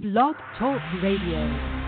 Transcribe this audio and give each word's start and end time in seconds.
Blog 0.00 0.36
Talk 0.58 0.80
Radio. 1.02 1.81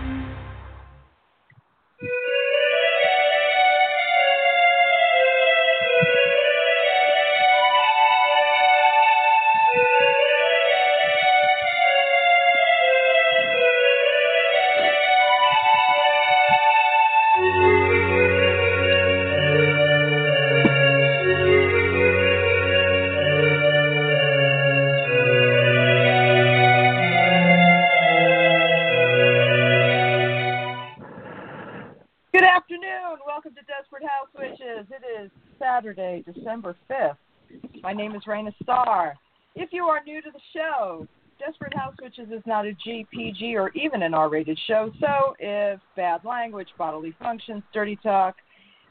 Name 37.95 38.15
is 38.15 38.23
Raina 38.27 38.53
Starr. 38.61 39.15
If 39.55 39.69
you 39.71 39.85
are 39.85 40.03
new 40.03 40.21
to 40.21 40.31
the 40.31 40.39
show, 40.53 41.07
Desperate 41.39 41.75
House 41.75 41.95
Witches 42.01 42.27
is 42.31 42.41
not 42.45 42.65
a 42.65 42.75
GPG 42.85 43.55
or 43.55 43.69
even 43.69 44.03
an 44.03 44.13
R 44.13 44.29
rated 44.29 44.59
show, 44.67 44.91
so 44.99 45.35
if 45.39 45.79
bad 45.95 46.23
language, 46.23 46.67
bodily 46.77 47.15
functions, 47.19 47.63
dirty 47.73 47.97
talk, 48.01 48.35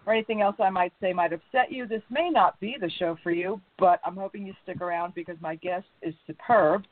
or 0.07 0.13
anything 0.13 0.43
else 0.43 0.57
I 0.59 0.71
might 0.71 0.93
say 1.01 1.13
might 1.13 1.33
upset 1.33 1.71
you, 1.71 1.87
this 1.87 2.03
may 2.11 2.31
not 2.31 2.59
be 2.61 2.77
the 2.81 2.91
show 2.99 3.17
for 3.23 3.31
you, 3.31 3.61
but 3.79 4.01
I'm 4.05 4.17
hoping 4.17 4.45
you 4.47 4.55
stick 4.63 4.81
around 4.81 5.15
because 5.15 5.37
my 5.41 5.55
guest 5.57 5.87
is 6.03 6.15
superb. 6.27 6.85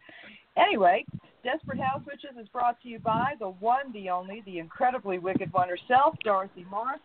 Anyway, 0.56 1.04
Desperate 1.44 1.80
House 1.80 2.02
Witches 2.06 2.36
is 2.40 2.48
brought 2.48 2.80
to 2.82 2.88
you 2.88 2.98
by 2.98 3.34
the 3.38 3.48
one, 3.48 3.92
the 3.92 4.10
only, 4.10 4.42
the 4.46 4.58
incredibly 4.58 5.18
wicked 5.18 5.52
one 5.52 5.69
herself, 5.69 6.16
Dorothy 6.24 6.64
Morrison. 6.70 7.02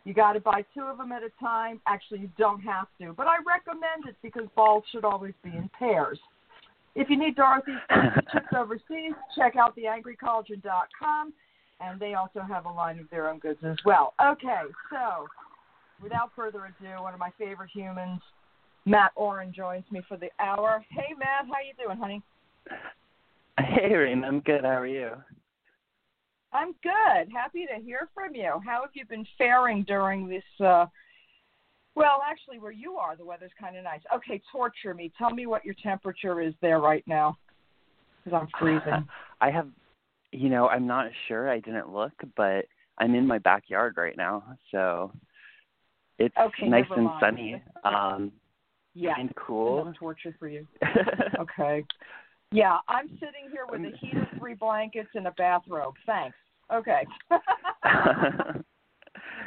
You 0.04 0.14
got 0.14 0.34
to 0.34 0.40
buy 0.40 0.64
two 0.74 0.82
of 0.82 0.98
them 0.98 1.10
at 1.12 1.22
a 1.22 1.30
time. 1.40 1.80
Actually, 1.86 2.20
you 2.20 2.30
don't 2.38 2.60
have 2.60 2.86
to, 3.00 3.12
but 3.12 3.26
I 3.26 3.36
recommend 3.46 4.06
it 4.06 4.16
because 4.22 4.44
balls 4.54 4.84
should 4.92 5.04
always 5.04 5.34
be 5.42 5.50
in 5.50 5.68
pairs. 5.76 6.18
If 6.94 7.10
you 7.10 7.18
need 7.18 7.36
Dorothy's 7.36 7.74
chips 8.32 8.46
overseas, 8.56 9.12
check 9.36 9.56
out 9.56 9.76
theangrycauldron.com, 9.76 11.32
and 11.80 12.00
they 12.00 12.14
also 12.14 12.40
have 12.40 12.66
a 12.66 12.70
line 12.70 12.98
of 12.98 13.10
their 13.10 13.28
own 13.28 13.38
goods 13.38 13.58
as 13.64 13.76
well. 13.84 14.14
Okay, 14.24 14.62
so 14.90 15.26
without 16.02 16.30
further 16.36 16.66
ado, 16.66 17.02
one 17.02 17.12
of 17.12 17.20
my 17.20 17.30
favorite 17.38 17.70
humans, 17.72 18.20
Mat 18.86 19.10
Auryn, 19.18 19.52
joins 19.52 19.84
me 19.90 20.00
for 20.08 20.16
the 20.16 20.30
hour. 20.38 20.84
Hey, 20.90 21.12
Mat, 21.18 21.46
how 21.48 21.58
you 21.60 21.74
doing, 21.84 21.98
honey? 21.98 22.22
Hey, 23.58 23.92
Rain, 23.92 24.24
I'm 24.24 24.40
good. 24.40 24.62
How 24.62 24.78
are 24.78 24.86
you? 24.86 25.10
I'm 26.52 26.72
good. 26.84 27.32
Happy 27.32 27.66
to 27.66 27.82
hear 27.82 28.08
from 28.14 28.34
you. 28.36 28.60
How 28.64 28.82
have 28.82 28.90
you 28.94 29.04
been 29.04 29.26
faring 29.36 29.82
during 29.82 30.28
this? 30.28 30.44
Uh, 30.64 30.86
well, 31.96 32.22
actually, 32.24 32.60
where 32.60 32.72
you 32.72 32.94
are, 32.94 33.16
the 33.16 33.24
weather's 33.24 33.50
kind 33.58 33.76
of 33.76 33.82
nice. 33.82 34.02
Okay, 34.14 34.40
torture 34.52 34.94
me. 34.94 35.10
Tell 35.18 35.30
me 35.30 35.46
what 35.46 35.64
your 35.64 35.74
temperature 35.82 36.40
is 36.40 36.54
there 36.62 36.78
right 36.78 37.04
now, 37.08 37.36
because 38.24 38.38
I'm 38.40 38.48
freezing. 38.58 39.08
I 39.40 39.50
have, 39.50 39.68
you 40.30 40.48
know, 40.48 40.68
I'm 40.68 40.86
not 40.86 41.06
sure. 41.26 41.50
I 41.50 41.58
didn't 41.58 41.92
look, 41.92 42.12
but 42.36 42.66
I'm 42.98 43.16
in 43.16 43.26
my 43.26 43.38
backyard 43.38 43.94
right 43.96 44.16
now, 44.16 44.44
so 44.70 45.12
it's 46.18 46.36
Okay, 46.38 46.68
nice 46.68 46.84
and 46.96 47.10
sunny. 47.20 47.62
Um, 47.84 48.32
yeah, 48.96 49.14
and 49.18 49.34
cool. 49.36 49.82
enough 49.82 49.96
torture 49.98 50.34
for 50.38 50.48
you. 50.48 50.66
Okay. 51.38 51.84
Yeah, 52.52 52.78
I'm 52.88 53.08
sitting 53.08 53.50
here 53.50 53.66
with 53.68 53.80
a 53.80 53.96
heated 54.00 54.26
three 54.38 54.54
blankets 54.54 55.10
and 55.14 55.26
a 55.26 55.32
bathrobe. 55.32 55.94
Thanks. 56.06 56.36
Okay. 56.72 57.04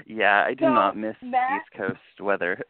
yeah, 0.05 0.43
I 0.45 0.53
do 0.53 0.65
So, 0.65 0.73
not 0.73 0.97
miss 0.97 1.15
Mat- 1.23 1.61
East 1.61 1.77
Coast 1.77 2.21
weather. 2.21 2.61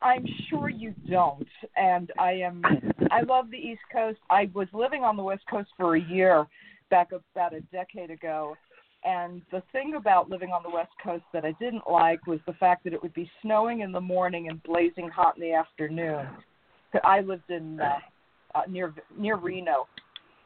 I'm 0.00 0.24
sure 0.48 0.68
you 0.68 0.94
don't. 1.10 1.46
And 1.76 2.12
I 2.18 2.32
am 2.32 2.62
I 3.10 3.22
love 3.22 3.50
the 3.50 3.58
East 3.58 3.82
Coast. 3.92 4.18
I 4.30 4.50
was 4.54 4.68
living 4.72 5.02
on 5.02 5.16
the 5.16 5.22
West 5.22 5.42
Coast 5.50 5.70
for 5.76 5.96
a 5.96 6.00
year 6.00 6.46
back 6.88 7.10
about 7.12 7.52
a 7.52 7.60
decade 7.72 8.10
ago. 8.10 8.56
And 9.04 9.42
the 9.52 9.62
thing 9.72 9.94
about 9.94 10.28
living 10.28 10.50
on 10.50 10.62
the 10.62 10.70
West 10.70 10.92
Coast 11.02 11.24
that 11.32 11.44
I 11.44 11.52
didn't 11.52 11.88
like 11.90 12.26
was 12.26 12.40
the 12.46 12.52
fact 12.54 12.84
that 12.84 12.92
it 12.92 13.02
would 13.02 13.14
be 13.14 13.30
snowing 13.42 13.80
in 13.80 13.92
the 13.92 14.00
morning 14.00 14.48
and 14.48 14.62
blazing 14.64 15.08
hot 15.08 15.36
in 15.36 15.42
the 15.42 15.52
afternoon. 15.52 16.26
I 17.04 17.20
lived 17.20 17.50
in 17.50 17.80
uh, 17.80 17.98
uh, 18.54 18.62
near 18.68 18.92
near 19.16 19.36
Reno, 19.36 19.86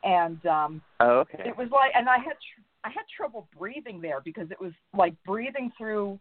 and 0.04 0.44
um, 0.46 0.82
oh, 1.00 1.20
okay. 1.20 1.44
it 1.46 1.56
was 1.56 1.68
like, 1.70 1.92
and 1.94 2.08
I 2.08 2.18
had 2.18 2.32
tr- 2.34 2.62
I 2.84 2.88
had 2.88 3.04
trouble 3.16 3.48
breathing 3.58 4.00
there 4.00 4.20
because 4.20 4.50
it 4.50 4.60
was 4.60 4.72
like 4.96 5.14
breathing 5.24 5.70
through 5.78 6.18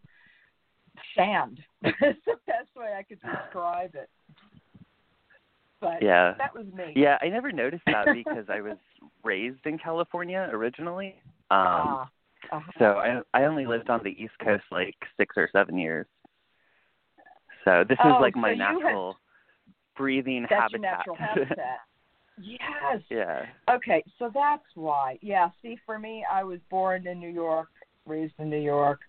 sand. 1.15 1.59
It's 1.83 2.19
the 2.25 2.35
best 2.47 2.69
way 2.75 2.93
I 2.97 3.03
could 3.03 3.19
describe 3.21 3.95
it. 3.95 4.09
But 5.79 6.01
Yeah. 6.01 6.35
that 6.37 6.53
was 6.53 6.67
me. 6.73 6.93
Yeah, 6.95 7.17
I 7.21 7.29
never 7.29 7.51
noticed 7.51 7.83
that 7.87 8.05
because 8.13 8.45
I 8.49 8.61
was 8.61 8.77
raised 9.23 9.65
in 9.65 9.77
California 9.77 10.47
originally. 10.51 11.15
Um, 11.51 11.59
Ah, 11.59 12.09
uh-huh. 12.51 12.71
So 12.79 12.85
I 12.85 13.21
I 13.33 13.45
only 13.45 13.65
lived 13.65 13.89
on 13.89 14.01
the 14.03 14.09
East 14.09 14.33
Coast 14.43 14.63
like 14.71 14.95
six 15.17 15.35
or 15.37 15.49
seven 15.51 15.77
years. 15.77 16.05
So 17.65 17.83
this 17.87 17.97
is 17.99 18.05
Oh, 18.05 18.19
like 18.19 18.33
so 18.33 18.39
my 18.41 18.53
natural 18.55 19.17
breathing 19.95 20.47
that's 20.49 20.71
your 20.71 20.81
natural 20.81 21.15
habitat. 21.19 21.79
yes. 22.41 23.01
yeah. 23.09 23.45
Okay, 23.69 24.03
so 24.17 24.31
that's 24.33 24.63
why. 24.75 25.19
Yeah, 25.21 25.49
see, 25.61 25.77
for 25.85 25.99
me, 25.99 26.25
I 26.31 26.43
was 26.43 26.59
born 26.69 27.07
in 27.07 27.19
New 27.19 27.29
York, 27.29 27.69
raised 28.05 28.33
in 28.39 28.49
New 28.49 28.61
York, 28.61 28.99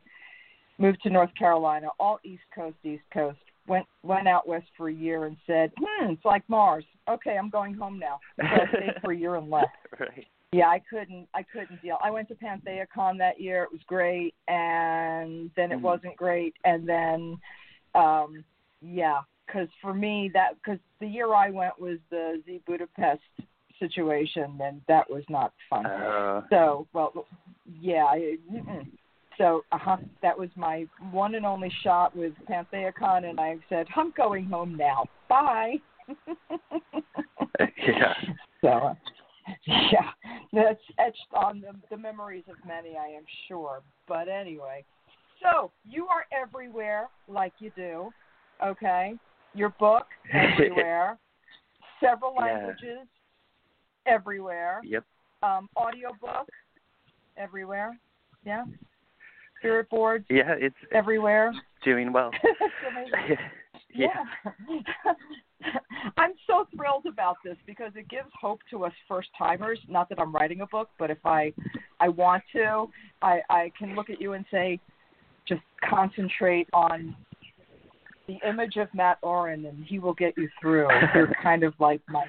moved 0.78 1.02
to 1.02 1.10
North 1.10 1.34
Carolina, 1.38 1.88
all 1.98 2.20
East 2.24 2.42
Coast, 2.54 2.76
East 2.84 3.04
Coast. 3.12 3.38
Went 3.68 3.86
went 4.02 4.26
out 4.26 4.48
west 4.48 4.66
for 4.76 4.88
a 4.88 4.92
year 4.92 5.26
and 5.26 5.36
said, 5.46 5.70
"Hmm, 5.78 6.10
it's 6.10 6.24
like 6.24 6.42
Mars. 6.48 6.84
Okay, 7.08 7.38
I'm 7.38 7.48
going 7.48 7.74
home 7.74 7.96
now." 7.96 8.18
So 8.36 8.44
I 8.44 8.66
stayed 8.66 9.00
for 9.00 9.12
a 9.12 9.16
year 9.16 9.36
and 9.36 9.50
left. 9.50 9.68
Right. 10.00 10.26
Yeah, 10.52 10.68
I 10.68 10.80
couldn't. 10.90 11.28
I 11.34 11.42
couldn't 11.42 11.80
deal. 11.80 11.96
I 12.02 12.10
went 12.10 12.28
to 12.28 12.34
PantheaCon 12.34 13.16
that 13.18 13.40
year. 13.40 13.64
It 13.64 13.72
was 13.72 13.80
great, 13.86 14.34
and 14.48 15.50
then 15.56 15.72
it 15.72 15.78
Mhm. 15.78 15.82
wasn't 15.82 16.16
great, 16.16 16.54
and 16.64 16.86
then, 16.86 17.40
um, 17.94 18.44
yeah, 18.82 19.22
because 19.46 19.68
for 19.80 19.94
me 19.94 20.28
that 20.34 20.56
because 20.56 20.78
the 20.98 21.06
year 21.06 21.32
I 21.34 21.48
went 21.50 21.78
was 21.80 21.98
the 22.10 22.42
Z 22.44 22.60
Budapest 22.66 23.22
situation, 23.78 24.60
and 24.62 24.82
that 24.88 25.08
was 25.08 25.24
not 25.30 25.52
fun. 25.70 25.86
Uh, 25.86 26.42
So, 26.50 26.86
well, 26.92 27.26
yeah, 27.80 28.04
I, 28.04 28.36
so 29.38 29.64
uh-huh, 29.72 29.96
that 30.20 30.38
was 30.38 30.50
my 30.54 30.86
one 31.10 31.34
and 31.34 31.46
only 31.46 31.70
shot 31.82 32.14
with 32.14 32.34
PantheaCon, 32.46 33.24
and 33.28 33.40
I 33.40 33.58
said, 33.68 33.86
I'm 33.96 34.10
going 34.10 34.44
home 34.46 34.76
now. 34.76 35.06
Bye. 35.28 35.80
Yeah. 37.78 38.14
So, 38.60 38.96
yeah, 39.66 40.10
that's 40.52 40.80
etched 40.98 41.18
on 41.34 41.60
the, 41.60 41.74
the 41.90 41.96
memories 41.96 42.44
of 42.48 42.56
many, 42.66 42.96
I 42.96 43.08
am 43.08 43.24
sure. 43.48 43.82
But 44.08 44.28
anyway, 44.28 44.84
so 45.42 45.72
you 45.84 46.06
are 46.06 46.24
everywhere 46.32 47.08
like 47.28 47.52
you 47.58 47.70
do, 47.74 48.12
okay? 48.64 49.18
Your 49.54 49.70
book 49.80 50.06
everywhere, 50.32 51.18
several 52.00 52.34
Yeah. 52.38 52.44
languages 52.46 53.08
everywhere, 54.06 54.80
yep. 54.84 55.04
um, 55.42 55.68
audiobook 55.76 56.48
everywhere, 57.36 57.98
yeah. 58.44 58.64
Spirit 59.58 59.88
boards 59.90 60.26
Yeah, 60.28 60.54
it's 60.58 60.76
everywhere. 60.92 61.52
doing 61.84 62.12
well. 62.12 62.30
Yeah. 63.94 64.14
Yeah. 65.06 65.12
I'm 66.16 66.32
so 66.46 66.66
thrilled 66.74 67.06
about 67.06 67.36
this 67.44 67.56
because 67.66 67.92
it 67.94 68.08
gives 68.08 68.28
hope 68.38 68.60
to 68.70 68.84
us 68.84 68.92
first 69.08 69.28
timers. 69.36 69.78
Not 69.88 70.08
that 70.08 70.20
I'm 70.20 70.32
writing 70.34 70.60
a 70.60 70.66
book, 70.66 70.88
but 70.98 71.10
if 71.10 71.18
I 71.24 71.52
I 72.00 72.08
want 72.08 72.42
to, 72.52 72.86
I 73.22 73.40
I 73.50 73.72
can 73.78 73.94
look 73.94 74.10
at 74.10 74.20
you 74.20 74.32
and 74.34 74.44
say 74.50 74.80
just 75.46 75.62
concentrate 75.88 76.68
on 76.72 77.16
the 78.28 78.38
image 78.48 78.76
of 78.76 78.92
Mat 78.94 79.18
Auryn 79.24 79.68
and 79.68 79.84
he 79.84 79.98
will 79.98 80.14
get 80.14 80.36
you 80.36 80.48
through. 80.60 80.88
You're 81.14 81.32
kind 81.42 81.62
of 81.64 81.74
like 81.78 82.00
my 82.08 82.24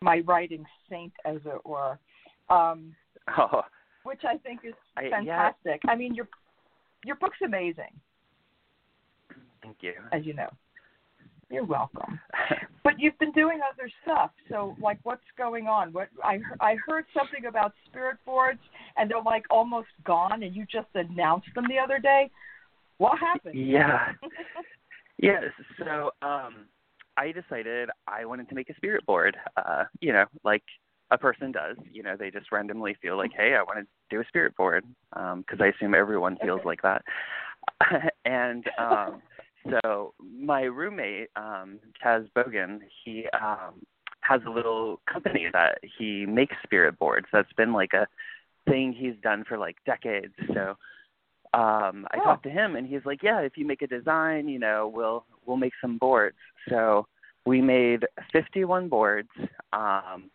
my 0.00 0.20
writing 0.26 0.64
saint 0.90 1.12
as 1.24 1.36
it 1.44 1.64
were. 1.64 1.98
Um 2.50 2.94
Oh, 3.38 3.62
which 4.02 4.20
I 4.28 4.36
think 4.36 4.60
is 4.64 4.74
I, 4.98 5.04
yeah. 5.04 5.10
fantastic. 5.10 5.80
I 5.88 5.96
mean 5.96 6.14
your 6.14 6.28
your 7.04 7.16
book's 7.16 7.38
amazing, 7.44 7.92
Thank 9.62 9.76
you. 9.80 9.94
as 10.12 10.24
you 10.24 10.34
know. 10.34 10.50
You're 11.54 11.64
welcome. 11.64 12.18
but 12.82 12.94
you've 12.98 13.16
been 13.18 13.30
doing 13.30 13.60
other 13.60 13.88
stuff. 14.02 14.32
So, 14.50 14.74
like, 14.82 14.98
what's 15.04 15.22
going 15.38 15.68
on? 15.68 15.92
What 15.92 16.08
I 16.22 16.40
I 16.60 16.76
heard 16.84 17.04
something 17.16 17.46
about 17.46 17.72
spirit 17.86 18.16
boards, 18.26 18.58
and 18.96 19.08
they're 19.08 19.22
like 19.22 19.44
almost 19.50 19.86
gone, 20.04 20.42
and 20.42 20.54
you 20.54 20.66
just 20.70 20.88
announced 20.94 21.46
them 21.54 21.66
the 21.68 21.78
other 21.78 22.00
day. 22.00 22.28
What 22.98 23.20
happened? 23.20 23.54
Yeah. 23.54 24.12
yes. 25.22 25.44
So, 25.78 26.10
um, 26.22 26.66
I 27.16 27.30
decided 27.30 27.88
I 28.08 28.24
wanted 28.24 28.48
to 28.48 28.56
make 28.56 28.68
a 28.68 28.74
spirit 28.74 29.06
board. 29.06 29.36
Uh, 29.56 29.84
you 30.00 30.12
know, 30.12 30.24
like 30.42 30.64
a 31.12 31.18
person 31.18 31.52
does. 31.52 31.76
You 31.92 32.02
know, 32.02 32.16
they 32.18 32.32
just 32.32 32.50
randomly 32.50 32.96
feel 33.00 33.16
like, 33.16 33.30
hey, 33.36 33.54
I 33.54 33.62
want 33.62 33.78
to 33.78 33.86
do 34.10 34.20
a 34.20 34.26
spirit 34.26 34.56
board, 34.56 34.84
because 35.12 35.60
um, 35.60 35.62
I 35.62 35.68
assume 35.68 35.94
everyone 35.94 36.36
feels 36.42 36.60
okay. 36.60 36.68
like 36.68 36.82
that. 36.82 37.02
and 38.24 38.64
um, 38.76 39.22
so 39.70 40.14
my 40.20 40.62
roommate, 40.62 41.28
um, 41.36 41.78
Chas 42.02 42.22
Bogan, 42.36 42.80
he 43.04 43.26
um, 43.40 43.82
has 44.20 44.40
a 44.46 44.50
little 44.50 45.00
company 45.10 45.46
that 45.52 45.78
he 45.98 46.26
makes 46.26 46.54
spirit 46.62 46.98
boards. 46.98 47.26
That's 47.32 47.52
been 47.54 47.72
like 47.72 47.92
a 47.92 48.06
thing 48.68 48.92
he's 48.92 49.20
done 49.22 49.44
for 49.46 49.58
like 49.58 49.76
decades. 49.84 50.34
So 50.52 50.76
um 51.52 52.06
I 52.10 52.18
oh. 52.18 52.24
talked 52.24 52.42
to 52.44 52.50
him 52.50 52.76
and 52.76 52.86
he's 52.86 53.04
like, 53.04 53.22
Yeah, 53.22 53.40
if 53.40 53.56
you 53.56 53.66
make 53.66 53.82
a 53.82 53.86
design, 53.86 54.48
you 54.48 54.58
know, 54.58 54.90
we'll 54.92 55.24
we'll 55.46 55.56
make 55.56 55.74
some 55.80 55.98
boards. 55.98 56.36
So 56.68 57.06
we 57.46 57.60
made 57.60 58.04
fifty 58.32 58.64
one 58.64 58.88
boards, 58.88 59.28
um 59.72 60.30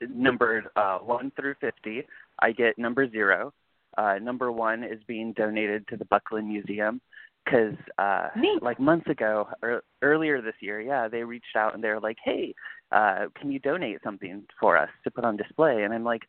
numbered 0.00 0.66
uh 0.76 0.98
one 0.98 1.30
through 1.36 1.54
fifty. 1.60 2.02
I 2.40 2.52
get 2.52 2.78
number 2.78 3.08
zero. 3.08 3.52
Uh 3.96 4.18
number 4.20 4.50
one 4.50 4.82
is 4.82 4.98
being 5.06 5.32
donated 5.32 5.86
to 5.88 5.96
the 5.96 6.04
Buckland 6.06 6.48
Museum 6.48 7.00
because 7.44 7.74
uh 7.98 8.28
Neat. 8.36 8.62
like 8.62 8.80
months 8.80 9.08
ago 9.08 9.48
or 9.62 9.82
earlier 10.02 10.40
this 10.40 10.54
year 10.60 10.80
yeah 10.80 11.08
they 11.08 11.22
reached 11.22 11.56
out 11.56 11.74
and 11.74 11.82
they 11.82 11.88
were 11.88 12.00
like 12.00 12.16
hey 12.24 12.54
uh 12.92 13.26
can 13.38 13.50
you 13.50 13.58
donate 13.58 13.98
something 14.02 14.44
for 14.58 14.76
us 14.76 14.88
to 15.04 15.10
put 15.10 15.24
on 15.24 15.36
display 15.36 15.82
and 15.82 15.92
i'm 15.92 16.04
like 16.04 16.22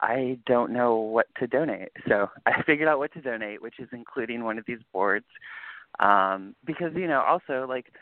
i 0.00 0.38
don't 0.46 0.72
know 0.72 0.96
what 0.96 1.26
to 1.38 1.46
donate 1.46 1.90
so 2.08 2.28
i 2.46 2.62
figured 2.62 2.88
out 2.88 2.98
what 2.98 3.12
to 3.12 3.20
donate 3.20 3.62
which 3.62 3.78
is 3.78 3.88
including 3.92 4.44
one 4.44 4.58
of 4.58 4.64
these 4.66 4.80
boards 4.92 5.26
um 5.98 6.54
because 6.64 6.92
you 6.94 7.06
know 7.06 7.22
also 7.22 7.66
like 7.68 7.92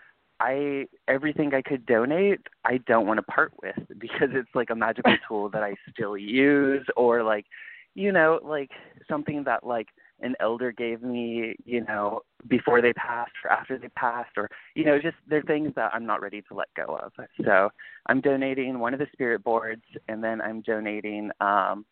i 0.41 0.87
everything 1.09 1.55
i 1.55 1.63
could 1.63 1.85
donate 1.87 2.41
i 2.65 2.79
don't 2.87 3.07
want 3.07 3.19
to 3.19 3.23
part 3.23 3.53
with 3.63 3.77
because 3.99 4.29
it's 4.33 4.55
like 4.55 4.71
a 4.71 4.75
magical 4.75 5.17
tool 5.29 5.49
that 5.49 5.63
i 5.63 5.75
still 5.91 6.17
use 6.17 6.87
or 6.97 7.23
like 7.23 7.47
you 7.95 8.13
know 8.13 8.39
like 8.45 8.71
something 9.09 9.43
that 9.45 9.65
like 9.65 9.89
an 10.21 10.35
elder 10.41 10.73
gave 10.73 11.03
me, 11.03 11.55
you 11.65 11.85
know, 11.85 12.21
before 12.49 12.81
they 12.81 12.93
passed 12.93 13.33
or 13.45 13.51
after 13.51 13.79
they 13.79 13.89
passed, 13.91 14.37
or 14.37 14.49
you 14.75 14.85
know, 14.85 14.99
just 14.99 15.17
they're 15.29 15.43
things 15.43 15.73
that 15.77 15.93
I'm 15.95 16.07
not 16.07 16.21
ready 16.21 16.43
to 16.43 16.55
let 16.55 16.69
go 16.75 16.97
of. 16.97 17.13
So 17.45 17.71
I'm 18.07 18.21
donating 18.21 18.79
one 18.79 18.95
of 18.95 19.01
the 19.01 19.07
spirit 19.13 19.43
boards, 19.45 19.85
and 20.09 20.23
then 20.23 20.41
I'm 20.41 20.61
donating. 20.63 21.31
Um, 21.41 21.85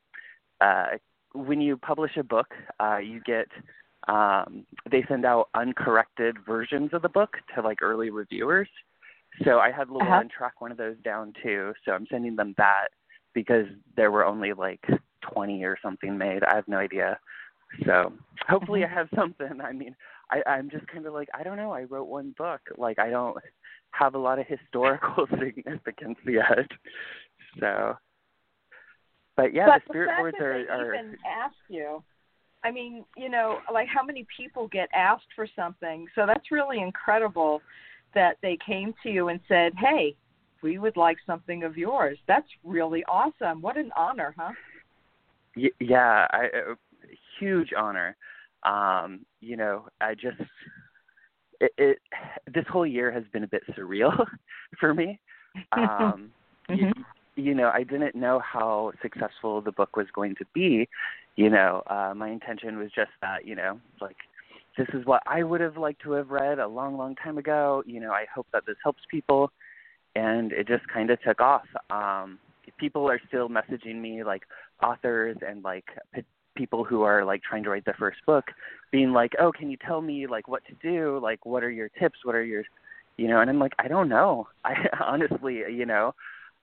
uh, 0.61 0.87
when 1.34 1.61
you 1.61 1.76
publish 1.76 2.17
a 2.17 2.23
book, 2.23 2.55
uh, 2.81 2.96
you 2.99 3.20
get 3.20 3.49
um, 4.08 4.64
they 4.90 5.05
send 5.08 5.25
out 5.25 5.49
uncorrected 5.55 6.37
versions 6.46 6.90
of 6.93 7.02
the 7.02 7.08
book 7.08 7.37
to 7.55 7.62
like 7.62 7.82
early 7.82 8.11
reviewers. 8.11 8.69
So 9.44 9.58
I 9.58 9.70
had 9.70 9.88
Llewellyn 9.88 10.12
Uh-huh. 10.12 10.28
track 10.37 10.61
one 10.61 10.70
of 10.70 10.78
those 10.78 10.96
down 11.05 11.32
too. 11.43 11.75
So 11.84 11.93
I'm 11.93 12.06
sending 12.06 12.37
them 12.37 12.55
that 12.56 12.88
because 13.34 13.67
there 13.96 14.11
were 14.11 14.25
only 14.25 14.52
like 14.52 14.84
20 15.20 15.64
or 15.64 15.76
something 15.82 16.17
made. 16.17 16.43
I 16.44 16.55
have 16.55 16.69
no 16.69 16.78
idea. 16.78 17.19
So 17.84 18.12
hopefully 18.49 18.84
I 18.84 18.88
have 18.88 19.08
something. 19.17 19.61
I 19.62 19.73
mean, 19.73 19.94
I, 20.31 20.43
I'm 20.49 20.70
just 20.70 20.87
kind 20.88 21.06
of 21.06 21.12
like 21.12 21.28
I 21.34 21.43
don't 21.43 21.56
know. 21.56 21.73
I 21.73 21.82
wrote 21.82 22.08
one 22.08 22.34
book. 22.37 22.61
Like 22.76 22.99
I 22.99 23.11
don't 23.11 23.37
have 23.90 24.14
a 24.14 24.19
lot 24.19 24.38
of 24.38 24.46
historical 24.46 25.26
significance 25.38 26.19
yet. 26.26 26.69
So, 27.61 27.96
but 29.37 29.55
yeah, 29.55 29.67
but 29.67 29.82
the 29.87 29.93
spirit 29.93 30.11
boards 30.17 30.37
that 30.38 30.44
are 30.44 30.70
are 30.70 30.94
even 30.94 31.17
ask 31.26 31.56
you. 31.69 32.02
I 32.64 32.70
mean, 32.73 33.05
you 33.17 33.28
know, 33.28 33.58
like 33.73 33.87
how 33.87 34.02
many 34.02 34.26
people 34.37 34.67
get 34.69 34.88
asked 34.93 35.28
for 35.37 35.46
something? 35.55 36.06
So 36.14 36.26
that's 36.26 36.50
really 36.50 36.81
incredible 36.81 37.62
that 38.14 38.38
they 38.43 38.58
came 38.64 38.94
to 39.02 39.11
you 39.11 39.28
and 39.28 39.40
said, 39.46 39.73
"Hey, 39.76 40.17
we 40.62 40.78
would 40.78 40.96
like 40.96 41.19
something 41.26 41.62
of 41.62 41.76
yours." 41.76 42.19
That's 42.26 42.49
really 42.64 43.05
awesome. 43.05 43.61
What 43.62 43.76
an 43.76 43.93
honor, 43.96 44.34
huh? 44.37 44.52
Yeah, 45.81 46.26
I, 46.32 46.46
uh, 46.46 46.75
huge 47.38 47.71
honor. 47.77 48.17
Um, 48.62 49.25
you 49.41 49.56
know, 49.56 49.87
I 50.00 50.15
just 50.15 50.41
it, 51.61 51.73
it 51.79 51.99
this 52.53 52.65
whole 52.69 52.87
year 52.87 53.11
has 53.11 53.25
been 53.33 53.44
a 53.44 53.49
bit 53.49 53.62
surreal 53.77 54.12
for 54.81 54.94
me. 54.94 55.21
Um, 55.73 56.31
Mhm. 56.69 56.93
you, 57.37 57.44
you 57.44 57.55
know, 57.55 57.71
I 57.73 57.85
didn't 57.85 58.17
know 58.17 58.41
how 58.41 58.93
successful 59.00 59.61
the 59.61 59.71
book 59.71 59.97
was 59.97 60.06
going 60.12 60.35
to 60.37 60.44
be. 60.53 60.88
You 61.37 61.49
know, 61.49 61.83
uh, 61.87 62.12
my 62.17 62.29
intention 62.31 62.77
was 62.79 62.91
just 62.93 63.12
that, 63.21 63.47
you 63.47 63.55
know, 63.55 63.81
like 64.00 64.17
this 64.77 64.88
is 64.94 65.06
what 65.06 65.23
I 65.27 65.44
would 65.44 65.61
have 65.61 65.77
liked 65.77 66.03
to 66.03 66.12
have 66.12 66.31
read 66.31 66.59
a 66.59 66.67
long, 66.67 66.97
long 66.97 67.15
time 67.15 67.38
ago. 67.38 67.85
You 67.87 68.00
know, 68.00 68.11
I 68.11 68.25
hope 68.35 68.49
that 68.53 68.67
this 68.67 68.77
helps 68.83 69.03
people, 69.11 69.53
and 70.17 70.50
it 70.53 70.67
just 70.67 70.88
kind 70.88 71.11
of 71.11 71.23
took 71.23 71.41
off. 71.41 71.67
Um, 71.91 72.38
people 72.79 73.09
are 73.09 73.21
still 73.29 73.49
messaging 73.49 74.00
me, 74.00 74.25
like 74.25 74.43
authors 74.83 75.37
and 75.47 75.62
like 75.62 75.85
people 76.56 76.85
who 76.85 77.03
are 77.03 77.25
like 77.25 77.43
trying 77.43 77.62
to 77.64 77.70
write 77.70 77.85
their 77.85 77.97
first 77.99 78.19
book, 78.26 78.47
being 78.91 79.12
like, 79.12 79.35
"Oh, 79.38 79.53
can 79.53 79.70
you 79.70 79.76
tell 79.76 80.00
me 80.00 80.26
like 80.26 80.49
what 80.49 80.62
to 80.67 80.75
do? 80.82 81.19
Like, 81.23 81.44
what 81.47 81.62
are 81.62 81.70
your 81.70 81.88
tips? 81.88 82.20
What 82.25 82.35
are 82.35 82.44
your, 82.44 82.64
you 83.17 83.29
know?" 83.29 83.41
And 83.41 83.50
I'm 83.50 83.58
like, 83.58 83.75
"I 83.79 83.88
don't 83.88 84.08
know. 84.08 84.49
I 84.64 84.75
honestly, 85.00 85.62
you 85.70 85.87
know, 85.87 86.14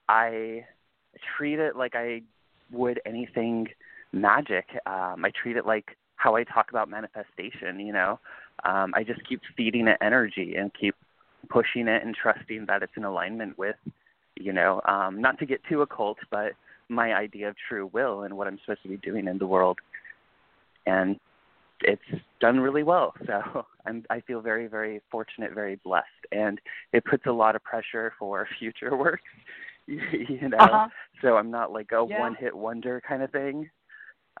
I 0.08 0.66
treat 1.36 1.58
it 1.58 1.76
like 1.76 1.94
I 1.94 2.22
would 2.70 3.00
anything 3.06 3.68
magic. 4.12 4.66
Um, 4.86 5.24
I 5.24 5.30
treat 5.30 5.56
it 5.56 5.66
like 5.66 5.96
how 6.16 6.36
I 6.36 6.44
talk 6.44 6.70
about 6.70 6.88
manifestation. 6.88 7.80
You 7.80 7.92
know, 7.92 8.20
um, 8.64 8.92
I 8.94 9.04
just 9.04 9.26
keep 9.28 9.40
feeding 9.56 9.88
it 9.88 9.98
energy 10.00 10.56
and 10.56 10.70
keep 10.78 10.94
pushing 11.48 11.88
it 11.88 12.02
and 12.02 12.14
trusting 12.14 12.66
that 12.66 12.82
it's 12.82 12.92
in 12.96 13.04
alignment 13.04 13.58
with, 13.58 13.76
you 14.36 14.52
know, 14.52 14.80
um, 14.86 15.20
not 15.20 15.38
to 15.38 15.46
get 15.46 15.60
too 15.68 15.82
occult, 15.82 16.18
but 16.30 16.52
my 16.88 17.14
idea 17.14 17.48
of 17.48 17.56
true 17.68 17.90
will 17.92 18.22
and 18.22 18.36
what 18.36 18.46
I'm 18.46 18.58
supposed 18.60 18.82
to 18.82 18.88
be 18.88 18.96
doing 18.98 19.26
in 19.28 19.38
the 19.38 19.46
world. 19.46 19.78
And 20.86 21.18
it's 21.80 22.02
done 22.40 22.60
really 22.60 22.82
well. 22.82 23.14
So 23.26 23.66
I'm 23.86 24.04
I 24.10 24.20
feel 24.20 24.40
very, 24.40 24.66
very 24.66 25.00
fortunate, 25.10 25.52
very 25.52 25.76
blessed. 25.84 26.06
And 26.32 26.60
it 26.92 27.04
puts 27.04 27.26
a 27.26 27.32
lot 27.32 27.56
of 27.56 27.62
pressure 27.62 28.12
for 28.18 28.46
future 28.58 28.96
work. 28.96 29.20
you 29.86 30.48
know. 30.48 30.56
Uh-huh. 30.58 30.88
So 31.20 31.36
I'm 31.36 31.50
not 31.50 31.72
like 31.72 31.92
a 31.92 32.04
Yeah. 32.08 32.20
one 32.20 32.34
hit 32.34 32.56
wonder 32.56 33.02
kind 33.06 33.22
of 33.22 33.30
thing. 33.30 33.68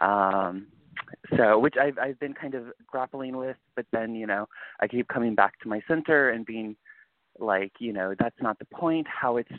Um 0.00 0.66
so 1.36 1.58
which 1.58 1.74
I've 1.80 1.98
I've 1.98 2.18
been 2.20 2.34
kind 2.34 2.54
of 2.54 2.64
grappling 2.86 3.36
with, 3.36 3.56
but 3.76 3.86
then, 3.92 4.14
you 4.14 4.26
know, 4.26 4.48
I 4.80 4.88
keep 4.88 5.08
coming 5.08 5.34
back 5.34 5.58
to 5.60 5.68
my 5.68 5.82
center 5.88 6.30
and 6.30 6.46
being 6.46 6.76
like, 7.38 7.72
you 7.80 7.92
know, 7.92 8.14
that's 8.18 8.40
not 8.40 8.58
the 8.58 8.64
point. 8.66 9.06
How 9.08 9.36
it's 9.38 9.50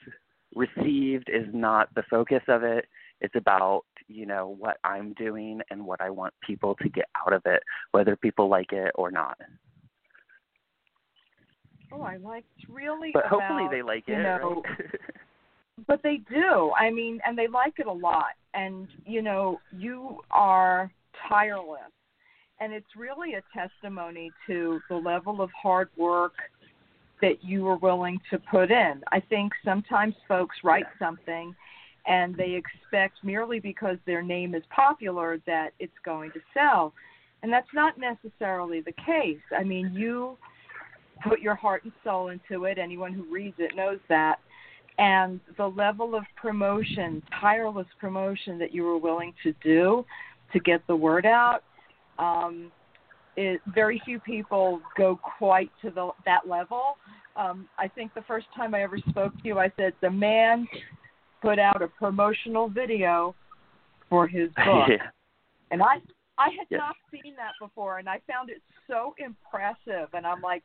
received 0.55 1.29
is 1.29 1.47
not 1.53 1.93
the 1.95 2.03
focus 2.09 2.41
of 2.47 2.63
it. 2.63 2.85
It's 3.21 3.35
about, 3.35 3.83
you 4.07 4.25
know, 4.25 4.55
what 4.59 4.77
I'm 4.83 5.13
doing 5.13 5.61
and 5.69 5.85
what 5.85 6.01
I 6.01 6.09
want 6.09 6.33
people 6.45 6.75
to 6.81 6.89
get 6.89 7.05
out 7.25 7.33
of 7.33 7.41
it, 7.45 7.61
whether 7.91 8.15
people 8.15 8.49
like 8.49 8.71
it 8.71 8.91
or 8.95 9.11
not. 9.11 9.37
Oh, 11.91 12.01
I 12.01 12.17
like 12.17 12.43
it's 12.57 12.69
really 12.69 13.11
But 13.13 13.27
about, 13.27 13.41
hopefully 13.41 13.67
they 13.71 13.81
like 13.81 14.07
you 14.07 14.15
it, 14.15 14.23
know, 14.23 14.63
right? 14.65 14.89
but 15.87 16.01
they 16.03 16.17
do. 16.29 16.71
I 16.77 16.89
mean, 16.89 17.19
and 17.25 17.37
they 17.37 17.47
like 17.47 17.75
it 17.77 17.87
a 17.87 17.91
lot. 17.91 18.33
And 18.53 18.87
you 19.05 19.21
know, 19.21 19.59
you 19.71 20.19
are 20.31 20.91
tireless, 21.29 21.91
and 22.59 22.73
it's 22.73 22.95
really 22.97 23.35
a 23.35 23.43
testimony 23.57 24.31
to 24.47 24.79
the 24.89 24.95
level 24.95 25.41
of 25.41 25.49
hard 25.51 25.89
work 25.97 26.33
that 27.25 27.43
you 27.43 27.63
were 27.63 27.77
willing 27.77 28.19
to 28.29 28.37
put 28.37 28.69
in. 28.69 29.01
I 29.11 29.19
think 29.19 29.51
sometimes 29.63 30.13
folks 30.27 30.55
write 30.63 30.85
something 30.99 31.55
and 32.05 32.35
they 32.35 32.51
expect 32.51 33.15
merely 33.23 33.59
because 33.59 33.97
their 34.05 34.21
name 34.21 34.53
is 34.53 34.61
popular 34.69 35.39
that 35.47 35.71
it's 35.79 35.97
going 36.05 36.31
to 36.33 36.39
sell. 36.53 36.93
And 37.41 37.51
that's 37.51 37.73
not 37.73 37.95
necessarily 37.97 38.81
the 38.81 38.93
case. 39.03 39.41
I 39.57 39.63
mean, 39.63 39.91
you 39.91 40.37
put 41.27 41.39
your 41.39 41.55
heart 41.55 41.83
and 41.83 41.93
soul 42.03 42.27
into 42.27 42.65
it. 42.65 42.77
Anyone 42.77 43.11
who 43.11 43.23
reads 43.33 43.55
it 43.57 43.75
knows 43.75 43.99
that. 44.07 44.35
And 44.99 45.39
the 45.57 45.65
level 45.65 46.13
of 46.13 46.25
promotion, 46.35 47.23
tireless 47.41 47.87
promotion 47.99 48.59
that 48.59 48.71
you 48.71 48.83
were 48.83 48.99
willing 48.99 49.33
to 49.41 49.51
do 49.63 50.05
to 50.53 50.59
get 50.59 50.85
the 50.85 50.95
word 50.95 51.25
out, 51.25 51.63
um, 52.19 52.71
very 53.73 54.01
few 54.05 54.19
people 54.19 54.81
go 54.97 55.19
quite 55.37 55.71
to 55.81 55.89
the, 55.89 56.11
that 56.25 56.47
level. 56.47 56.97
Um, 57.35 57.67
I 57.77 57.87
think 57.87 58.13
the 58.13 58.23
first 58.27 58.47
time 58.55 58.73
I 58.73 58.83
ever 58.83 58.97
spoke 59.09 59.33
to 59.33 59.41
you, 59.43 59.59
I 59.59 59.71
said 59.77 59.93
the 60.01 60.09
man 60.09 60.67
put 61.41 61.59
out 61.59 61.81
a 61.81 61.87
promotional 61.87 62.69
video 62.69 63.35
for 64.09 64.27
his 64.27 64.49
book, 64.65 64.87
yeah. 64.89 65.07
and 65.71 65.81
I 65.81 65.97
I 66.37 66.49
had 66.57 66.67
Yes. 66.69 66.79
not 66.79 66.95
seen 67.11 67.35
that 67.37 67.53
before, 67.59 67.99
and 67.99 68.09
I 68.09 68.19
found 68.27 68.49
it 68.49 68.61
so 68.87 69.15
impressive. 69.17 70.09
And 70.13 70.25
I'm 70.25 70.41
like, 70.41 70.63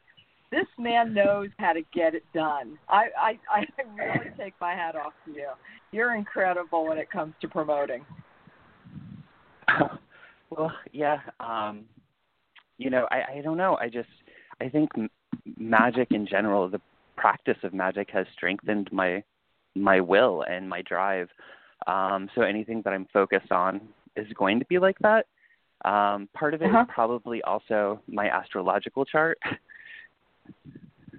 this 0.51 0.67
man 0.79 1.15
knows 1.15 1.49
how 1.59 1.73
to 1.73 1.83
get 1.95 2.15
it 2.15 2.25
done. 2.35 2.79
I, 2.89 3.07
I, 3.19 3.39
I 3.51 3.67
really 3.95 4.31
take 4.37 4.55
my 4.61 4.73
hat 4.75 4.97
off 4.97 5.13
to 5.27 5.33
you. 5.33 5.49
You're 5.93 6.15
incredible 6.15 6.87
when 6.87 6.99
it 6.99 7.11
comes 7.11 7.35
to 7.41 7.49
promoting. 7.49 8.05
well, 10.51 10.73
yeah. 10.93 11.19
Um, 11.39 11.85
you 12.81 12.89
know, 12.89 13.07
I, 13.11 13.39
I 13.39 13.41
don't 13.43 13.59
know. 13.59 13.77
I 13.81 13.89
just, 13.89 14.09
I 14.61 14.69
think 14.69 14.91
m- 14.97 15.11
magic 15.59 16.09
in 16.13 16.27
general, 16.27 16.69
the 16.69 16.81
practice 17.17 17.59
of 17.63 17.75
magic 17.75 18.09
has 18.11 18.27
strengthened 18.33 18.89
my, 18.91 19.23
my 19.75 20.01
will 20.01 20.45
and 20.49 20.69
my 20.69 20.83
drive. 20.83 21.29
Um, 21.87 22.31
so 22.35 22.41
anything 22.43 22.81
that 22.85 22.95
I'm 22.95 23.07
focused 23.13 23.53
on 23.53 23.83
is 24.17 24.27
going 24.35 24.59
to 24.61 24.65
be 24.67 24.79
like 24.79 24.97
that. 25.01 25.27
Um, 25.85 26.29
part 26.35 26.55
of 26.55 26.63
it 26.63 26.67
uh-huh. 26.67 26.83
is 26.83 26.87
probably 26.93 27.43
also 27.43 28.01
my 28.09 28.29
astrological 28.29 29.05
chart. 29.05 29.39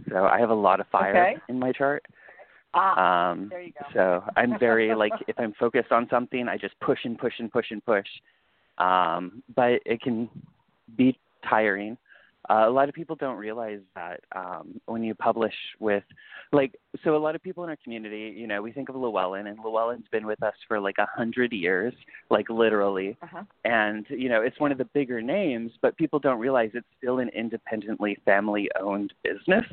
So 0.10 0.26
I 0.26 0.40
have 0.40 0.50
a 0.50 0.54
lot 0.54 0.82
of 0.82 0.88
fire 0.88 1.16
okay. 1.16 1.42
in 1.48 1.58
my 1.58 1.72
chart. 1.72 2.04
Ah, 2.74 3.32
um, 3.32 3.48
there 3.50 3.62
you 3.62 3.72
go. 3.72 3.86
So 3.94 4.24
I'm 4.36 4.60
very 4.60 4.94
like 5.04 5.14
if 5.28 5.40
I'm 5.40 5.54
focused 5.58 5.92
on 5.94 6.08
something, 6.10 6.50
I 6.50 6.58
just 6.58 6.78
push 6.82 7.00
and 7.06 7.18
push 7.18 7.34
and 7.40 7.50
push 7.50 7.68
and 7.72 7.86
push. 7.86 8.08
Um, 8.78 9.42
but 9.56 9.80
it 9.86 10.02
can 10.02 10.30
be 10.98 11.18
tiring. 11.48 11.98
Uh, 12.50 12.66
a 12.68 12.70
lot 12.70 12.90
of 12.90 12.96
people 12.96 13.16
don't 13.16 13.38
realize 13.38 13.82
that 13.94 14.20
um, 14.36 14.82
when 14.88 15.04
you 15.04 15.14
publish 15.14 15.54
with, 15.80 16.04
like, 16.52 16.76
so 17.04 17.16
a 17.16 17.18
lot 17.18 17.36
of 17.36 17.42
people 17.44 17.64
in 17.64 17.70
our 17.70 17.78
community, 17.84 18.34
you 18.36 18.48
know, 18.48 18.62
we 18.64 18.72
think 18.72 18.90
of 18.90 18.96
Llewellyn, 18.96 19.46
and 19.46 19.60
Llewellyn's 19.64 20.08
been 20.12 20.26
with 20.26 20.42
us 20.42 20.56
for 20.68 20.80
like 20.80 20.98
a 20.98 21.06
hundred 21.16 21.54
years, 21.54 21.94
like 22.32 22.50
literally, 22.50 23.16
uh-huh. 23.22 23.44
and 23.64 24.08
you 24.10 24.28
know, 24.28 24.42
it's 24.42 24.60
one 24.60 24.72
of 24.72 24.80
the 24.80 24.86
bigger 24.86 25.22
names, 25.22 25.72
but 25.84 25.96
people 25.98 26.18
don't 26.18 26.40
realize 26.40 26.72
it's 26.74 26.88
still 26.98 27.20
an 27.20 27.30
independently 27.30 28.18
family-owned 28.26 29.14
business, 29.24 29.66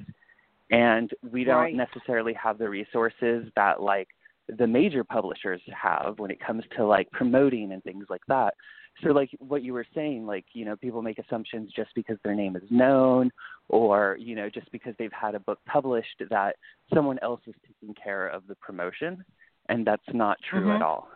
and 0.71 1.11
we 1.33 1.45
don't 1.45 1.57
Right. 1.57 1.75
necessarily 1.75 2.35
have 2.35 2.59
the 2.59 2.69
resources 2.69 3.51
that 3.57 3.83
like 3.83 4.09
the 4.57 4.67
major 4.67 5.05
publishers 5.05 5.61
have 5.81 6.19
when 6.19 6.31
it 6.31 6.41
comes 6.41 6.65
to 6.77 6.87
like 6.87 7.11
promoting 7.11 7.73
and 7.73 7.83
things 7.85 8.07
like 8.09 8.23
that. 8.29 8.55
So 9.03 9.11
like 9.11 9.31
what 9.39 9.63
you 9.63 9.73
were 9.75 9.87
saying, 9.95 10.27
like, 10.27 10.47
you 10.55 10.65
know, 10.65 10.75
people 10.75 11.03
make 11.03 11.19
assumptions 11.19 11.71
just 11.77 11.91
because 11.95 12.17
their 12.25 12.35
name 12.35 12.57
is 12.57 12.63
known 12.71 13.31
or, 13.69 14.17
you 14.19 14.35
know, 14.35 14.49
just 14.49 14.73
because 14.73 14.95
they've 14.99 15.13
had 15.13 15.35
a 15.35 15.41
book 15.41 15.59
published 15.67 16.23
that 16.31 16.57
someone 16.93 17.19
else 17.23 17.41
is 17.47 17.55
taking 17.67 17.95
care 17.95 18.27
of 18.29 18.47
the 18.49 18.55
promotion 18.57 19.25
and 19.69 19.87
that's 19.87 20.03
not 20.15 20.39
true 20.51 20.67
Mhm. 20.69 20.77
at 20.77 20.83
all. 20.83 21.09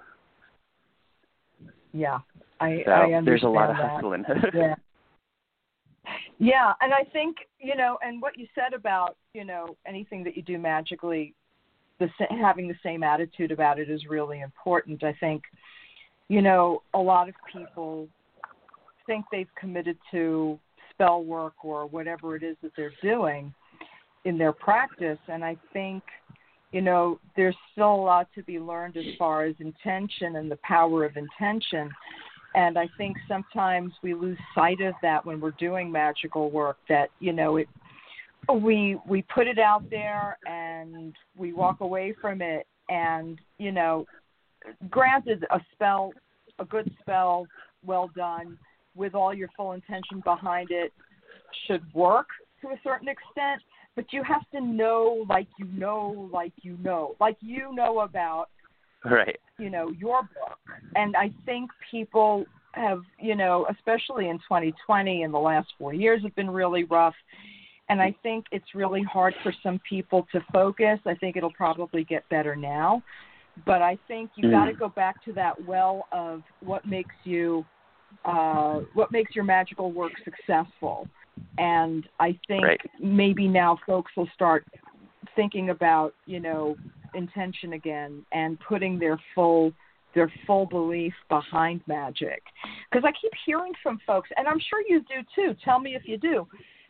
Yeah, 1.92 2.20
I, 2.60 2.82
So 2.84 2.90
I 2.90 3.02
understand 3.02 3.26
there's 3.26 3.42
a 3.42 3.48
lot 3.48 3.70
of 3.70 3.76
that. 3.76 3.90
hustle 3.90 4.12
in 4.12 4.24
it. 4.26 4.26
yeah. 4.54 4.74
Yeah, 6.38 6.72
and 6.80 6.92
I 6.92 7.04
think 7.12 7.36
you 7.60 7.76
know, 7.76 7.98
and 8.02 8.20
what 8.20 8.36
you 8.36 8.46
said 8.54 8.72
about 8.74 9.16
you 9.34 9.44
know 9.44 9.76
anything 9.86 10.24
that 10.24 10.36
you 10.36 10.42
do 10.42 10.58
magically, 10.58 11.34
the 12.18 12.26
having 12.40 12.68
the 12.68 12.74
same 12.82 13.02
attitude 13.02 13.50
about 13.50 13.78
it 13.78 13.90
is 13.90 14.06
really 14.08 14.40
important. 14.40 15.02
I 15.04 15.14
think, 15.20 15.42
you 16.28 16.42
know, 16.42 16.82
a 16.94 16.98
lot 16.98 17.28
of 17.28 17.34
people 17.52 18.08
think 19.06 19.24
they've 19.30 19.48
committed 19.58 19.96
to 20.12 20.58
spell 20.90 21.24
work 21.24 21.54
or 21.64 21.86
whatever 21.86 22.36
it 22.36 22.42
is 22.42 22.56
that 22.62 22.72
they're 22.76 22.92
doing 23.02 23.52
in 24.24 24.38
their 24.38 24.52
practice, 24.52 25.18
and 25.28 25.44
I 25.44 25.56
think, 25.72 26.02
you 26.70 26.80
know, 26.80 27.18
there's 27.36 27.56
still 27.72 27.92
a 27.92 28.02
lot 28.02 28.28
to 28.36 28.42
be 28.44 28.60
learned 28.60 28.96
as 28.96 29.04
far 29.18 29.44
as 29.44 29.54
intention 29.58 30.36
and 30.36 30.50
the 30.50 30.58
power 30.62 31.04
of 31.04 31.16
intention 31.16 31.90
and 32.54 32.78
I 32.78 32.88
think 32.98 33.16
sometimes 33.28 33.92
we 34.02 34.14
lose 34.14 34.38
sight 34.54 34.80
of 34.80 34.94
that 35.02 35.24
when 35.24 35.40
we're 35.40 35.52
doing 35.52 35.90
magical 35.90 36.50
work. 36.50 36.76
That 36.88 37.08
you 37.18 37.32
know, 37.32 37.56
it 37.56 37.68
we 38.52 38.98
we 39.06 39.22
put 39.22 39.46
it 39.46 39.58
out 39.58 39.88
there 39.90 40.38
and 40.46 41.14
we 41.36 41.52
walk 41.52 41.80
away 41.80 42.14
from 42.20 42.42
it, 42.42 42.66
and 42.88 43.40
you 43.58 43.72
know, 43.72 44.06
granted, 44.90 45.44
a 45.50 45.60
spell, 45.72 46.12
a 46.58 46.64
good 46.64 46.90
spell, 47.00 47.46
well 47.84 48.10
done, 48.16 48.58
with 48.94 49.14
all 49.14 49.32
your 49.32 49.48
full 49.56 49.72
intention 49.72 50.20
behind 50.24 50.70
it, 50.70 50.92
should 51.66 51.82
work 51.94 52.28
to 52.60 52.68
a 52.68 52.80
certain 52.82 53.08
extent. 53.08 53.62
But 53.94 54.06
you 54.12 54.22
have 54.24 54.48
to 54.52 54.60
know, 54.60 55.26
like 55.28 55.48
you 55.58 55.66
know, 55.66 56.28
like 56.32 56.52
you 56.62 56.78
know, 56.82 57.14
like 57.20 57.36
you 57.40 57.74
know 57.74 58.00
about 58.00 58.48
right. 59.04 59.38
you 59.58 59.70
know 59.70 59.90
your 59.90 60.22
book 60.22 60.58
and 60.96 61.16
i 61.16 61.30
think 61.44 61.70
people 61.90 62.44
have 62.72 63.02
you 63.20 63.34
know 63.34 63.66
especially 63.70 64.28
in 64.28 64.38
2020 64.38 65.22
and 65.22 65.34
the 65.34 65.38
last 65.38 65.68
four 65.78 65.92
years 65.92 66.22
have 66.22 66.34
been 66.34 66.50
really 66.50 66.84
rough 66.84 67.14
and 67.92 68.00
i 68.00 68.14
think 68.22 68.46
it's 68.50 68.74
really 68.74 69.02
hard 69.02 69.34
for 69.42 69.52
some 69.62 69.78
people 69.88 70.26
to 70.32 70.40
focus 70.52 70.98
i 71.06 71.14
think 71.14 71.36
it'll 71.36 71.52
probably 71.52 72.02
get 72.04 72.26
better 72.30 72.56
now 72.56 73.02
but 73.66 73.82
i 73.82 73.96
think 74.08 74.30
you 74.34 74.44
Mm. 74.48 74.50
got 74.50 74.64
to 74.64 74.72
go 74.72 74.88
back 74.88 75.22
to 75.24 75.32
that 75.34 75.62
well 75.64 76.08
of 76.10 76.42
what 76.60 76.84
makes 76.86 77.14
you 77.24 77.64
uh 78.24 78.80
what 78.94 79.12
makes 79.12 79.34
your 79.36 79.44
magical 79.44 79.92
work 79.92 80.12
successful 80.24 81.06
and 81.58 82.08
i 82.18 82.38
think 82.48 82.64
Right. 82.64 82.80
maybe 82.98 83.46
now 83.46 83.78
folks 83.86 84.10
will 84.16 84.28
start 84.34 84.64
thinking 85.36 85.70
about 85.70 86.14
you 86.26 86.40
know 86.40 86.76
intention 87.14 87.74
again 87.74 88.24
and 88.32 88.58
putting 88.60 88.98
their 88.98 89.18
full 89.34 89.72
their 90.14 90.30
full 90.46 90.66
belief 90.66 91.12
behind 91.28 91.80
magic 91.86 92.42
because 92.90 93.04
i 93.06 93.12
keep 93.20 93.32
hearing 93.44 93.72
from 93.82 93.98
folks 94.06 94.30
and 94.36 94.48
i'm 94.48 94.60
sure 94.68 94.82
you 94.88 95.00
do 95.00 95.22
too 95.34 95.54
tell 95.64 95.78
me 95.78 95.94
if 95.94 96.02
you 96.06 96.16
do 96.16 96.46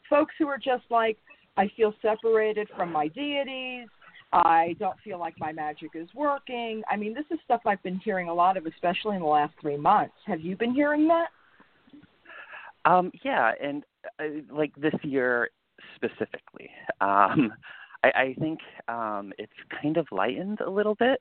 folks 0.08 0.34
who 0.38 0.46
are 0.48 0.58
just 0.58 0.84
like 0.90 1.18
i 1.56 1.70
feel 1.76 1.94
separated 2.02 2.68
from 2.76 2.92
my 2.92 3.08
deities. 3.08 3.88
I 4.34 4.74
don't 4.78 4.96
feel 5.04 5.18
like 5.18 5.34
my 5.38 5.52
magic 5.52 5.90
is 5.94 6.08
working. 6.14 6.82
I 6.90 6.96
mean 6.96 7.14
this 7.14 7.26
is 7.30 7.38
stuff 7.44 7.60
i've 7.66 7.82
been 7.82 7.98
hearing 7.98 8.28
a 8.28 8.34
lot 8.34 8.56
of 8.56 8.66
especially 8.66 9.16
in 9.16 9.22
the 9.22 9.28
last 9.28 9.54
three 9.60 9.76
months. 9.76 10.14
Have 10.26 10.40
you 10.40 10.56
been 10.56 10.74
hearing 10.74 11.08
that? 11.08 11.28
Um, 12.84 13.12
yeah, 13.24 13.52
and 13.62 13.84
uh, 14.18 14.24
like 14.52 14.74
this 14.76 14.94
year 15.02 15.50
specifically, 15.96 16.70
um, 17.00 17.52
I, 18.02 18.10
I 18.14 18.36
think 18.38 18.58
um, 18.88 19.32
it's 19.38 19.52
kind 19.80 19.96
of 19.96 20.06
lightened 20.10 20.60
a 20.60 20.70
little 20.70 20.96
bit, 20.96 21.20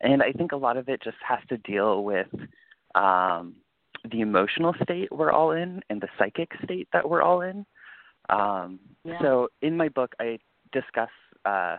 and 0.00 0.22
I 0.22 0.32
think 0.32 0.52
a 0.52 0.56
lot 0.56 0.76
of 0.76 0.88
it 0.88 1.02
just 1.02 1.16
has 1.26 1.40
to 1.48 1.56
deal 1.58 2.04
with 2.04 2.28
um, 2.94 3.54
the 4.10 4.20
emotional 4.20 4.74
state 4.82 5.10
we're 5.10 5.32
all 5.32 5.52
in 5.52 5.80
and 5.90 6.00
the 6.00 6.08
psychic 6.18 6.50
state 6.64 6.88
that 6.92 7.08
we're 7.08 7.22
all 7.22 7.42
in. 7.42 7.66
Um, 8.30 8.78
Yeah. 9.04 9.20
So 9.20 9.48
in 9.62 9.76
my 9.76 9.88
book, 9.88 10.14
I 10.20 10.38
discuss 10.72 11.08
uh, 11.44 11.76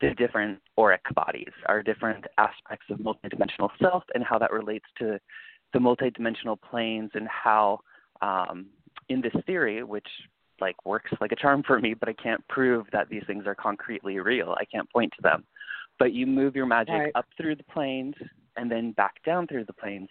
the 0.00 0.14
different 0.14 0.58
auric 0.78 1.02
bodies, 1.14 1.52
our 1.66 1.82
different 1.82 2.24
aspects 2.38 2.86
of 2.90 2.98
multidimensional 2.98 3.68
self, 3.80 4.04
and 4.14 4.24
how 4.24 4.38
that 4.38 4.52
relates 4.52 4.86
to 4.98 5.18
the 5.72 5.78
multidimensional 5.78 6.58
planes, 6.60 7.10
and 7.14 7.28
how 7.28 7.80
um, 8.20 8.66
in 9.08 9.20
this 9.20 9.34
theory, 9.46 9.82
which 9.82 10.06
like 10.60 10.76
works 10.86 11.10
like 11.20 11.32
a 11.32 11.36
charm 11.36 11.62
for 11.62 11.80
me, 11.80 11.94
but 11.94 12.08
I 12.08 12.12
can't 12.14 12.46
prove 12.48 12.86
that 12.92 13.08
these 13.08 13.22
things 13.26 13.46
are 13.46 13.54
concretely 13.54 14.18
real. 14.18 14.54
I 14.58 14.64
can't 14.64 14.90
point 14.90 15.12
to 15.16 15.22
them. 15.22 15.44
But 15.98 16.12
you 16.12 16.26
move 16.26 16.56
your 16.56 16.66
magic 16.66 16.94
Right. 16.94 17.12
up 17.14 17.26
through 17.36 17.56
the 17.56 17.64
planes 17.64 18.14
and 18.56 18.70
then 18.70 18.92
back 18.92 19.22
down 19.24 19.46
through 19.46 19.64
the 19.64 19.72
planes. 19.72 20.08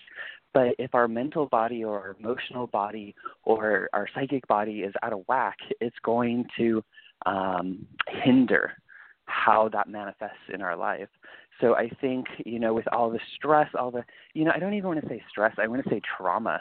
But 0.54 0.76
if 0.80 0.94
our 0.94 1.08
mental 1.08 1.46
body 1.48 1.84
or 1.84 2.00
our 2.00 2.16
emotional 2.20 2.68
body 2.68 3.16
or 3.44 3.90
our 3.94 4.08
psychic 4.14 4.48
body 4.48 4.80
is 4.82 4.94
out 5.02 5.14
of 5.14 5.24
whack, 5.28 5.58
it's 5.80 5.96
going 6.04 6.46
to 6.58 6.84
um, 7.26 7.86
hinder 8.24 8.74
how 9.26 9.70
that 9.70 9.88
manifests 9.88 10.50
in 10.54 10.62
our 10.62 10.76
life. 10.76 11.08
So 11.62 11.76
I 11.76 11.90
think, 12.02 12.26
you 12.46 12.60
know, 12.60 12.74
with 12.74 12.88
all 12.92 13.10
the 13.10 13.20
stress, 13.36 13.70
all 13.78 13.92
the, 13.92 14.04
you 14.34 14.44
know, 14.44 14.52
I 14.54 14.60
don't 14.60 14.74
even 14.74 14.90
want 14.90 15.02
to 15.02 15.08
say 15.08 15.24
stress, 15.30 15.54
I 15.58 15.68
want 15.68 15.84
to 15.84 15.90
say 15.90 16.02
trauma. 16.18 16.60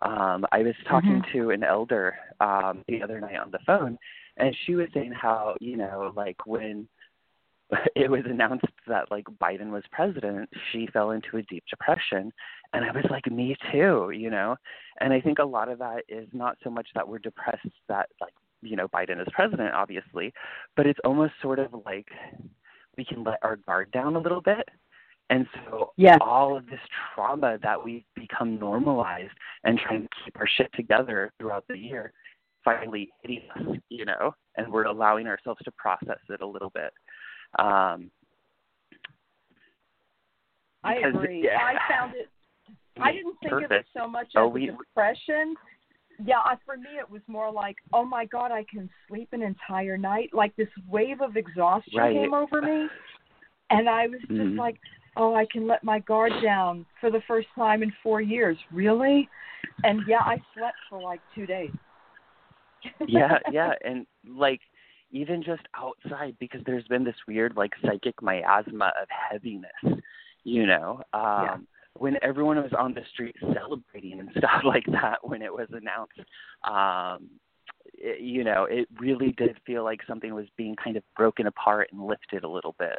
Um, 0.00 0.46
I 0.52 0.62
was 0.62 0.74
talking 0.88 1.22
to 1.32 1.50
an 1.50 1.64
elder 1.64 2.14
um, 2.40 2.84
the 2.86 3.02
other 3.02 3.20
night 3.20 3.36
on 3.36 3.50
the 3.50 3.58
phone, 3.66 3.98
and 4.36 4.56
she 4.64 4.74
was 4.74 4.86
saying 4.94 5.12
how, 5.12 5.56
you 5.60 5.76
know, 5.76 6.12
like 6.16 6.46
when 6.46 6.88
it 7.94 8.10
was 8.10 8.22
announced 8.24 8.64
that 8.86 9.10
like 9.10 9.24
Biden 9.40 9.70
was 9.70 9.82
president, 9.92 10.48
she 10.72 10.86
fell 10.92 11.10
into 11.10 11.36
a 11.36 11.42
deep 11.42 11.64
depression. 11.68 12.32
And 12.72 12.84
I 12.84 12.90
was 12.92 13.04
like, 13.10 13.30
me 13.30 13.56
too, 13.72 14.10
you 14.14 14.30
know? 14.30 14.56
And 15.00 15.12
I 15.12 15.20
think 15.20 15.38
a 15.38 15.44
lot 15.44 15.68
of 15.68 15.78
that 15.78 16.02
is 16.08 16.28
not 16.32 16.56
so 16.62 16.70
much 16.70 16.88
that 16.94 17.06
we're 17.06 17.18
depressed 17.18 17.66
that 17.88 18.08
like, 18.20 18.34
you 18.62 18.76
know, 18.76 18.88
Biden 18.88 19.20
is 19.20 19.28
president, 19.32 19.74
obviously, 19.74 20.32
but 20.76 20.86
it's 20.86 20.98
almost 21.04 21.32
sort 21.40 21.58
of 21.58 21.72
like 21.84 22.08
we 22.96 23.04
can 23.04 23.22
let 23.22 23.38
our 23.42 23.56
guard 23.56 23.90
down 23.92 24.16
a 24.16 24.20
little 24.20 24.40
bit. 24.42 24.68
And 25.30 25.46
so 25.54 25.92
Yes. 25.96 26.18
all 26.22 26.56
of 26.56 26.66
this 26.66 26.80
trauma 27.14 27.58
that 27.62 27.82
we've 27.82 28.04
become 28.14 28.58
normalized 28.58 29.32
and 29.64 29.78
trying 29.78 30.02
to 30.02 30.08
keep 30.24 30.36
our 30.38 30.48
shit 30.48 30.70
together 30.74 31.32
throughout 31.38 31.64
the 31.68 31.76
year 31.76 32.12
finally 32.64 33.08
hitting 33.22 33.42
us, 33.56 33.76
you 33.88 34.04
know, 34.04 34.34
and 34.56 34.70
we're 34.70 34.84
allowing 34.84 35.26
ourselves 35.26 35.60
to 35.64 35.70
process 35.72 36.18
it 36.28 36.40
a 36.40 36.46
little 36.46 36.70
bit. 36.70 36.92
Um, 37.58 38.10
I 40.84 40.94
agree. 40.96 41.44
yeah. 41.44 41.58
I 41.60 41.74
found 41.90 42.14
it. 42.14 42.28
I 43.00 43.12
didn't 43.12 43.36
think 43.42 43.52
of 43.52 43.62
it 43.62 43.68
Perfect. 43.68 43.88
so 43.96 44.08
much 44.08 44.26
as 44.26 44.32
Oh, 44.36 44.48
we- 44.48 44.66
depression. 44.66 45.54
yeah, 46.24 46.38
I, 46.44 46.56
for 46.64 46.76
me 46.76 46.98
it 46.98 47.08
was 47.08 47.22
more 47.28 47.50
like, 47.50 47.76
oh 47.92 48.04
my 48.04 48.24
god, 48.24 48.50
I 48.50 48.64
can 48.64 48.90
sleep 49.06 49.28
an 49.32 49.42
entire 49.42 49.96
night. 49.96 50.30
Like 50.32 50.54
this 50.56 50.68
wave 50.88 51.20
of 51.20 51.36
exhaustion 51.36 51.98
Right. 51.98 52.14
came 52.14 52.34
over 52.34 52.60
me, 52.60 52.88
and 53.70 53.88
I 53.88 54.08
was 54.08 54.20
just 54.22 54.32
Mhm. 54.32 54.58
like, 54.58 54.80
oh, 55.16 55.34
I 55.34 55.46
can 55.46 55.66
let 55.66 55.82
my 55.84 56.00
guard 56.00 56.32
down 56.42 56.86
for 57.00 57.10
the 57.10 57.20
first 57.22 57.48
time 57.54 57.82
in 57.82 57.90
four 58.02 58.20
years. 58.20 58.58
Really? 58.72 59.28
And 59.84 60.06
yeah, 60.08 60.20
I 60.20 60.42
slept 60.54 60.76
for 60.90 61.00
like 61.00 61.20
two 61.34 61.46
days. 61.46 61.72
yeah, 63.06 63.38
yeah, 63.52 63.74
and 63.84 64.06
like 64.26 64.60
even 65.10 65.42
just 65.42 65.62
outside 65.74 66.36
because 66.38 66.60
there's 66.66 66.86
been 66.88 67.04
this 67.04 67.16
weird 67.26 67.56
like 67.56 67.72
psychic 67.84 68.20
miasma 68.22 68.92
of 69.00 69.08
heaviness, 69.08 70.00
you 70.44 70.66
know. 70.66 71.02
Um 71.12 71.22
Yeah. 71.44 71.56
when 71.94 72.16
everyone 72.22 72.62
was 72.62 72.72
on 72.78 72.94
the 72.94 73.02
street 73.12 73.34
celebrating 73.54 74.20
and 74.20 74.30
stuff 74.38 74.62
like 74.64 74.86
that 74.92 75.18
when 75.22 75.42
it 75.42 75.52
was 75.52 75.68
announced 75.72 76.20
um 76.64 77.28
it, 77.94 78.20
you 78.20 78.44
know, 78.44 78.64
it 78.64 78.86
really 79.00 79.32
did 79.32 79.56
feel 79.66 79.82
like 79.82 80.00
something 80.06 80.34
was 80.34 80.46
being 80.56 80.76
kind 80.76 80.96
of 80.96 81.02
broken 81.16 81.46
apart 81.46 81.88
and 81.92 82.06
lifted 82.06 82.44
a 82.44 82.48
little 82.48 82.76
bit. 82.78 82.98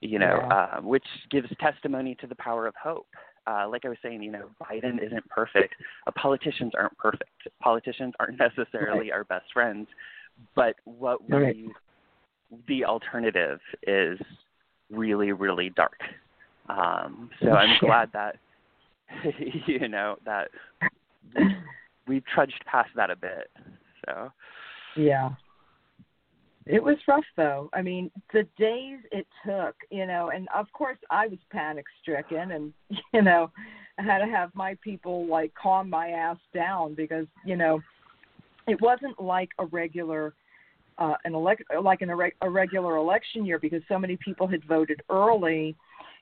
You 0.00 0.18
know, 0.18 0.38
Yeah. 0.48 0.56
uh, 0.56 0.80
which 0.82 1.06
gives 1.30 1.48
testimony 1.58 2.14
to 2.16 2.26
the 2.26 2.34
power 2.36 2.66
of 2.66 2.74
hope. 2.76 3.08
Uh, 3.46 3.66
like 3.68 3.84
I 3.84 3.88
was 3.88 3.98
saying, 4.02 4.22
you 4.22 4.30
know, 4.30 4.50
Biden 4.62 5.02
isn't 5.02 5.28
perfect. 5.30 5.74
Uh, 6.06 6.10
politicians 6.12 6.72
aren't 6.76 6.96
perfect. 6.98 7.30
Politicians 7.60 8.14
aren't 8.20 8.38
necessarily 8.48 9.10
our 9.10 9.24
best 9.24 9.46
friends. 9.52 9.88
But 10.54 10.76
what 10.84 11.18
Right. 11.28 11.56
we, 11.56 11.72
the 12.66 12.84
alternative 12.84 13.60
is 13.86 14.18
really, 14.90 15.32
really 15.32 15.70
dark. 15.70 16.00
Um, 16.68 17.30
so 17.40 17.50
I'm 17.50 17.78
glad 17.80 18.10
that, 18.12 18.36
you 19.66 19.88
know, 19.88 20.16
that 20.24 20.50
we've 22.06 22.24
trudged 22.26 22.62
past 22.66 22.90
that 22.96 23.10
a 23.10 23.16
bit. 23.16 23.50
So 24.06 24.32
Yeah. 24.96 25.30
It 26.66 26.82
was 26.82 26.96
rough 27.08 27.24
though. 27.34 27.70
I 27.72 27.80
mean, 27.80 28.10
the 28.34 28.46
days 28.58 28.98
it 29.10 29.26
took, 29.44 29.74
you 29.90 30.04
know, 30.04 30.30
and 30.34 30.46
of 30.54 30.70
course 30.72 30.98
I 31.10 31.26
was 31.26 31.38
panic 31.50 31.86
stricken 32.02 32.52
and, 32.52 32.74
you 33.14 33.22
know, 33.22 33.50
I 33.98 34.02
had 34.02 34.18
to 34.18 34.26
have 34.26 34.54
my 34.54 34.76
people 34.82 35.26
like 35.26 35.52
calm 35.54 35.88
my 35.88 36.08
ass 36.10 36.36
down 36.54 36.94
because, 36.94 37.26
you 37.44 37.56
know, 37.56 37.80
it 38.68 38.80
wasn't 38.80 39.20
like 39.20 39.50
a 39.58 39.66
regular 39.66 40.34
uh 40.98 41.14
an 41.24 41.34
elect 41.34 41.62
like 41.82 42.02
an 42.02 42.08
irre- 42.08 42.32
a 42.42 42.50
regular 42.50 42.96
election 42.96 43.44
year 43.46 43.58
because 43.58 43.82
so 43.88 43.98
many 43.98 44.16
people 44.16 44.46
had 44.46 44.64
voted 44.64 45.00
early. 45.10 45.76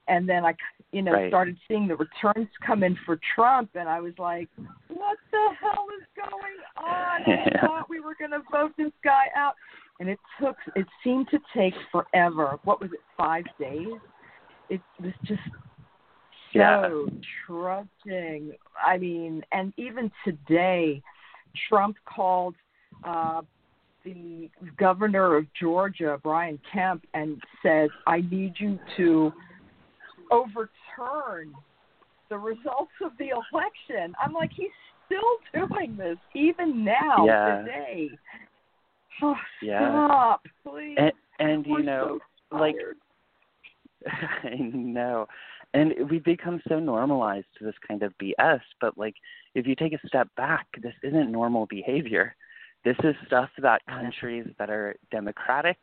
And 0.08 0.28
then 0.28 0.44
I 0.44 0.54
you 0.92 1.02
know 1.02 1.12
Right. 1.12 1.28
started 1.30 1.56
seeing 1.66 1.88
the 1.88 1.96
returns 1.96 2.48
come 2.64 2.82
in 2.82 2.96
for 3.04 3.18
Trump 3.34 3.70
and 3.74 3.88
I 3.88 4.00
was 4.00 4.12
like 4.18 4.48
what 4.88 5.18
the 5.32 5.48
hell 5.60 5.86
is 5.98 6.06
going 6.16 6.58
on? 6.76 7.22
I 7.26 7.60
thought 7.66 7.90
we 7.90 8.00
were 8.00 8.14
going 8.18 8.30
to 8.30 8.42
vote 8.52 8.72
this 8.78 8.92
guy 9.02 9.24
out. 9.36 9.54
And 9.98 10.08
it 10.08 10.18
took 10.40 10.56
it 10.74 10.86
seemed 11.02 11.28
to 11.30 11.38
take 11.56 11.74
forever. 11.90 12.58
What 12.64 12.80
was 12.80 12.90
it 12.92 13.00
5 13.16 13.44
days? 13.58 13.88
It 14.68 14.80
was 15.00 15.12
just 15.24 15.40
so 16.52 16.58
Yeah. 16.60 16.90
trudging 17.46 18.52
I 18.84 18.98
mean 18.98 19.42
and 19.52 19.72
even 19.76 20.10
today 20.24 21.02
Trump 21.68 21.96
called 22.06 22.54
uh 23.04 23.42
the 24.04 24.48
governor 24.78 25.36
of 25.36 25.46
Georgia, 25.60 26.18
Brian 26.22 26.60
Kemp, 26.72 27.04
and 27.12 27.42
said, 27.60 27.88
I 28.06 28.20
need 28.30 28.54
you 28.58 28.78
to 28.96 29.32
overturn 30.30 31.52
the 32.30 32.38
results 32.38 32.92
of 33.04 33.12
the 33.18 33.30
election. 33.30 34.14
I'm 34.24 34.32
like, 34.32 34.50
he's 34.54 34.70
still 35.06 35.66
doing 35.68 35.96
this, 35.96 36.18
even 36.34 36.84
now, 36.84 37.26
Yeah. 37.26 37.62
today. 37.62 38.10
Oh, 39.22 39.34
Yeah. 39.60 40.06
Stop, 40.06 40.46
please. 40.64 40.96
and 40.98 41.12
and 41.38 41.66
you 41.66 41.82
know, 41.82 42.20
so 42.50 42.56
like. 42.58 42.76
I 44.06 44.54
know. 44.72 45.26
And 45.74 45.94
we've 46.10 46.24
become 46.24 46.60
so 46.68 46.78
normalized 46.78 47.46
to 47.58 47.64
this 47.64 47.74
kind 47.86 48.02
of 48.02 48.12
BS, 48.18 48.60
but 48.80 48.96
like 48.96 49.14
if 49.54 49.66
you 49.66 49.74
take 49.74 49.92
a 49.92 50.08
step 50.08 50.28
back, 50.36 50.66
this 50.82 50.94
isn't 51.02 51.30
normal 51.30 51.66
behavior. 51.66 52.34
This 52.84 52.96
is 53.02 53.16
stuff 53.26 53.50
that 53.58 53.84
countries 53.86 54.46
that 54.58 54.70
are 54.70 54.94
democratic 55.10 55.76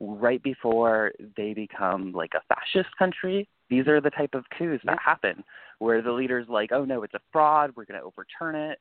right 0.00 0.42
before 0.42 1.12
they 1.36 1.54
become 1.54 2.12
like 2.12 2.32
a 2.34 2.42
fascist 2.52 2.94
country, 2.98 3.48
these 3.68 3.86
are 3.86 4.00
the 4.00 4.10
type 4.10 4.34
of 4.34 4.44
coups 4.58 4.82
that 4.84 4.98
happen 4.98 5.44
where 5.78 6.02
the 6.02 6.10
leader's 6.10 6.48
like, 6.48 6.72
"Oh 6.72 6.84
no, 6.84 7.04
it's 7.04 7.14
a 7.14 7.20
fraud. 7.32 7.72
We're 7.76 7.84
going 7.84 8.00
to 8.00 8.06
overturn 8.06 8.56
it." 8.56 8.78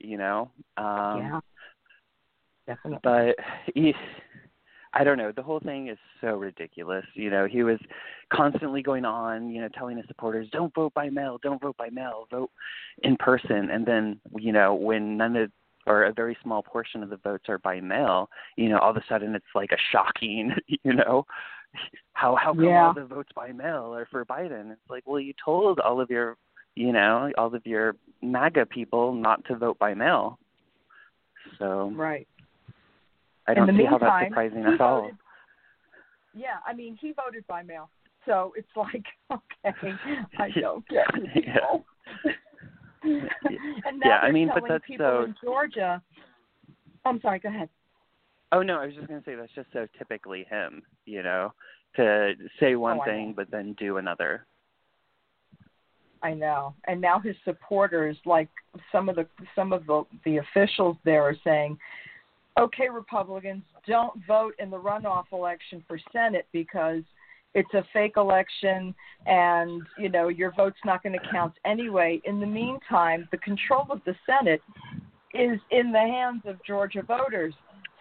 You 0.00 0.18
know? 0.18 0.50
Um 0.76 1.18
yeah. 1.18 1.40
Definitely. 2.66 3.00
but 3.02 3.36
I 4.94 5.04
don't 5.04 5.16
know. 5.16 5.32
The 5.32 5.42
whole 5.42 5.60
thing 5.60 5.88
is 5.88 5.98
so 6.20 6.36
ridiculous. 6.36 7.04
You 7.14 7.30
know, 7.30 7.46
he 7.46 7.62
was 7.62 7.78
constantly 8.30 8.82
going 8.82 9.04
on, 9.04 9.48
you 9.50 9.60
know, 9.60 9.68
telling 9.68 9.96
his 9.96 10.06
supporters, 10.06 10.48
"Don't 10.50 10.74
vote 10.74 10.92
by 10.94 11.08
mail. 11.08 11.38
Don't 11.42 11.60
vote 11.60 11.76
by 11.78 11.88
mail. 11.90 12.26
Vote 12.30 12.50
in 13.02 13.16
person." 13.16 13.70
And 13.70 13.86
then, 13.86 14.20
you 14.36 14.52
know, 14.52 14.74
when 14.74 15.16
none 15.16 15.36
of 15.36 15.50
or 15.86 16.04
a 16.04 16.12
very 16.12 16.36
small 16.42 16.62
portion 16.62 17.02
of 17.02 17.10
the 17.10 17.16
votes 17.16 17.48
are 17.48 17.58
by 17.58 17.80
mail, 17.80 18.30
you 18.56 18.68
know, 18.68 18.78
all 18.78 18.90
of 18.90 18.96
a 18.96 19.04
sudden 19.08 19.34
it's 19.34 19.44
like 19.54 19.72
a 19.72 19.76
shocking, 19.90 20.52
you 20.84 20.92
know, 20.92 21.26
how 22.12 22.36
how 22.36 22.52
come 22.54 22.64
Yeah. 22.64 22.86
all 22.88 22.94
the 22.94 23.04
votes 23.04 23.30
by 23.34 23.52
mail 23.52 23.94
are 23.94 24.06
for 24.06 24.24
Biden? 24.24 24.70
It's 24.72 24.90
like, 24.90 25.04
well, 25.06 25.20
you 25.20 25.32
told 25.44 25.80
all 25.80 26.00
of 26.00 26.10
your, 26.10 26.36
you 26.76 26.92
know, 26.92 27.32
all 27.38 27.54
of 27.54 27.66
your 27.66 27.96
MAGA 28.20 28.66
people 28.66 29.12
not 29.12 29.44
to 29.46 29.56
vote 29.56 29.78
by 29.78 29.94
mail. 29.94 30.38
So 31.58 31.90
Right. 31.94 32.28
I 33.48 33.54
don't 33.54 33.68
see 33.76 33.84
how 33.84 33.98
that's 33.98 34.02
meantime, 34.02 34.30
surprising 34.30 34.64
at 34.64 34.80
all. 34.80 35.02
voted- 35.02 35.16
Yeah, 36.34 36.58
I 36.66 36.72
mean, 36.74 36.96
he 37.00 37.12
voted 37.12 37.46
by 37.46 37.62
mail. 37.62 37.90
So 38.26 38.52
it's 38.56 38.68
like, 38.76 39.04
okay, 39.30 39.94
I 40.38 40.48
don't 40.60 40.86
get 40.88 41.06
you 41.16 41.42
Yeah. 43.04 43.18
and 43.84 43.98
now 43.98 44.06
Yeah, 44.08 44.18
I 44.22 44.30
mean, 44.30 44.48
but 44.54 44.62
that's 44.68 44.84
people 44.86 45.06
so- 45.06 45.24
in 45.24 45.34
Georgia. 45.42 46.00
I'm 47.04 47.20
sorry. 47.20 47.40
Go 47.40 47.48
ahead. 47.48 47.68
Oh 48.52 48.62
no, 48.62 48.78
I 48.78 48.86
was 48.86 48.94
just 48.94 49.08
gonna 49.08 49.22
say 49.24 49.34
that's 49.34 49.52
just 49.54 49.68
so 49.72 49.88
typically 49.98 50.44
him, 50.48 50.82
you 51.06 51.22
know, 51.22 51.52
to 51.96 52.34
say 52.60 52.74
oh, 52.74 52.78
one 52.80 52.98
Oh, 53.00 53.04
thing 53.04 53.32
but 53.36 53.50
then 53.50 53.72
do 53.78 53.96
another. 53.96 54.46
I 56.22 56.34
know. 56.34 56.74
And 56.86 57.00
now 57.00 57.18
his 57.18 57.34
supporters, 57.44 58.16
like 58.24 58.48
some 58.92 59.08
of 59.08 59.16
the 59.16 59.26
some 59.56 59.72
of 59.72 59.84
the 59.86 60.04
the 60.24 60.36
officials 60.36 60.96
there, 61.04 61.22
are 61.22 61.34
saying, 61.42 61.76
"Okay, 62.58 62.88
Republicans, 62.88 63.62
don't 63.86 64.24
vote 64.26 64.54
in 64.58 64.70
the 64.70 64.78
runoff 64.78 65.24
election 65.32 65.84
for 65.88 65.98
Senate 66.12 66.46
because 66.52 67.02
it's 67.54 67.72
a 67.74 67.84
fake 67.92 68.16
election, 68.16 68.94
and 69.26 69.82
you 69.98 70.08
know 70.08 70.28
your 70.28 70.52
vote's 70.52 70.84
not 70.84 71.02
going 71.02 71.18
to 71.18 71.28
count 71.30 71.54
anyway." 71.64 72.20
In 72.24 72.40
the 72.40 72.46
meantime, 72.46 73.28
the 73.30 73.38
control 73.38 73.86
of 73.90 74.02
the 74.04 74.14
Senate 74.26 74.62
is 75.34 75.58
in 75.70 75.92
the 75.92 75.98
hands 75.98 76.42
of 76.44 76.62
Georgia 76.64 77.02
voters. 77.02 77.54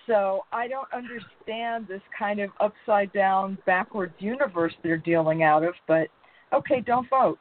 So 0.07 0.45
I 0.51 0.67
don't 0.67 0.91
understand 0.91 1.87
this 1.87 2.01
kind 2.17 2.39
of 2.39 2.49
upside 2.59 3.13
down, 3.13 3.57
backwards 3.65 4.15
universe 4.19 4.73
they're 4.83 4.97
dealing 4.97 5.43
out 5.43 5.63
of. 5.63 5.75
But 5.87 6.09
okay, 6.51 6.81
don't 6.81 7.09
vote 7.09 7.39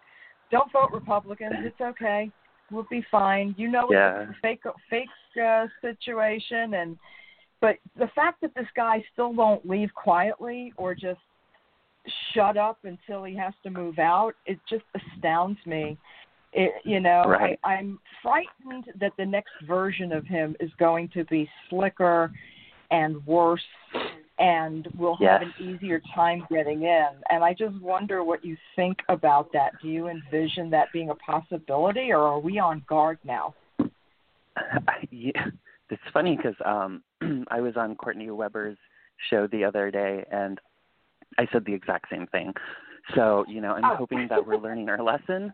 don't 0.50 0.70
vote 0.72 0.90
Republicans. 0.92 1.54
It's 1.58 1.80
okay. 1.80 2.30
We'll 2.70 2.86
be 2.90 3.04
fine. 3.10 3.54
You 3.56 3.68
know 3.68 3.90
Yeah. 3.90 4.22
it's 4.22 4.30
a 4.30 4.34
fake 4.40 4.62
fake 4.88 5.08
uh, 5.36 5.66
situation, 5.80 6.74
and 6.74 6.98
but 7.60 7.76
the 7.98 8.08
fact 8.14 8.40
that 8.40 8.54
this 8.54 8.66
guy 8.74 9.04
still 9.12 9.32
won't 9.32 9.68
leave 9.68 9.92
quietly 9.94 10.72
or 10.76 10.94
just 10.94 11.20
shut 12.32 12.56
up 12.56 12.78
until 12.84 13.24
he 13.24 13.36
has 13.36 13.52
to 13.62 13.70
move 13.70 13.98
out, 13.98 14.32
it 14.46 14.58
just 14.68 14.84
astounds 14.94 15.58
me. 15.66 15.98
It, 16.52 16.72
you 16.84 17.00
know, 17.00 17.24
Right. 17.26 17.58
I, 17.62 17.74
I'm 17.74 17.98
frightened 18.22 18.86
that 18.98 19.12
the 19.18 19.26
next 19.26 19.52
version 19.66 20.10
of 20.10 20.26
him 20.26 20.56
is 20.58 20.70
going 20.78 21.10
to 21.10 21.24
be 21.26 21.48
slicker 21.68 22.32
and 22.90 23.24
worse 23.26 23.60
and 24.40 24.88
we'll 24.96 25.16
have 25.16 25.42
an 25.42 25.52
easier 25.60 26.00
time 26.14 26.46
getting 26.50 26.82
in. 26.82 27.08
And 27.28 27.44
I 27.44 27.52
just 27.52 27.78
wonder 27.80 28.24
what 28.24 28.42
you 28.42 28.56
think 28.74 28.96
about 29.10 29.52
that. 29.52 29.72
Do 29.82 29.88
you 29.88 30.08
envision 30.08 30.70
that 30.70 30.88
being 30.94 31.10
a 31.10 31.14
possibility, 31.14 32.10
or 32.10 32.20
are 32.20 32.40
we 32.40 32.58
on 32.58 32.82
guard 32.88 33.18
now? 33.22 33.54
I, 34.88 35.06
yeah, 35.10 35.46
it's 35.90 36.02
funny 36.12 36.36
because 36.36 36.56
um, 36.64 37.02
I 37.50 37.60
was 37.60 37.76
on 37.76 37.94
Courtney 37.96 38.30
Weber's 38.30 38.78
show 39.28 39.46
the 39.46 39.64
other 39.64 39.90
day, 39.90 40.24
and 40.30 40.58
I 41.38 41.46
said 41.52 41.64
the 41.64 41.74
exact 41.74 42.06
same 42.10 42.26
thing. 42.28 42.52
So 43.14 43.44
you 43.48 43.60
know, 43.60 43.72
I'm 43.72 43.84
Oh. 43.84 43.96
hoping 43.96 44.26
that 44.30 44.46
we're 44.46 44.56
learning 44.58 44.88
our 44.88 45.02
lesson. 45.02 45.52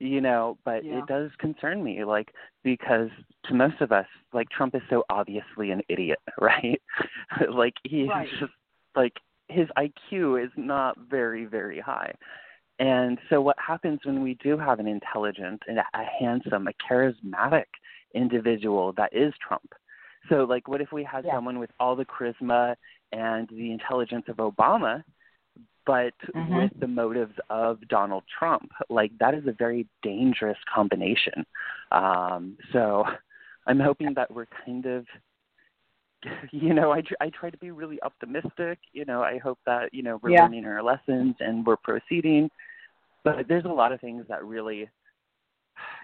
You 0.00 0.20
know, 0.20 0.58
but 0.64 0.84
Yeah. 0.84 0.98
it 0.98 1.06
does 1.06 1.30
concern 1.38 1.82
me, 1.82 2.04
like 2.04 2.32
because 2.64 3.10
to 3.44 3.54
most 3.54 3.80
of 3.80 3.92
us, 3.92 4.06
like 4.32 4.48
Trump 4.50 4.74
is 4.74 4.82
so 4.90 5.04
obviously 5.08 5.70
an 5.70 5.82
idiot, 5.88 6.18
right? 6.40 6.80
like 7.50 7.74
he's 7.84 8.08
Right. 8.08 8.28
just 8.40 8.52
like 8.96 9.14
his 9.48 9.68
IQ 9.78 10.44
is 10.44 10.50
not 10.56 10.96
very 10.98 11.44
very 11.44 11.78
high, 11.80 12.12
And 12.80 13.18
so, 13.30 13.40
what 13.40 13.56
happens 13.64 14.00
when 14.04 14.22
we 14.22 14.34
do 14.42 14.58
have 14.58 14.80
an 14.80 14.88
intelligent 14.88 15.62
and 15.68 15.78
a 15.78 15.84
handsome, 16.20 16.66
a 16.66 16.72
charismatic 16.92 17.66
individual 18.14 18.92
that 18.92 19.12
is 19.12 19.32
Trump? 19.46 19.72
So, 20.28 20.44
like, 20.44 20.68
what 20.68 20.80
if 20.80 20.92
we 20.92 21.04
had 21.04 21.24
Yeah. 21.24 21.34
someone 21.34 21.58
with 21.58 21.70
all 21.78 21.94
the 21.96 22.04
charisma 22.06 22.76
and 23.12 23.48
the 23.48 23.72
intelligence 23.72 24.26
of 24.28 24.36
Obama, 24.36 25.04
but 25.84 26.14
Mhm. 26.34 26.56
with 26.56 26.80
the 26.80 26.88
motives 26.88 27.38
of 27.50 27.86
Donald 27.88 28.24
Trump? 28.26 28.72
Like, 28.88 29.16
that 29.18 29.34
is 29.34 29.46
a 29.46 29.52
very 29.52 29.86
dangerous 30.02 30.58
combination. 30.64 31.44
Um, 31.92 32.56
so, 32.72 33.06
I'm 33.66 33.80
hoping 33.80 34.14
that 34.14 34.30
we're 34.30 34.46
kind 34.64 34.86
of 34.86 35.06
you 36.52 36.72
know, 36.72 36.90
I 36.90 37.02
tr- 37.02 37.20
I 37.20 37.28
try 37.30 37.50
to 37.50 37.58
be 37.58 37.70
really 37.70 38.02
optimistic. 38.02 38.78
You 38.92 39.04
know, 39.04 39.22
I 39.22 39.36
hope 39.38 39.58
that 39.66 39.92
you 39.92 40.02
know 40.02 40.18
we're 40.22 40.30
Yeah. 40.30 40.42
learning 40.42 40.64
our 40.64 40.82
lessons 40.82 41.36
and 41.40 41.66
we're 41.66 41.76
proceeding. 41.76 42.50
But 43.24 43.46
there's 43.48 43.64
a 43.66 43.68
lot 43.68 43.92
of 43.92 44.00
things 44.00 44.26
that 44.28 44.44
really 44.44 44.88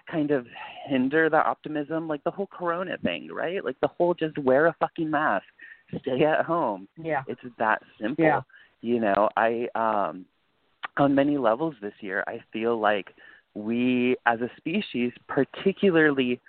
kind 0.09 0.31
of 0.31 0.47
hinder 0.87 1.29
the 1.29 1.37
optimism, 1.37 2.07
like 2.07 2.23
the 2.23 2.31
whole 2.31 2.47
Corona 2.47 2.97
thing, 2.97 3.29
right? 3.31 3.63
Like 3.63 3.79
the 3.81 3.87
whole 3.87 4.13
just 4.13 4.37
wear 4.37 4.67
a 4.67 4.75
fucking 4.79 5.09
mask, 5.09 5.45
stay 5.99 6.23
at 6.23 6.45
home. 6.45 6.87
Yeah. 6.97 7.23
It's 7.27 7.41
that 7.59 7.81
simple. 7.99 8.23
Yeah. 8.23 8.41
You 8.81 8.99
know, 8.99 9.29
I 9.37 9.67
um 9.75 10.25
on 10.97 11.15
many 11.15 11.37
levels 11.37 11.75
this 11.81 11.93
year, 12.01 12.23
I 12.27 12.39
feel 12.51 12.79
like 12.79 13.13
we 13.53 14.15
as 14.25 14.39
a 14.41 14.49
species, 14.57 15.11
particularly 15.27 16.39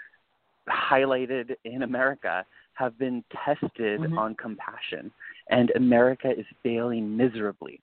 highlighted 0.69 1.55
in 1.65 1.83
America, 1.83 2.45
have 2.75 2.99
been 2.99 3.23
tested 3.45 4.01
Mhm. 4.01 4.17
on 4.17 4.35
compassion. 4.35 5.13
And 5.51 5.71
America 5.77 6.31
is 6.31 6.47
failing 6.63 7.17
miserably. 7.17 7.81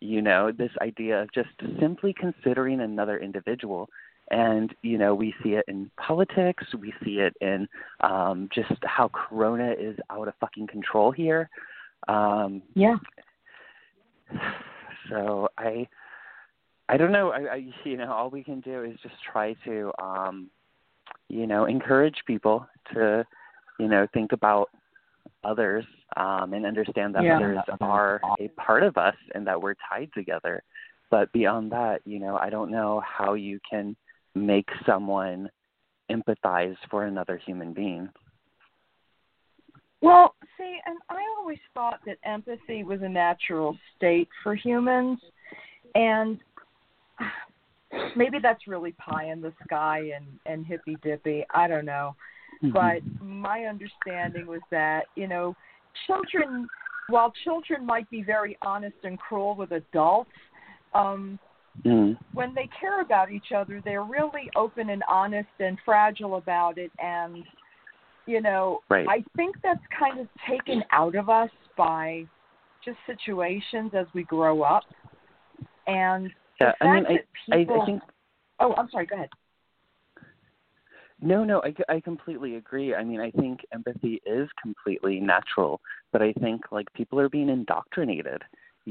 You 0.00 0.22
know, 0.22 0.52
this 0.52 0.70
idea 0.80 1.20
of 1.22 1.32
just 1.32 1.48
simply 1.80 2.12
considering 2.12 2.80
another 2.80 3.18
individual. 3.18 3.88
And, 4.30 4.74
you 4.82 4.98
know, 4.98 5.14
we 5.14 5.34
see 5.42 5.50
it 5.50 5.64
in 5.68 5.90
politics, 5.96 6.64
we 6.78 6.92
see 7.02 7.18
it 7.18 7.34
in 7.40 7.66
um, 8.02 8.48
just 8.54 8.72
how 8.84 9.08
Corona 9.08 9.72
is 9.72 9.96
out 10.10 10.28
of 10.28 10.34
fucking 10.40 10.66
control 10.66 11.10
here. 11.10 11.48
Um, 12.08 12.62
Yeah. 12.74 12.96
so 15.10 15.48
I 15.56 15.88
I 16.88 16.96
don't 16.96 17.12
know. 17.12 17.30
I, 17.30 17.54
I 17.54 17.64
you 17.84 17.96
know 17.96 18.12
all 18.12 18.30
we 18.30 18.42
can 18.42 18.60
do 18.60 18.82
is 18.84 18.96
just 19.02 19.14
try 19.30 19.54
to 19.64 19.92
um 20.02 20.50
you 21.28 21.46
know 21.46 21.66
encourage 21.66 22.16
people 22.26 22.66
to 22.94 23.24
you 23.78 23.88
know 23.88 24.06
think 24.12 24.32
about 24.32 24.70
others 25.44 25.84
um 26.16 26.52
and 26.52 26.64
understand 26.66 27.14
that 27.14 27.24
Yeah. 27.24 27.36
others 27.36 27.58
are 27.80 28.20
a 28.40 28.48
part 28.48 28.82
of 28.82 28.96
us 28.96 29.16
and 29.34 29.46
that 29.46 29.60
we're 29.60 29.74
tied 29.88 30.10
together. 30.14 30.62
But 31.10 31.32
beyond 31.32 31.72
that, 31.72 32.00
you 32.04 32.18
know, 32.18 32.36
I 32.36 32.50
don't 32.50 32.70
know 32.70 33.00
how 33.00 33.34
you 33.34 33.60
can 33.68 33.96
make 34.34 34.68
someone 34.86 35.50
empathize 36.10 36.76
for 36.90 37.04
another 37.04 37.40
human 37.44 37.72
being. 37.72 38.08
Well, 40.00 40.34
see, 40.56 40.78
and 40.86 40.98
I 41.10 41.20
always 41.38 41.58
thought 41.74 42.00
that 42.06 42.18
empathy 42.24 42.84
was 42.84 43.00
a 43.02 43.08
natural 43.08 43.76
state 43.96 44.28
for 44.42 44.54
humans, 44.54 45.18
and 45.94 46.38
maybe 48.16 48.38
that's 48.40 48.68
really 48.68 48.92
pie 48.92 49.30
in 49.30 49.40
the 49.40 49.52
sky 49.64 50.10
and 50.16 50.24
and 50.46 50.64
hippy 50.64 50.96
dippy. 51.02 51.44
I 51.52 51.66
don't 51.66 51.84
know, 51.84 52.14
but 52.72 52.98
my 53.20 53.64
understanding 53.64 54.46
was 54.46 54.60
that 54.70 55.06
you 55.16 55.26
know, 55.26 55.56
children, 56.06 56.68
while 57.08 57.32
children 57.42 57.84
might 57.84 58.08
be 58.08 58.22
very 58.22 58.56
honest 58.62 58.96
and 59.02 59.18
cruel 59.18 59.56
with 59.56 59.72
adults, 59.72 60.30
um, 60.94 61.40
mm 61.84 62.16
when 62.38 62.54
they 62.54 62.68
care 62.80 63.00
about 63.00 63.32
each 63.32 63.52
other, 63.54 63.82
they're 63.84 64.04
really 64.04 64.48
open 64.54 64.90
and 64.90 65.02
honest 65.08 65.48
and 65.58 65.76
fragile 65.84 66.36
about 66.36 66.78
it. 66.78 66.92
And, 67.00 67.42
you 68.26 68.40
know, 68.40 68.80
Right. 68.88 69.08
I 69.08 69.24
think 69.34 69.56
that's 69.62 69.82
kind 69.98 70.20
of 70.20 70.28
taken 70.48 70.84
out 70.92 71.16
of 71.16 71.28
us 71.28 71.50
by 71.76 72.26
just 72.84 72.96
situations 73.06 73.90
as 73.92 74.06
we 74.14 74.22
grow 74.22 74.62
up. 74.62 74.84
And 75.88 76.30
Yeah, 76.60 76.72
I 76.80 76.84
mean, 76.84 77.06
I, 77.06 77.12
that 77.14 77.24
I, 77.50 77.56
people, 77.56 77.82
I 77.82 77.86
think 77.86 78.02
oh, 78.60 78.74
I'm 78.76 78.88
sorry, 78.90 79.06
go 79.06 79.16
ahead. 79.16 79.30
No, 81.20 81.42
no, 81.42 81.60
I, 81.64 81.74
I 81.92 82.00
completely 82.00 82.54
agree. 82.54 82.94
I 82.94 83.02
mean, 83.02 83.20
I 83.20 83.32
think 83.32 83.60
empathy 83.72 84.22
is 84.24 84.48
completely 84.62 85.18
natural, 85.18 85.80
but 86.12 86.22
I 86.22 86.32
think 86.34 86.70
like 86.70 86.92
people 86.92 87.18
are 87.18 87.28
being 87.28 87.48
indoctrinated. 87.48 88.42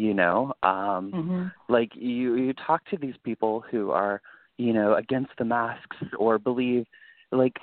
You 0.06 0.14
know, 0.14 0.54
um, 0.62 1.12
Mm-hmm. 1.20 1.44
like 1.78 1.92
you 1.96 2.36
you 2.36 2.54
talk 2.68 2.82
to 2.92 2.98
these 2.98 3.16
people 3.24 3.64
who 3.72 3.84
are 3.92 4.22
you 4.58 4.72
know 4.78 4.90
against 5.04 5.32
the 5.40 5.46
masks 5.46 5.98
or 6.20 6.38
believe 6.38 6.86
like 7.32 7.58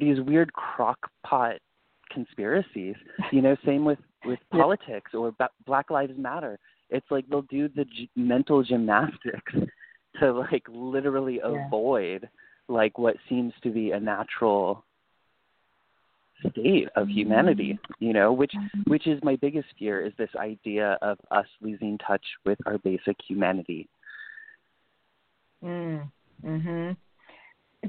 these 0.00 0.18
weird 0.30 0.50
crockpot 0.64 1.58
conspiracies. 2.10 2.96
You 3.32 3.42
know, 3.42 3.54
same 3.66 3.84
with 3.84 3.98
with 4.24 4.38
politics 4.50 5.10
or 5.14 5.32
ba- 5.32 5.50
Black 5.66 5.90
Lives 5.90 6.16
Matter. 6.16 6.58
It's 6.90 7.10
like 7.10 7.28
they'll 7.28 7.42
do 7.60 7.68
the 7.68 7.84
g- 7.84 8.08
mental 8.16 8.62
gymnastics 8.62 9.52
to 10.20 10.32
like 10.32 10.64
literally 10.70 11.36
Yeah. 11.44 11.66
avoid 11.66 12.28
like 12.68 12.96
what 12.98 13.16
seems 13.28 13.52
to 13.62 13.70
be 13.70 13.90
a 13.92 14.00
natural 14.00 14.84
state 16.50 16.88
of 16.96 17.08
humanity 17.08 17.78
you 17.98 18.12
know 18.12 18.32
which 18.32 18.52
which 18.86 19.06
is 19.06 19.18
my 19.22 19.36
biggest 19.36 19.68
fear 19.78 20.04
is 20.04 20.12
this 20.18 20.30
idea 20.36 20.98
of 21.02 21.18
us 21.30 21.46
losing 21.60 21.98
touch 21.98 22.24
with 22.44 22.58
our 22.66 22.78
basic 22.78 23.16
humanity 23.26 23.88
Mm. 25.62 26.10
Mhm. 26.44 26.96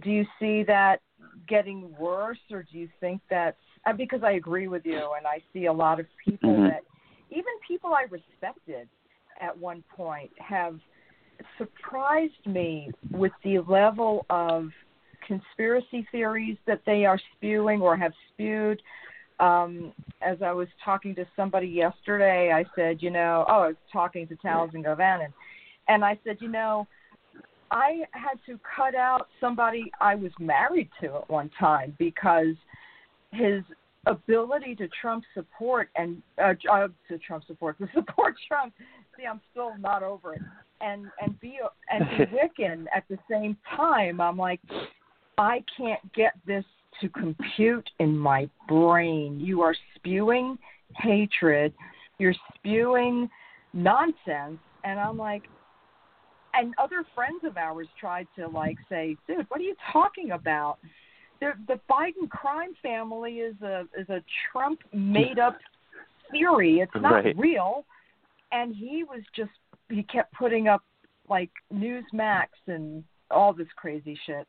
Do 0.01 0.11
you 0.11 0.25
see 0.39 0.63
that 0.63 1.01
getting 1.47 1.95
worse, 1.97 2.39
or 2.51 2.63
do 2.63 2.77
you 2.77 2.89
think 2.99 3.21
that's 3.29 3.61
uh, 3.85 3.93
because 3.93 4.23
I 4.23 4.31
agree 4.33 4.67
with 4.67 4.85
you, 4.85 5.13
and 5.17 5.25
I 5.25 5.41
see 5.53 5.65
a 5.65 5.73
lot 5.73 5.99
of 5.99 6.07
people 6.17 6.49
Mhm. 6.49 6.69
that 6.69 6.83
even 7.29 7.53
people 7.67 7.93
I 7.93 8.03
respected 8.03 8.89
at 9.39 9.57
one 9.57 9.83
point 9.83 10.31
have 10.39 10.79
surprised 11.57 12.45
me 12.45 12.91
with 13.11 13.31
the 13.43 13.59
level 13.59 14.25
of 14.29 14.73
conspiracy 15.29 16.07
theories 16.11 16.57
that 16.65 16.81
they 16.85 17.05
are 17.05 17.19
spewing 17.35 17.81
or 17.81 17.95
have 17.95 18.11
spewed. 18.33 18.81
Um, 19.39 19.93
as 20.21 20.37
I 20.41 20.51
was 20.51 20.67
talking 20.83 21.15
to 21.15 21.25
somebody 21.35 21.67
yesterday, 21.67 22.51
I 22.51 22.65
said, 22.75 23.01
you 23.01 23.11
know, 23.11 23.45
oh, 23.47 23.61
I 23.61 23.67
was 23.67 23.75
talking 23.93 24.27
to 24.27 24.35
Townsend 24.37 24.83
Govanen, 24.83 25.31
and 25.87 26.03
I 26.03 26.19
said, 26.25 26.37
you 26.41 26.49
know, 26.49 26.87
I 27.71 28.01
had 28.11 28.39
to 28.47 28.59
cut 28.75 28.95
out 28.95 29.27
somebody 29.39 29.91
I 30.01 30.15
was 30.15 30.31
married 30.39 30.89
to 31.01 31.17
at 31.17 31.29
one 31.29 31.51
time 31.59 31.95
because 31.99 32.55
his 33.31 33.61
ability 34.07 34.75
to 34.75 34.87
Trump 35.01 35.23
support 35.33 35.89
and 35.95 36.21
uh, 36.41 36.53
uh, 36.71 36.87
to 37.07 37.17
Trump 37.19 37.43
support 37.45 37.77
to 37.77 37.87
support 37.93 38.35
Trump. 38.47 38.73
See, 39.17 39.25
I'm 39.25 39.41
still 39.51 39.77
not 39.77 40.03
over 40.03 40.33
it. 40.33 40.41
And 40.81 41.05
and 41.21 41.39
be 41.39 41.59
and 41.89 42.05
be 42.17 42.25
Wiccan 42.65 42.85
at 42.95 43.03
the 43.09 43.19
same 43.29 43.55
time. 43.75 44.19
I'm 44.19 44.37
like, 44.37 44.59
I 45.39 45.63
can't 45.77 46.01
get 46.13 46.33
this 46.45 46.65
to 46.99 47.07
compute 47.09 47.89
in 47.99 48.17
my 48.17 48.49
brain. 48.67 49.39
You 49.39 49.61
are 49.61 49.73
spewing 49.95 50.57
hatred. 50.97 51.73
You're 52.17 52.35
spewing 52.55 53.29
nonsense, 53.73 54.59
and 54.83 54.99
I'm 54.99 55.17
like, 55.17 55.43
and 56.53 56.73
other 56.77 57.05
friends 57.15 57.43
of 57.45 57.55
ours 57.55 57.87
tried 57.97 58.27
to 58.37 58.49
like 58.49 58.75
say, 58.89 59.15
dude, 59.27 59.45
what 59.47 59.61
are 59.61 59.63
you 59.63 59.75
talking 59.93 60.31
about? 60.31 60.77
The 61.39 61.53
the 61.67 61.79
Biden 61.89 62.29
crime 62.29 62.73
family 62.83 63.35
is 63.35 63.55
a 63.61 63.85
is 63.97 64.09
a 64.09 64.21
Trump 64.51 64.81
made 64.91 65.39
up 65.39 65.57
theory. 66.31 66.79
It's 66.79 66.91
not 66.95 67.23
Right. 67.23 67.37
real. 67.37 67.85
And 68.51 68.75
he 68.75 69.05
was 69.05 69.21
just 69.33 69.51
he 69.89 70.03
kept 70.03 70.33
putting 70.33 70.67
up 70.67 70.83
like 71.29 71.51
Newsmax 71.73 72.47
and 72.67 73.03
all 73.31 73.53
this 73.53 73.67
crazy 73.77 74.19
shit. 74.25 74.47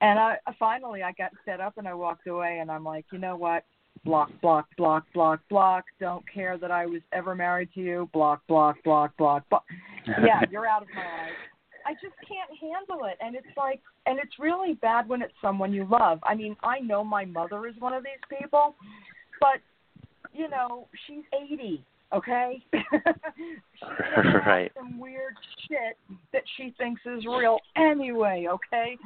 And 0.00 0.18
I 0.18 0.36
finally 0.58 1.02
I 1.02 1.12
got 1.12 1.32
set 1.44 1.60
up 1.60 1.76
and 1.76 1.88
I 1.88 1.94
walked 1.94 2.26
away 2.26 2.58
and 2.60 2.70
I'm 2.70 2.84
like, 2.84 3.06
you 3.12 3.18
know 3.18 3.36
what? 3.36 3.64
Block, 4.04 4.30
block, 4.40 4.66
block, 4.76 5.04
block, 5.12 5.40
block. 5.50 5.84
Don't 5.98 6.24
care 6.32 6.56
that 6.56 6.70
I 6.70 6.86
was 6.86 7.00
ever 7.12 7.34
married 7.34 7.70
to 7.74 7.80
you. 7.80 8.08
Block, 8.12 8.42
block, 8.46 8.76
block, 8.84 9.16
block, 9.16 9.48
block. 9.48 9.64
Yeah, 10.06 10.40
you're 10.50 10.66
out 10.66 10.82
of 10.82 10.88
my 10.94 11.02
life. 11.02 11.32
I 11.84 11.92
just 11.94 12.14
can't 12.26 12.50
handle 12.60 13.06
it. 13.06 13.18
And 13.20 13.34
it's 13.34 13.46
like, 13.56 13.80
and 14.06 14.18
it's 14.18 14.38
really 14.38 14.74
bad 14.74 15.08
when 15.08 15.20
it's 15.20 15.34
someone 15.42 15.72
you 15.72 15.86
love. 15.90 16.18
I 16.22 16.34
mean, 16.34 16.56
I 16.62 16.78
know 16.80 17.02
my 17.02 17.24
mother 17.24 17.66
is 17.66 17.74
one 17.78 17.92
of 17.92 18.04
these 18.04 18.38
people, 18.38 18.74
but, 19.40 19.60
you 20.32 20.48
know, 20.48 20.86
she's 21.06 21.24
80, 21.34 21.84
okay? 22.14 22.62
she's 22.72 22.82
Right. 24.46 24.72
some 24.76 24.98
weird 24.98 25.34
shit 25.68 25.96
that 26.32 26.42
she 26.56 26.74
thinks 26.78 27.02
is 27.04 27.24
real 27.26 27.58
anyway, 27.76 28.46
okay? 28.48 28.96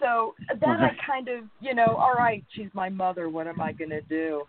So 0.00 0.34
then 0.60 0.70
I 0.70 0.90
kind 1.06 1.28
of, 1.28 1.44
you 1.60 1.74
know, 1.74 1.96
all 1.96 2.14
right, 2.14 2.44
she's 2.54 2.68
my 2.72 2.88
mother. 2.88 3.28
What 3.28 3.46
am 3.46 3.60
I 3.60 3.72
going 3.72 3.90
to 3.90 4.00
do? 4.02 4.42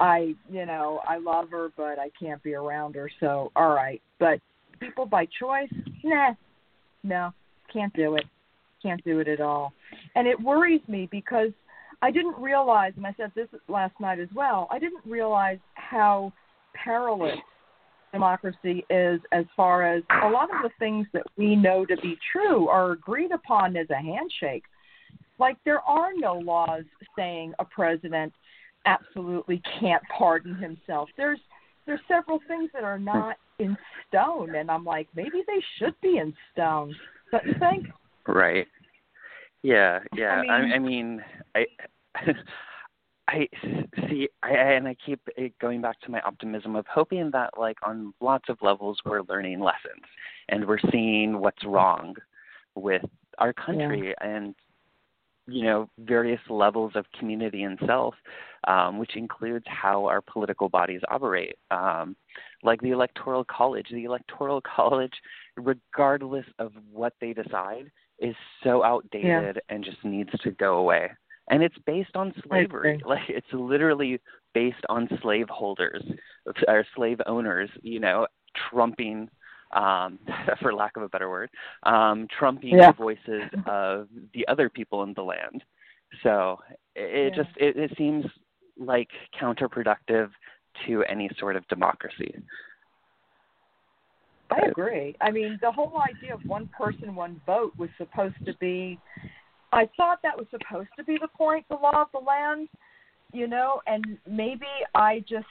I, 0.00 0.34
you 0.50 0.66
know, 0.66 1.00
I 1.08 1.18
love 1.18 1.50
her, 1.50 1.70
but 1.76 1.98
I 1.98 2.10
can't 2.20 2.42
be 2.42 2.54
around 2.54 2.96
her. 2.96 3.10
So, 3.20 3.52
all 3.54 3.74
right. 3.74 4.02
But 4.18 4.40
people 4.80 5.06
by 5.06 5.26
choice, 5.38 5.72
nah, 6.02 6.34
no, 7.02 7.32
can't 7.72 7.94
do 7.94 8.16
it. 8.16 8.24
Can't 8.82 9.02
do 9.04 9.20
it 9.20 9.28
at 9.28 9.40
all. 9.40 9.72
And 10.14 10.26
it 10.26 10.40
worries 10.40 10.82
me 10.88 11.08
because 11.10 11.50
I 12.02 12.10
didn't 12.10 12.36
realize, 12.38 12.92
and 12.96 13.06
I 13.06 13.14
said 13.16 13.32
this 13.34 13.48
last 13.68 13.94
night 14.00 14.18
as 14.18 14.28
well, 14.34 14.68
I 14.70 14.78
didn't 14.78 15.04
realize 15.06 15.58
how 15.74 16.32
perilous 16.74 17.38
democracy 18.12 18.84
is 18.90 19.20
as 19.32 19.44
far 19.56 19.86
as 19.86 20.02
a 20.22 20.28
lot 20.28 20.44
of 20.44 20.62
the 20.62 20.70
things 20.78 21.06
that 21.12 21.24
we 21.36 21.56
know 21.56 21.84
to 21.84 21.96
be 21.98 22.16
true 22.32 22.68
are 22.68 22.92
agreed 22.92 23.32
upon 23.32 23.76
as 23.76 23.88
a 23.90 23.96
handshake. 23.96 24.64
Like 25.38 25.56
there 25.64 25.80
are 25.80 26.10
no 26.14 26.34
laws 26.34 26.84
saying 27.16 27.54
a 27.58 27.64
president 27.64 28.32
absolutely 28.84 29.62
can't 29.80 30.02
pardon 30.16 30.54
himself. 30.54 31.08
There's 31.16 31.40
there's 31.86 32.00
several 32.08 32.40
things 32.48 32.70
that 32.74 32.82
are 32.82 32.98
not 32.98 33.36
in 33.58 33.76
stone 34.08 34.54
and 34.54 34.70
I'm 34.70 34.84
like 34.84 35.08
maybe 35.14 35.42
they 35.46 35.62
should 35.78 35.94
be 36.00 36.18
in 36.18 36.34
stone. 36.52 36.94
Don't 37.30 37.46
you 37.46 37.54
think? 37.58 37.86
Right. 38.26 38.66
Yeah, 39.62 40.00
yeah. 40.14 40.42
I 40.48 40.60
mean, 40.62 40.70
I, 40.70 40.74
I 40.74 40.78
mean, 40.78 41.24
I 41.54 41.66
I 43.28 43.48
see, 44.08 44.28
I, 44.42 44.50
and 44.50 44.86
I 44.86 44.96
keep 45.04 45.20
eh, 45.36 45.48
going 45.60 45.80
back 45.80 46.00
to 46.02 46.10
my 46.10 46.20
optimism 46.20 46.76
of 46.76 46.86
hoping 46.86 47.30
that, 47.32 47.50
like, 47.58 47.76
on 47.84 48.14
lots 48.20 48.48
of 48.48 48.58
levels, 48.62 48.98
we're 49.04 49.22
learning 49.22 49.60
lessons 49.60 50.04
and 50.48 50.64
we're 50.66 50.78
seeing 50.92 51.40
what's 51.40 51.64
wrong 51.64 52.14
with 52.76 53.02
our 53.38 53.52
country 53.52 54.14
yeah. 54.20 54.26
and, 54.26 54.54
you 55.46 55.64
know, 55.64 55.88
various 55.98 56.40
levels 56.48 56.92
of 56.94 57.04
community 57.18 57.62
and 57.62 57.78
self, 57.86 58.14
um, 58.66 58.98
which 58.98 59.16
includes 59.16 59.64
how 59.68 60.06
our 60.06 60.20
political 60.20 60.68
bodies 60.68 61.00
operate. 61.08 61.56
Um, 61.70 62.16
like 62.62 62.80
the 62.80 62.90
Electoral 62.90 63.44
College. 63.44 63.86
The 63.90 64.04
Electoral 64.04 64.60
College, 64.76 65.14
regardless 65.56 66.46
of 66.58 66.72
what 66.90 67.14
they 67.20 67.32
decide, 67.32 67.90
is 68.18 68.34
so 68.64 68.82
outdated 68.82 69.56
yeah. 69.56 69.74
and 69.74 69.84
just 69.84 70.04
needs 70.04 70.30
to 70.42 70.50
go 70.52 70.76
away 70.78 71.10
and 71.48 71.62
it's 71.62 71.76
based 71.86 72.16
on 72.16 72.32
slavery. 72.46 73.00
Like 73.06 73.28
it's 73.28 73.46
literally 73.52 74.20
based 74.54 74.84
on 74.88 75.08
slaveholders 75.22 76.02
or 76.66 76.84
slave 76.94 77.20
owners, 77.26 77.70
you 77.82 78.00
know, 78.00 78.26
trumping 78.70 79.28
um 79.72 80.18
for 80.62 80.72
lack 80.74 80.96
of 80.96 81.02
a 81.02 81.08
better 81.08 81.28
word, 81.28 81.50
um 81.84 82.26
trumping 82.38 82.76
yeah. 82.76 82.90
the 82.90 82.96
voices 82.96 83.42
of 83.66 84.08
the 84.34 84.46
other 84.48 84.68
people 84.68 85.02
in 85.02 85.12
the 85.14 85.22
land. 85.22 85.62
So 86.22 86.60
it, 86.94 87.34
yeah. 87.36 87.42
just 87.42 87.56
it, 87.56 87.76
it 87.76 87.92
seems 87.96 88.24
like 88.78 89.08
counterproductive 89.40 90.30
to 90.86 91.02
any 91.04 91.30
sort 91.38 91.56
of 91.56 91.66
democracy. 91.68 92.34
I 94.50 94.60
agree. 94.68 95.16
I 95.20 95.32
mean, 95.32 95.58
the 95.60 95.72
whole 95.72 96.00
idea 96.00 96.34
of 96.34 96.40
one 96.44 96.68
person, 96.68 97.16
one 97.16 97.40
vote 97.46 97.72
was 97.76 97.88
supposed 97.98 98.36
to 98.44 98.54
be 98.60 98.98
I 99.72 99.88
thought 99.96 100.20
that 100.22 100.36
was 100.36 100.46
supposed 100.50 100.88
to 100.96 101.04
be 101.04 101.18
the 101.20 101.28
point, 101.28 101.66
the 101.68 101.76
law 101.76 102.02
of 102.02 102.08
the 102.12 102.18
land, 102.18 102.68
you 103.32 103.46
know, 103.46 103.82
and 103.86 104.18
maybe 104.28 104.66
I 104.94 105.24
just 105.28 105.46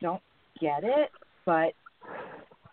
don't 0.00 0.22
get 0.60 0.84
it, 0.84 1.10
but 1.46 1.72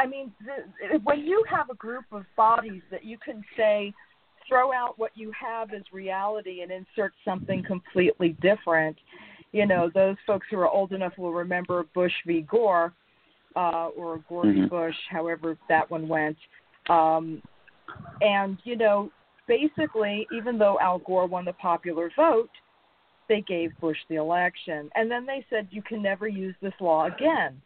I 0.02 0.08
mean, 0.08 0.32
the, 0.46 1.00
when 1.04 1.20
you 1.20 1.44
have 1.50 1.70
a 1.70 1.76
group 1.76 2.06
of 2.12 2.24
bodies 2.36 2.82
that 2.90 3.04
you 3.04 3.18
can 3.24 3.44
say, 3.56 3.94
throw 4.50 4.74
out 4.74 4.98
what 4.98 5.12
you 5.14 5.32
have 5.40 5.74
as 5.74 5.84
reality 5.94 6.62
and 6.62 6.72
insert 6.72 7.14
something 7.24 7.64
completely 7.64 8.36
different, 8.42 8.98
you 9.52 9.68
know, 9.68 9.92
those 9.94 10.16
folks 10.26 10.48
who 10.50 10.58
are 10.58 10.68
old 10.68 10.92
enough 10.92 11.14
will 11.18 11.34
remember 11.34 11.86
Bush 11.94 12.12
v. 12.26 12.42
Gore, 12.42 12.94
uh, 13.56 13.90
or 13.96 14.24
Gore 14.28 14.46
mm-hmm. 14.46 14.68
Bush, 14.68 14.96
however 15.10 15.56
that 15.70 15.90
one 15.92 16.08
went. 16.08 16.38
Um, 16.90 17.42
and 18.22 18.58
you 18.64 18.76
know, 18.76 19.12
basically, 19.48 20.28
even 20.36 20.58
though 20.58 20.80
Al 20.82 21.00
Gore 21.00 21.28
won 21.28 21.46
the 21.46 21.54
popular 21.54 22.10
vote, 22.16 22.50
they 23.30 23.42
gave 23.42 23.72
Bush 23.80 23.98
the 24.10 24.16
election. 24.16 24.90
And 24.96 25.12
then 25.12 25.26
they 25.26 25.46
said, 25.50 25.68
you 25.70 25.82
can 25.82 26.02
never 26.02 26.28
use 26.28 26.56
this 26.62 26.74
law 26.80 27.06
again. 27.06 27.62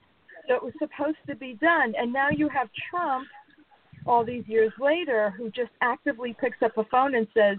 It 0.47 0.61
was 0.61 0.73
supposed 0.79 1.17
to 1.27 1.35
be 1.35 1.57
done. 1.61 1.93
And 1.97 2.11
now 2.13 2.29
you 2.29 2.49
have 2.49 2.67
Trump, 2.89 3.27
all 4.05 4.23
these 4.23 4.43
years 4.47 4.71
later, 4.79 5.33
who 5.37 5.49
just 5.49 5.71
actively 5.81 6.35
picks 6.39 6.61
up 6.63 6.77
a 6.77 6.83
phone 6.85 7.15
and 7.15 7.27
says, 7.33 7.57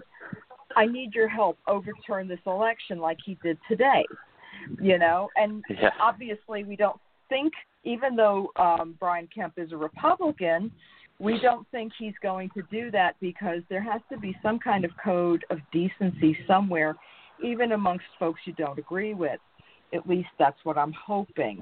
I 0.75 0.85
need 0.85 1.13
your 1.13 1.27
help, 1.27 1.57
overturn 1.67 2.27
this 2.27 2.39
election 2.45 2.99
like 2.99 3.17
he 3.25 3.37
did 3.43 3.57
today. 3.67 4.03
You 4.81 4.97
know, 4.97 5.29
and 5.35 5.63
yeah. 5.69 5.89
obviously 6.01 6.63
we 6.63 6.75
don't 6.75 6.99
think, 7.29 7.53
even 7.83 8.15
though 8.15 8.51
um, 8.57 8.95
Brian 8.99 9.27
Kemp 9.33 9.53
is 9.57 9.71
a 9.71 9.77
Republican, 9.77 10.71
we 11.19 11.39
don't 11.39 11.67
think 11.71 11.93
he's 11.97 12.13
going 12.21 12.49
to 12.55 12.61
do 12.69 12.91
that 12.91 13.15
because 13.19 13.61
there 13.69 13.81
has 13.81 14.01
to 14.11 14.19
be 14.19 14.37
some 14.43 14.59
kind 14.59 14.85
of 14.85 14.91
code 15.03 15.45
of 15.49 15.59
decency 15.71 16.37
somewhere, 16.45 16.95
even 17.43 17.71
amongst 17.71 18.05
folks 18.19 18.41
you 18.45 18.53
don't 18.53 18.77
agree 18.77 19.13
with. 19.13 19.39
At 19.93 20.07
least 20.07 20.29
that's 20.37 20.57
what 20.63 20.77
I'm 20.77 20.93
hoping. 20.93 21.59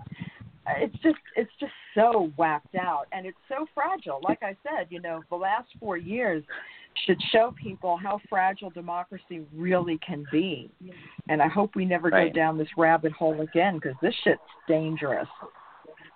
It's 0.68 0.96
just 1.04 1.18
it's 1.36 1.52
just 1.60 1.72
so 1.94 2.32
whacked 2.38 2.76
out 2.76 3.06
and 3.12 3.26
it's 3.26 3.38
so 3.48 3.66
fragile. 3.74 4.20
Like 4.24 4.42
I 4.42 4.56
said, 4.64 4.88
you 4.90 5.00
know, 5.02 5.22
the 5.30 5.36
last 5.36 5.68
four 5.80 5.98
years 5.98 6.44
should 7.06 7.22
show 7.32 7.54
people 7.62 7.98
how 7.98 8.20
fragile 8.30 8.70
democracy 8.70 9.42
really 9.54 10.00
can 10.06 10.26
be. 10.32 10.72
And 11.30 11.42
I 11.42 11.48
hope 11.48 11.76
we 11.76 11.86
never 11.86 12.10
right. 12.10 12.34
go 12.34 12.40
down 12.40 12.58
this 12.58 12.68
rabbit 12.78 13.12
hole 13.12 13.42
again 13.42 13.76
because 13.76 13.96
this 14.02 14.16
shit's 14.24 14.40
dangerous. 14.68 15.28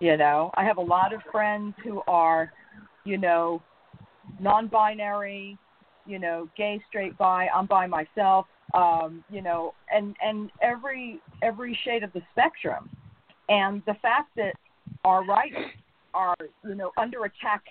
You 0.00 0.16
know, 0.16 0.50
I 0.54 0.64
have 0.64 0.78
a 0.78 0.82
lot 0.82 1.12
of 1.12 1.20
friends 1.30 1.74
who 1.84 2.02
are 2.08 2.50
you 3.04 3.18
know, 3.18 3.62
non-binary, 4.38 5.56
you 6.06 6.18
know, 6.18 6.48
gay, 6.56 6.80
straight, 6.88 7.16
bi. 7.18 7.48
I'm 7.54 7.66
bi 7.66 7.86
myself, 7.86 8.46
um, 8.74 9.24
you 9.30 9.42
know, 9.42 9.74
and 9.92 10.14
and 10.22 10.50
every 10.62 11.20
every 11.42 11.78
shade 11.84 12.02
of 12.02 12.12
the 12.12 12.22
spectrum. 12.32 12.88
And 13.50 13.82
the 13.86 13.94
fact 14.00 14.30
that 14.36 14.54
our 15.04 15.24
rights 15.24 15.56
are, 16.14 16.36
you 16.64 16.74
know, 16.74 16.92
under 16.96 17.24
attack 17.24 17.62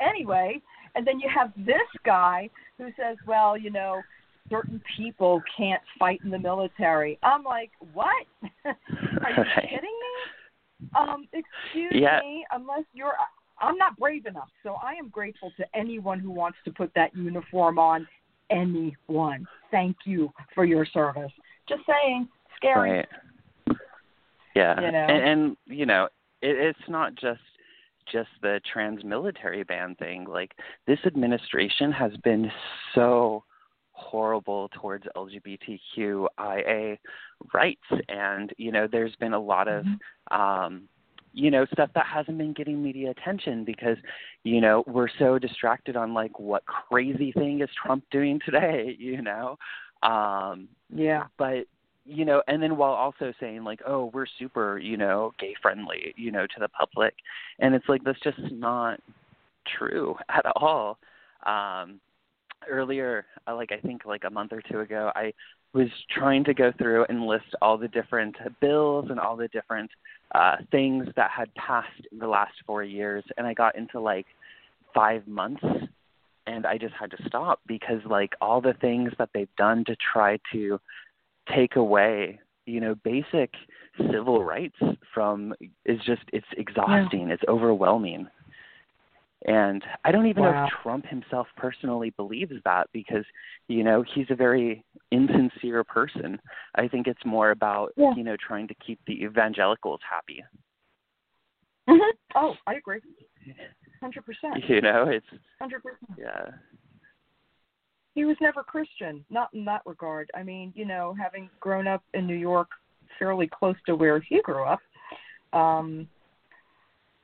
anyway, 0.00 0.60
and 0.94 1.06
then 1.06 1.18
you 1.18 1.28
have 1.34 1.52
this 1.56 1.88
guy 2.04 2.50
who 2.76 2.88
says, 2.96 3.16
well, 3.26 3.56
you 3.56 3.70
know, 3.70 4.02
certain 4.50 4.82
people 4.96 5.40
can't 5.56 5.80
fight 5.98 6.20
in 6.24 6.30
the 6.30 6.38
military. 6.38 7.18
I'm 7.22 7.44
like, 7.44 7.70
what? 7.94 8.26
Are 8.66 9.30
you 9.30 9.44
kidding 9.62 9.78
me? 9.80 10.88
Um, 10.98 11.28
excuse 11.32 11.92
yeah. 11.94 12.18
me, 12.20 12.44
unless 12.50 12.82
you're 12.92 13.14
I'm 13.60 13.78
not 13.78 13.96
brave 13.96 14.26
enough. 14.26 14.48
So 14.64 14.76
I 14.82 14.94
am 14.94 15.08
grateful 15.08 15.52
to 15.56 15.64
anyone 15.74 16.18
who 16.18 16.32
wants 16.32 16.58
to 16.64 16.72
put 16.72 16.92
that 16.96 17.14
uniform 17.14 17.78
on. 17.78 18.06
Anyone. 18.50 19.46
Thank 19.70 19.96
you 20.04 20.30
for 20.54 20.64
your 20.64 20.84
service. 20.84 21.30
Just 21.68 21.82
saying, 21.86 22.28
scary. 22.56 22.98
Right. 22.98 23.08
Yeah, 24.54 24.80
you 24.80 24.92
know? 24.92 24.98
and, 24.98 25.28
and 25.28 25.56
you 25.66 25.86
know, 25.86 26.08
it, 26.40 26.56
it's 26.56 26.88
not 26.88 27.14
just 27.14 27.40
just 28.10 28.30
the 28.42 28.60
trans 28.72 29.04
military 29.04 29.62
ban 29.62 29.94
thing. 29.96 30.24
Like 30.24 30.52
this 30.86 30.98
administration 31.06 31.92
has 31.92 32.12
been 32.24 32.50
so 32.94 33.44
horrible 33.92 34.68
towards 34.80 35.04
LGBTQIA 35.16 36.98
rights, 37.54 37.80
and 38.08 38.52
you 38.58 38.72
know, 38.72 38.88
there's 38.90 39.16
been 39.16 39.34
a 39.34 39.40
lot 39.40 39.68
of 39.68 39.84
mm-hmm. 39.84 40.40
um, 40.40 40.88
you 41.32 41.50
know 41.50 41.66
stuff 41.72 41.90
that 41.94 42.06
hasn't 42.06 42.38
been 42.38 42.52
getting 42.52 42.82
media 42.82 43.10
attention 43.10 43.64
because 43.64 43.96
you 44.44 44.60
know 44.60 44.84
we're 44.86 45.08
so 45.18 45.38
distracted 45.38 45.96
on 45.96 46.14
like 46.14 46.38
what 46.38 46.64
crazy 46.66 47.32
thing 47.32 47.60
is 47.60 47.68
Trump 47.84 48.04
doing 48.10 48.40
today 48.44 48.94
you 48.98 49.22
know 49.22 49.56
um 50.02 50.68
yeah 50.94 51.24
but 51.38 51.66
you 52.04 52.24
know 52.24 52.42
and 52.48 52.62
then 52.62 52.76
while 52.76 52.92
also 52.92 53.32
saying 53.38 53.62
like 53.62 53.80
oh 53.86 54.10
we're 54.12 54.26
super 54.38 54.78
you 54.78 54.96
know 54.96 55.32
gay 55.38 55.54
friendly 55.62 56.12
you 56.16 56.30
know 56.30 56.46
to 56.46 56.60
the 56.60 56.68
public. 56.68 57.14
And 57.58 57.74
it's 57.74 57.88
like 57.88 58.02
that's 58.04 58.20
just 58.20 58.40
not 58.50 59.00
true 59.78 60.16
at 60.28 60.44
all. 60.56 60.98
Um 61.46 62.00
earlier 62.70 63.26
uh, 63.48 63.56
like 63.56 63.72
i 63.72 63.76
think 63.78 64.04
like 64.04 64.22
a 64.24 64.30
month 64.30 64.52
or 64.52 64.62
two 64.70 64.78
ago 64.78 65.10
i 65.16 65.32
was 65.74 65.88
trying 66.10 66.44
to 66.44 66.54
go 66.54 66.72
through 66.78 67.04
and 67.08 67.26
list 67.26 67.54
all 67.62 67.78
the 67.78 67.88
different 67.88 68.36
bills 68.60 69.06
and 69.10 69.18
all 69.18 69.36
the 69.36 69.48
different 69.48 69.90
uh, 70.34 70.56
things 70.70 71.06
that 71.16 71.30
had 71.30 71.52
passed 71.54 72.06
in 72.10 72.18
the 72.18 72.26
last 72.26 72.54
four 72.66 72.82
years, 72.82 73.24
and 73.36 73.46
I 73.46 73.54
got 73.54 73.76
into 73.76 74.00
like 74.00 74.26
five 74.94 75.26
months, 75.26 75.64
and 76.46 76.66
I 76.66 76.76
just 76.76 76.94
had 76.94 77.10
to 77.12 77.16
stop 77.26 77.60
because 77.66 78.00
like 78.04 78.32
all 78.40 78.60
the 78.60 78.74
things 78.80 79.12
that 79.18 79.30
they've 79.32 79.54
done 79.56 79.84
to 79.86 79.96
try 80.12 80.38
to 80.52 80.78
take 81.56 81.76
away, 81.76 82.40
you 82.66 82.80
know, 82.80 82.94
basic 83.04 83.50
civil 84.10 84.44
rights 84.44 84.76
from 85.12 85.54
is 85.84 85.98
just 86.06 86.22
it's 86.32 86.46
exhausting, 86.56 87.28
yeah. 87.28 87.34
it's 87.34 87.42
overwhelming. 87.48 88.26
And 89.44 89.82
I 90.04 90.12
don't 90.12 90.26
even 90.26 90.44
wow. 90.44 90.52
know 90.52 90.64
if 90.66 90.70
Trump 90.82 91.06
himself 91.06 91.48
personally 91.56 92.10
believes 92.10 92.52
that 92.64 92.86
because, 92.92 93.24
you 93.66 93.82
know, 93.82 94.04
he's 94.14 94.26
a 94.30 94.36
very 94.36 94.84
insincere 95.10 95.82
person. 95.82 96.38
I 96.76 96.86
think 96.86 97.08
it's 97.08 97.24
more 97.24 97.50
about, 97.50 97.92
yeah. 97.96 98.12
you 98.16 98.22
know, 98.22 98.36
trying 98.36 98.68
to 98.68 98.74
keep 98.74 99.00
the 99.06 99.24
evangelicals 99.24 99.98
happy. 100.08 100.44
Mm-hmm. 101.88 102.36
Oh, 102.36 102.54
I 102.68 102.74
agree. 102.74 103.00
hundred 104.00 104.24
percent. 104.24 104.62
You 104.68 104.80
know, 104.80 105.06
it's 105.08 105.26
hundred 105.60 105.82
percent. 105.82 106.18
yeah. 106.18 106.52
He 108.14 108.24
was 108.24 108.36
never 108.40 108.62
Christian, 108.62 109.24
not 109.30 109.48
in 109.54 109.64
that 109.64 109.82
regard. 109.86 110.30
I 110.34 110.42
mean, 110.42 110.72
you 110.76 110.84
know, 110.84 111.14
having 111.18 111.48
grown 111.60 111.86
up 111.86 112.02
in 112.14 112.26
New 112.26 112.36
York, 112.36 112.68
fairly 113.18 113.48
close 113.48 113.76
to 113.86 113.94
where 113.94 114.20
he 114.20 114.40
grew 114.42 114.64
up, 114.64 114.80
um, 115.52 116.08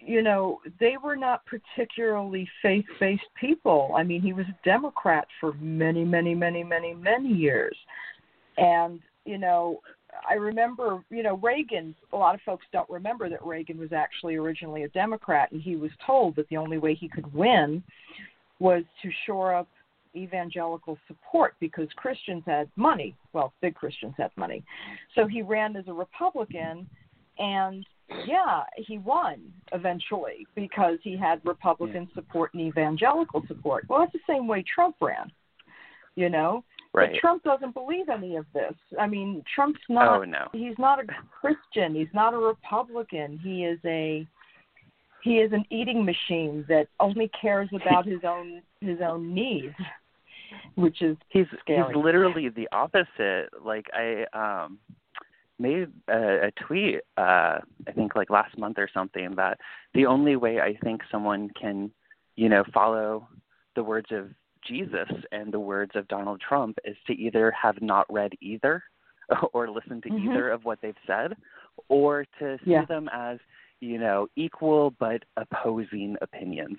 you 0.01 0.23
know, 0.23 0.61
they 0.79 0.97
were 1.03 1.17
not 1.17 1.43
particularly 1.47 2.49
faith 2.63 2.85
based 3.01 3.23
people. 3.39 3.95
I 3.97 4.03
mean, 4.03 4.23
he 4.23 4.33
was 4.33 4.47
a 4.47 4.59
Democrat 4.65 5.27
for 5.41 5.53
many, 5.55 6.05
many, 6.05 6.35
many, 6.35 6.63
many, 6.63 6.95
many 6.95 7.29
years. 7.29 7.77
And, 8.57 9.01
you 9.25 9.39
know, 9.39 9.81
I 10.29 10.35
remember, 10.35 11.03
you 11.11 11.23
know, 11.23 11.37
Reagan, 11.37 11.95
a 12.13 12.17
lot 12.17 12.35
of 12.35 12.41
folks 12.43 12.65
don't 12.73 12.89
remember 12.89 13.29
that 13.29 13.45
Reagan 13.45 13.79
was 13.79 13.93
actually 13.93 14.37
originally 14.37 14.85
a 14.85 14.89
Democrat, 14.89 15.51
and 15.53 15.61
he 15.61 15.77
was 15.77 15.91
told 16.05 16.37
that 16.37 16.49
the 16.49 16.57
only 16.57 16.79
way 16.79 16.95
he 16.95 17.09
could 17.09 17.33
win 17.35 17.83
was 18.59 18.85
to 19.03 19.11
shore 19.27 19.55
up 19.55 19.69
evangelical 20.19 20.99
support 21.07 21.55
because 21.61 21.89
Christians 21.97 22.43
had 22.47 22.71
money. 22.77 23.15
Well, 23.33 23.53
big 23.63 23.75
Christians 23.75 24.15
had 24.17 24.31
money. 24.37 24.65
So 25.15 25.27
he 25.27 25.43
ran 25.43 25.77
as 25.77 25.85
a 25.89 25.93
Republican, 25.93 26.89
and 27.39 27.87
yeah, 28.27 28.63
he 28.77 28.99
won 28.99 29.41
eventually 29.73 30.47
because 30.55 30.99
he 31.03 31.17
had 31.17 31.41
Republican 31.45 32.09
support 32.15 32.55
and 32.55 32.63
evangelical 32.63 33.43
support. 33.47 33.85
Well, 33.89 34.01
that's 34.01 34.13
the 34.13 34.33
same 34.33 34.47
way 34.49 34.65
Trump 34.75 34.97
ran, 35.01 35.31
you 36.17 36.29
know. 36.29 36.65
Right. 36.95 37.11
But 37.13 37.21
Trump 37.21 37.45
doesn't 37.45 37.75
believe 37.75 38.09
any 38.09 38.37
of 38.37 38.47
this. 38.55 38.73
I 38.99 39.07
mean, 39.07 39.43
Trump's 39.55 39.81
oh, 39.91 39.95
not. 39.95 40.21
Oh 40.21 40.25
no. 40.25 40.49
He's 40.53 40.79
not 40.79 41.01
a 41.01 41.05
Christian. 41.41 41.95
He's 41.95 42.09
not 42.15 42.35
a 42.35 42.39
Republican. 42.39 43.39
He 43.43 43.65
is 43.65 43.79
a. 43.85 44.27
He 45.23 45.39
is 45.39 45.53
an 45.53 45.65
eating 45.71 46.05
machine 46.05 46.65
that 46.69 46.87
only 47.01 47.29
cares 47.41 47.69
about 47.75 48.07
his 48.07 48.21
own 48.25 48.63
his 48.81 48.99
own 49.05 49.35
needs, 49.35 49.75
which 50.75 51.03
is 51.03 51.17
He's 51.29 51.47
scary. 51.61 51.95
he's 51.95 52.03
literally 52.05 52.49
the 52.49 52.69
opposite. 52.73 53.49
Like 53.65 53.87
I 53.93 54.25
um 54.33 54.79
made 55.59 55.89
a, 56.09 56.47
a 56.47 56.51
tweet 56.67 57.01
uh 57.17 57.59
I 57.89 57.93
think 57.95 58.15
like 58.15 58.31
last 58.31 58.57
month 58.59 58.79
or 58.79 58.89
something 58.93 59.35
that 59.37 59.59
the 59.95 60.07
only 60.07 60.37
way 60.37 60.61
I 60.61 60.77
think 60.85 61.03
someone 61.11 61.51
can, 61.61 61.91
you 62.37 62.49
know, 62.49 62.65
follow 62.73 63.29
the 63.75 63.83
words 63.83 64.09
of 64.13 64.31
Jesus 64.67 65.09
and 65.33 65.53
the 65.53 65.61
words 65.61 65.93
of 65.95 66.07
Donald 66.09 66.41
Trump 66.41 66.79
is 66.85 66.97
to 67.07 67.13
either 67.13 67.51
have 67.53 67.81
not 67.81 68.07
read 68.13 68.33
either 68.41 68.83
or 69.53 69.69
listen 69.71 70.01
to 70.03 70.09
Mhm. 70.11 70.27
either 70.27 70.51
of 70.51 70.65
what 70.65 70.81
they've 70.81 70.95
said 71.07 71.35
or 71.89 72.25
to 72.39 72.59
see 72.65 72.71
Yeah. 72.73 72.85
them 72.87 73.09
as, 73.13 73.39
you 73.81 73.99
know, 73.99 74.27
equal 74.37 74.91
but 74.99 75.23
opposing 75.37 76.17
opinions 76.21 76.79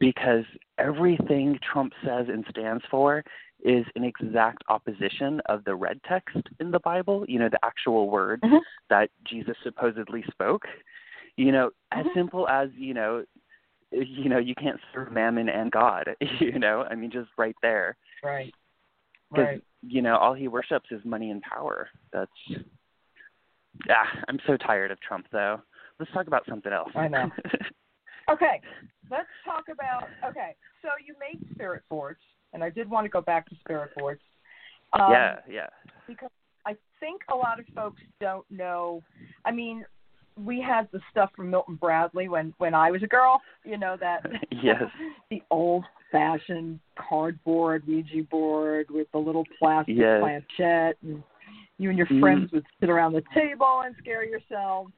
because 0.00 0.44
everything 0.78 1.58
Trump 1.72 1.92
says 2.04 2.26
and 2.28 2.44
stands 2.50 2.84
for 2.90 3.24
is 3.64 3.84
an 3.96 4.04
exact 4.04 4.62
opposition 4.68 5.40
of 5.46 5.64
the 5.64 5.74
red 5.74 6.00
text 6.08 6.36
in 6.60 6.70
the 6.70 6.78
Bible, 6.80 7.24
you 7.28 7.38
know, 7.38 7.48
the 7.48 7.58
actual 7.64 8.08
words 8.08 8.42
Mhm. 8.42 8.60
that 8.88 9.10
Jesus 9.24 9.56
supposedly 9.62 10.22
spoke. 10.30 10.66
You 11.36 11.52
know, 11.52 11.70
as 11.92 12.06
Mhm. 12.06 12.14
simple 12.14 12.48
as, 12.48 12.72
you 12.74 12.94
know, 12.94 13.24
you 13.90 14.28
know, 14.28 14.38
you 14.38 14.54
can't 14.54 14.80
serve 14.92 15.10
mammon 15.10 15.48
and 15.48 15.72
God, 15.72 16.14
you 16.40 16.58
know? 16.58 16.84
I 16.84 16.94
mean 16.94 17.10
just 17.10 17.30
right 17.36 17.56
there. 17.62 17.96
right. 18.22 18.54
Right. 19.30 19.62
you 19.82 20.02
know, 20.02 20.16
all 20.16 20.34
he 20.34 20.48
worships 20.48 20.90
is 20.90 21.04
money 21.04 21.30
and 21.30 21.40
power. 21.42 21.88
That's 22.12 22.32
yeah, 23.86 24.06
I'm 24.26 24.40
so 24.46 24.56
tired 24.56 24.90
of 24.90 25.00
Trump 25.00 25.26
though. 25.30 25.60
Let's 25.98 26.10
talk 26.12 26.26
about 26.26 26.46
something 26.46 26.72
else. 26.72 26.92
I 26.96 27.08
know. 27.08 27.30
Okay, 28.30 28.60
let's 29.10 29.28
talk 29.44 29.64
about. 29.72 30.10
Okay, 30.28 30.54
so 30.82 30.88
you 31.04 31.14
made 31.18 31.40
spirit 31.54 31.82
boards, 31.88 32.20
and 32.52 32.62
I 32.62 32.70
did 32.70 32.88
want 32.88 33.04
to 33.04 33.08
go 33.08 33.20
back 33.20 33.48
to 33.48 33.54
spirit 33.60 33.90
boards. 33.96 34.20
Um, 34.92 35.10
yeah, 35.10 35.38
yeah. 35.48 35.66
Because 36.06 36.30
I 36.66 36.76
think 37.00 37.22
a 37.32 37.34
lot 37.34 37.58
of 37.58 37.66
folks 37.74 38.02
don't 38.20 38.48
know. 38.50 39.02
I 39.44 39.52
mean, 39.52 39.84
we 40.36 40.60
had 40.60 40.88
the 40.92 41.00
stuff 41.10 41.30
from 41.34 41.50
Milton 41.50 41.76
Bradley 41.76 42.28
when 42.28 42.54
when 42.58 42.74
I 42.74 42.90
was 42.90 43.02
a 43.02 43.06
girl. 43.06 43.40
You 43.64 43.78
know 43.78 43.96
that. 44.00 44.22
Yes. 44.60 44.82
the 45.30 45.40
old-fashioned 45.50 46.80
cardboard 46.98 47.86
Ouija 47.86 48.24
board 48.28 48.86
with 48.90 49.06
the 49.12 49.18
little 49.18 49.44
plastic 49.58 49.96
Yes. 49.96 50.20
planchette, 50.20 50.96
and 51.02 51.22
you 51.78 51.90
and 51.90 51.98
your 51.98 52.08
Mhm. 52.08 52.20
friends 52.20 52.52
would 52.52 52.66
sit 52.80 52.90
around 52.90 53.12
the 53.12 53.22
table 53.32 53.82
and 53.84 53.94
scare 53.98 54.24
yourselves, 54.24 54.92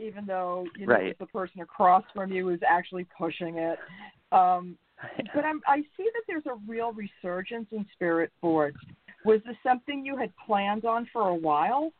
even 0.00 0.26
though 0.26 0.66
you 0.76 0.86
know 0.86 0.94
Right. 0.94 1.18
the 1.18 1.26
person 1.26 1.60
across 1.60 2.04
from 2.14 2.32
you 2.32 2.48
is 2.50 2.60
actually 2.66 3.06
pushing 3.16 3.58
it. 3.58 3.78
Um, 4.32 4.76
but 5.34 5.44
I'm, 5.44 5.60
I 5.66 5.78
see 5.96 6.04
that 6.04 6.22
there's 6.28 6.46
a 6.46 6.54
real 6.68 6.92
resurgence 6.92 7.68
in 7.72 7.86
spirit 7.94 8.30
boards. 8.42 8.76
Was 9.24 9.40
this 9.46 9.56
something 9.62 10.04
you 10.04 10.16
had 10.16 10.32
planned 10.46 10.84
on 10.84 11.08
for 11.12 11.28
a 11.28 11.34
while? 11.34 11.92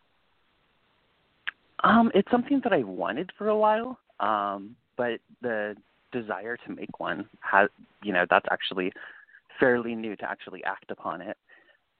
Um, 1.82 2.10
it's 2.14 2.30
something 2.30 2.60
that 2.64 2.72
I 2.72 2.82
wanted 2.82 3.30
for 3.38 3.48
a 3.48 3.56
while, 3.56 3.98
um, 4.20 4.76
but 4.96 5.20
the 5.40 5.76
desire 6.12 6.56
to 6.66 6.72
make 6.74 7.00
one 7.00 7.26
has, 7.40 7.70
you 8.02 8.12
know, 8.12 8.26
that's 8.28 8.46
actually 8.50 8.92
fairly 9.58 9.94
new 9.94 10.16
to 10.16 10.24
actually 10.24 10.62
act 10.64 10.90
upon 10.90 11.22
it. 11.22 11.36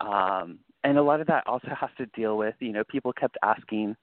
Um, 0.00 0.58
and 0.84 0.98
a 0.98 1.02
lot 1.02 1.20
of 1.20 1.26
that 1.28 1.46
also 1.46 1.68
has 1.80 1.90
to 1.98 2.06
deal 2.06 2.36
with, 2.36 2.54
you 2.60 2.72
know, 2.72 2.84
people 2.84 3.12
kept 3.12 3.38
asking 3.42 3.96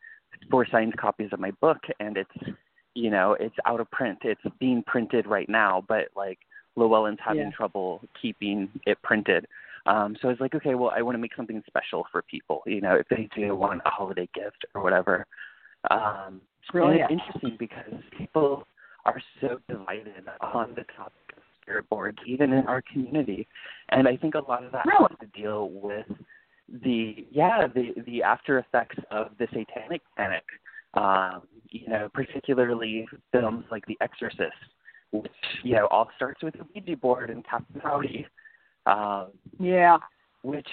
for 0.49 0.65
signed 0.71 0.95
copies 0.97 1.29
of 1.33 1.39
my 1.39 1.51
book, 1.61 1.79
and 1.99 2.17
it's, 2.17 2.55
you 2.93 3.09
know, 3.09 3.35
it's 3.39 3.55
out 3.65 3.79
of 3.79 3.89
print. 3.91 4.19
It's 4.23 4.41
being 4.59 4.83
printed 4.83 5.27
right 5.27 5.49
now, 5.49 5.83
but 5.87 6.05
like 6.15 6.39
Llewellyn's 6.75 7.19
having 7.23 7.43
Yeah. 7.43 7.51
trouble 7.51 8.01
keeping 8.21 8.69
it 8.85 9.01
printed. 9.01 9.45
Um, 9.85 10.17
so 10.21 10.27
I 10.27 10.31
was 10.31 10.39
like, 10.39 10.53
okay, 10.53 10.75
well, 10.75 10.91
I 10.95 11.01
want 11.01 11.15
to 11.15 11.19
make 11.19 11.35
something 11.35 11.63
special 11.65 12.05
for 12.11 12.21
people, 12.23 12.61
you 12.65 12.81
know, 12.81 12.95
if 12.95 13.07
they 13.09 13.29
do 13.35 13.55
want 13.55 13.81
a 13.85 13.89
holiday 13.89 14.27
gift 14.33 14.65
or 14.73 14.81
whatever. 14.83 15.25
Um, 15.89 16.41
Brilliant. 16.71 17.09
And 17.09 17.19
it's 17.21 17.27
interesting 17.27 17.55
because 17.57 18.03
people 18.17 18.67
are 19.05 19.21
so 19.39 19.59
divided 19.69 20.27
on 20.41 20.71
the 20.75 20.83
topic 20.97 21.13
of 21.37 21.43
spirit 21.61 21.87
boards, 21.89 22.17
even 22.25 22.51
in 22.51 22.67
our 22.67 22.81
community. 22.81 23.47
And 23.89 24.07
I 24.07 24.17
think 24.17 24.35
a 24.35 24.39
lot 24.39 24.65
of 24.65 24.73
that 24.73 24.85
Really? 24.85 25.07
has 25.09 25.19
to 25.19 25.41
deal 25.41 25.69
with 25.69 26.05
the 26.83 27.27
yeah 27.31 27.67
the 27.67 27.93
the 28.05 28.23
after 28.23 28.59
effects 28.59 28.97
of 29.11 29.31
the 29.39 29.47
satanic 29.47 30.01
panic. 30.15 30.43
Um, 30.93 31.43
you 31.69 31.87
know, 31.89 32.09
particularly 32.13 33.07
films 33.31 33.65
like 33.69 33.85
The 33.85 33.97
Exorcist, 34.01 34.53
which 35.11 35.31
you 35.63 35.75
know 35.75 35.87
all 35.87 36.09
starts 36.15 36.41
with 36.41 36.55
a 36.55 36.65
Ouija 36.73 36.97
board 36.97 37.29
and 37.29 37.45
Captain 37.45 37.81
Howdy. 37.81 38.25
Um, 38.85 39.27
Yeah. 39.59 39.97
which 40.43 40.69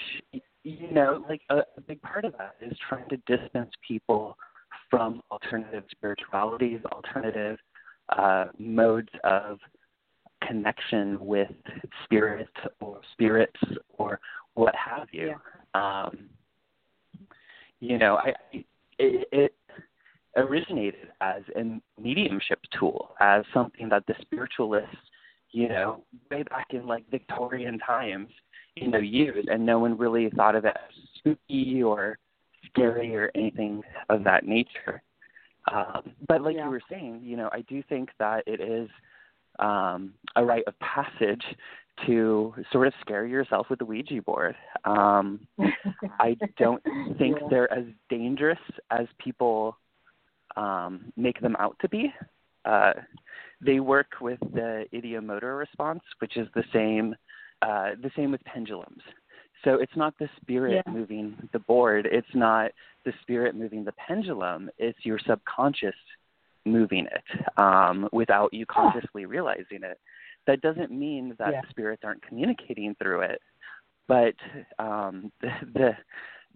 you 0.63 0.91
know 0.91 1.23
like 1.29 1.41
a, 1.49 1.57
a 1.77 1.81
big 1.85 2.01
part 2.01 2.25
of 2.25 2.33
that 2.37 2.55
is 2.61 2.75
trying 2.89 3.07
to 3.09 3.17
distance 3.27 3.71
people 3.87 4.37
from 4.89 5.21
alternative 5.31 5.83
spiritualities 5.91 6.79
alternative 6.91 7.57
uh 8.17 8.45
modes 8.57 9.09
of 9.23 9.59
connection 10.47 11.17
with 11.19 11.51
spirit 12.03 12.49
or 12.79 13.01
spirits 13.13 13.59
or 13.97 14.19
what 14.53 14.73
have 14.75 15.07
you 15.11 15.35
um 15.75 16.29
you 17.79 17.97
know 17.97 18.15
i 18.17 18.33
it, 18.97 19.27
it 19.31 19.55
originated 20.37 21.09
as 21.21 21.41
a 21.55 21.79
mediumship 22.01 22.59
tool 22.77 23.15
as 23.19 23.43
something 23.53 23.89
that 23.89 24.05
the 24.07 24.13
spiritualists 24.21 24.95
you 25.51 25.67
know 25.69 26.03
way 26.31 26.43
back 26.43 26.67
in 26.71 26.85
like 26.85 27.09
victorian 27.09 27.77
times 27.79 28.29
you 28.75 28.87
know 28.89 28.99
used 28.99 29.47
and 29.47 29.65
no 29.65 29.79
one 29.79 29.97
really 29.97 30.29
thought 30.31 30.55
of 30.55 30.65
it 30.65 30.75
as 30.75 30.93
spooky 31.17 31.81
or 31.83 32.17
scary 32.67 33.15
or 33.15 33.31
anything 33.35 33.81
of 34.09 34.23
that 34.23 34.45
nature 34.45 35.01
um 35.71 36.11
but 36.27 36.41
like 36.41 36.55
Yeah. 36.55 36.65
you 36.65 36.71
were 36.71 36.81
saying 36.89 37.21
you 37.23 37.37
know 37.37 37.49
i 37.53 37.61
do 37.61 37.81
think 37.87 38.09
that 38.19 38.43
it 38.45 38.59
is 38.59 38.89
um 39.59 40.13
a 40.35 40.43
rite 40.43 40.65
of 40.67 40.77
passage 40.79 41.43
to 42.05 42.53
sort 42.71 42.87
of 42.87 42.93
scare 43.01 43.25
yourself 43.25 43.67
with 43.69 43.79
the 43.79 43.85
ouija 43.85 44.21
board 44.21 44.55
um 44.83 45.39
I 46.19 46.37
don't 46.57 46.83
think 47.17 47.37
Yeah. 47.41 47.47
they're 47.49 47.73
as 47.73 47.85
dangerous 48.09 48.59
as 48.91 49.07
people 49.17 49.77
um, 50.55 51.11
make 51.17 51.39
them 51.41 51.55
out 51.59 51.77
to 51.81 51.89
be. 51.89 52.13
Uh, 52.63 52.93
they 53.61 53.79
work 53.79 54.07
with 54.21 54.39
the 54.53 54.85
ideomotor 54.93 55.57
response, 55.57 56.01
which 56.19 56.37
is 56.37 56.47
the 56.55 56.63
same 56.73 57.15
uh, 57.61 57.91
the 58.01 58.11
same 58.15 58.31
with 58.31 58.43
pendulums. 58.43 59.01
So 59.63 59.75
it's 59.75 59.95
not 59.95 60.13
the 60.19 60.29
spirit 60.41 60.83
Yeah. 60.85 60.91
moving 60.93 61.49
the 61.53 61.59
board. 61.59 62.07
It's 62.11 62.27
not 62.33 62.71
the 63.05 63.13
spirit 63.21 63.55
moving 63.55 63.83
the 63.83 63.93
pendulum. 63.93 64.69
It's 64.77 64.99
your 65.03 65.19
subconscious 65.25 65.95
moving 66.65 67.07
it 67.07 67.57
um, 67.57 68.09
without 68.11 68.53
you 68.53 68.65
consciously 68.65 69.25
realizing 69.25 69.83
it. 69.83 69.99
That 70.47 70.61
doesn't 70.61 70.91
mean 70.91 71.35
that 71.39 71.53
Yeah. 71.53 71.61
spirits 71.69 72.03
aren't 72.05 72.21
communicating 72.21 72.95
through 72.95 73.21
it, 73.21 73.41
but 74.07 74.35
um, 74.79 75.31
the, 75.41 75.51
the 75.73 75.97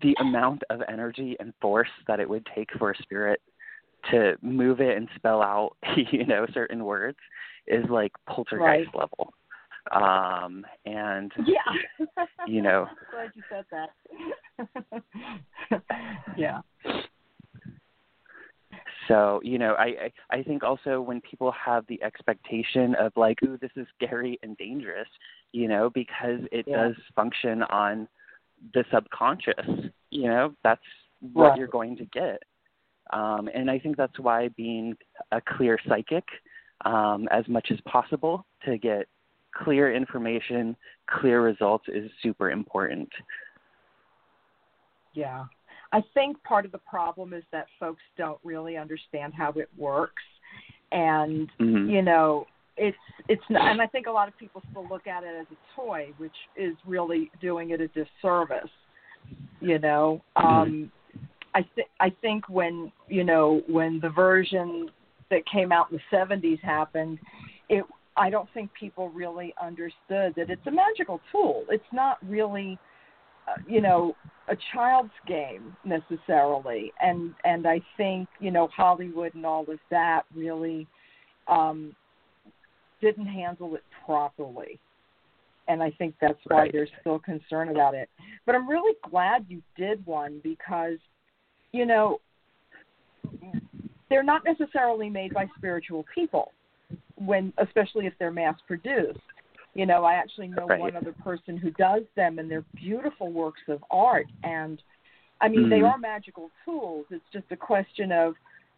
the 0.02 0.16
amount 0.22 0.64
of 0.70 0.82
energy 0.88 1.36
and 1.42 1.54
force 1.62 1.90
that 2.08 2.22
it 2.22 2.30
would 2.30 2.48
take 2.56 2.70
for 2.78 2.92
a 2.92 2.98
spirit 3.02 3.42
to 4.10 4.38
move 4.42 4.80
it 4.80 4.96
and 4.96 5.10
spell 5.16 5.42
out, 5.42 5.76
you 6.12 6.26
know, 6.26 6.46
certain 6.54 6.86
words 6.86 7.18
is 7.68 7.84
like 7.90 8.14
poltergeist 8.28 8.62
right. 8.64 8.88
level. 8.96 9.34
Um 9.92 10.66
and 10.86 11.32
yeah. 11.46 12.06
you 12.48 12.62
know 12.62 12.88
glad 13.12 13.32
you 13.34 13.44
said 13.50 13.66
that. 13.72 15.02
yeah. 16.38 16.60
So, 19.10 19.42
you 19.44 19.58
know, 19.58 19.74
I, 19.74 20.12
I 20.32 20.38
I 20.38 20.44
think 20.44 20.64
also 20.64 21.02
when 21.02 21.20
people 21.22 21.52
have 21.52 21.84
the 21.88 22.02
expectation 22.02 22.96
of 22.96 23.12
like, 23.18 23.40
ooh, 23.44 23.58
this 23.60 23.72
is 23.76 23.86
scary 24.02 24.40
and 24.44 24.56
dangerous, 24.58 25.10
you 25.52 25.68
know, 25.68 25.90
because 25.90 26.40
it 26.52 26.66
yeah. 26.68 26.88
does 26.88 26.96
function 27.16 27.64
on 27.64 28.08
the 28.74 28.86
subconscious, 28.94 29.92
you 30.12 30.28
know, 30.28 30.54
that's 30.64 30.82
what 31.34 31.50
right. 31.50 31.58
you're 31.58 31.68
going 31.68 31.98
to 31.98 32.06
get. 32.06 32.44
Um, 33.12 33.50
and 33.54 33.70
I 33.72 33.80
think 33.80 33.98
that's 33.98 34.20
why 34.20 34.50
being 34.50 34.96
a 35.32 35.42
clear 35.42 35.80
psychic 35.88 36.24
um, 36.86 37.28
as 37.32 37.48
much 37.48 37.70
as 37.72 37.80
possible 37.86 38.46
to 38.66 38.78
get 38.78 39.08
clear 39.56 39.94
information, 39.94 40.76
clear 41.10 41.42
results 41.42 41.86
is 41.88 42.12
super 42.22 42.52
important. 42.52 43.10
Yeah. 45.14 45.46
I 45.92 46.04
think 46.14 46.42
part 46.44 46.66
of 46.66 46.72
the 46.72 46.80
problem 46.80 47.34
is 47.34 47.44
that 47.52 47.66
folks 47.80 48.02
don't 48.18 48.40
really 48.44 48.78
understand 48.78 49.34
how 49.34 49.52
it 49.52 49.70
works, 49.78 50.24
and 50.92 51.50
mm-hmm. 51.60 51.90
you 51.90 52.02
know, 52.02 52.46
it's 52.78 52.98
it's 53.28 53.44
not, 53.50 53.72
and 53.72 53.82
I 53.82 53.88
think 53.88 54.08
a 54.08 54.12
lot 54.12 54.28
of 54.28 54.38
people 54.38 54.62
still 54.72 54.88
look 54.88 55.08
at 55.08 55.24
it 55.24 55.36
as 55.40 55.48
a 55.52 55.76
toy, 55.76 56.10
which 56.18 56.36
is 56.56 56.76
really 56.86 57.32
doing 57.42 57.72
it 57.72 57.82
a 57.82 57.88
disservice. 57.88 58.70
You 59.62 59.80
know, 59.80 60.22
mm-hmm. 60.38 60.48
um, 60.48 60.92
I 61.56 61.66
think 61.76 61.88
I 62.00 62.10
think 62.22 62.48
when 62.50 62.92
you 63.08 63.24
know 63.24 63.62
when 63.68 64.00
the 64.00 64.10
version 64.10 64.90
that 65.30 65.42
came 65.52 65.72
out 65.72 65.92
in 65.92 65.98
the 65.98 66.18
'70s 66.18 66.60
happened, 66.62 67.20
it 67.68 67.84
I 68.16 68.30
don't 68.30 68.50
think 68.54 68.70
people 68.74 69.10
really 69.10 69.54
understood 69.62 70.34
that 70.36 70.50
it's 70.50 70.66
a 70.68 70.72
magical 70.72 71.22
tool. 71.32 71.64
It's 71.70 71.84
not 71.92 72.18
really 72.28 72.78
you 73.68 73.82
know 73.82 74.16
a 74.50 74.58
child's 74.74 75.12
game 75.28 75.76
necessarily. 75.86 76.92
And 77.02 77.34
and 77.44 77.68
i 77.68 77.82
think 77.98 78.28
you 78.40 78.52
know 78.52 78.68
hollywood 78.76 79.34
and 79.36 79.46
all 79.46 79.62
of 79.70 79.80
that 79.92 80.24
really 80.36 80.88
um 81.48 81.96
didn't 83.02 83.28
handle 83.28 83.76
it 83.76 83.84
properly. 84.06 84.80
And 85.68 85.84
i 85.84 85.92
think 85.92 86.16
that's 86.20 86.40
why 86.48 86.62
right. 86.62 86.72
there's 86.72 86.90
still 87.02 87.20
concern 87.20 87.70
about 87.70 87.94
it. 87.94 88.10
But 88.46 88.56
i'm 88.56 88.68
really 88.68 88.96
glad 89.10 89.46
you 89.48 89.62
did 89.78 90.06
one 90.06 90.42
because 90.44 90.98
you 91.72 91.86
know 91.86 92.20
they're 94.10 94.24
not 94.24 94.44
necessarily 94.44 95.10
made 95.10 95.34
by 95.34 95.46
spiritual 95.58 96.04
people 96.14 96.52
when 97.16 97.54
especially 97.58 98.08
if 98.08 98.14
they're 98.18 98.32
mass 98.32 98.56
produced 98.66 99.20
you 99.80 99.86
know, 99.86 100.04
I 100.04 100.16
actually 100.16 100.50
know 100.50 100.66
right. 100.66 100.78
one 100.78 100.98
other 100.98 101.14
person 101.24 101.56
who 101.56 101.72
does 101.72 102.02
them, 102.18 102.38
and 102.38 102.52
they're 102.52 102.66
beautiful 102.76 103.32
works 103.32 103.62
of 103.70 103.82
art. 103.90 104.26
And 104.44 104.84
I 105.40 105.48
mean, 105.48 105.62
mm-hmm. 105.62 105.70
they 105.70 105.80
are 105.80 105.98
magical 105.98 106.52
tools. 106.66 107.06
It's 107.12 107.24
just 107.32 107.46
a 107.52 107.56
question 107.56 108.12
of, 108.12 108.34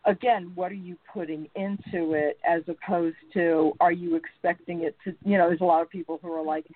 again, 0.05 0.51
what 0.53 0.71
are 0.71 0.75
you 0.75 0.95
putting 1.11 1.47
into 1.55 2.13
it, 2.13 2.37
as 2.47 2.61
opposed 2.67 3.15
to 3.33 3.71
are 3.79 3.91
you 3.91 4.15
expecting 4.15 4.83
it 4.83 4.95
to? 5.03 5.15
You 5.25 5.39
know, 5.39 5.47
there's 5.47 5.61
a 5.61 5.65
lot 5.65 5.81
of 5.81 5.89
people 5.89 6.19
who 6.21 6.31
are 6.33 6.45
like, 6.45 6.67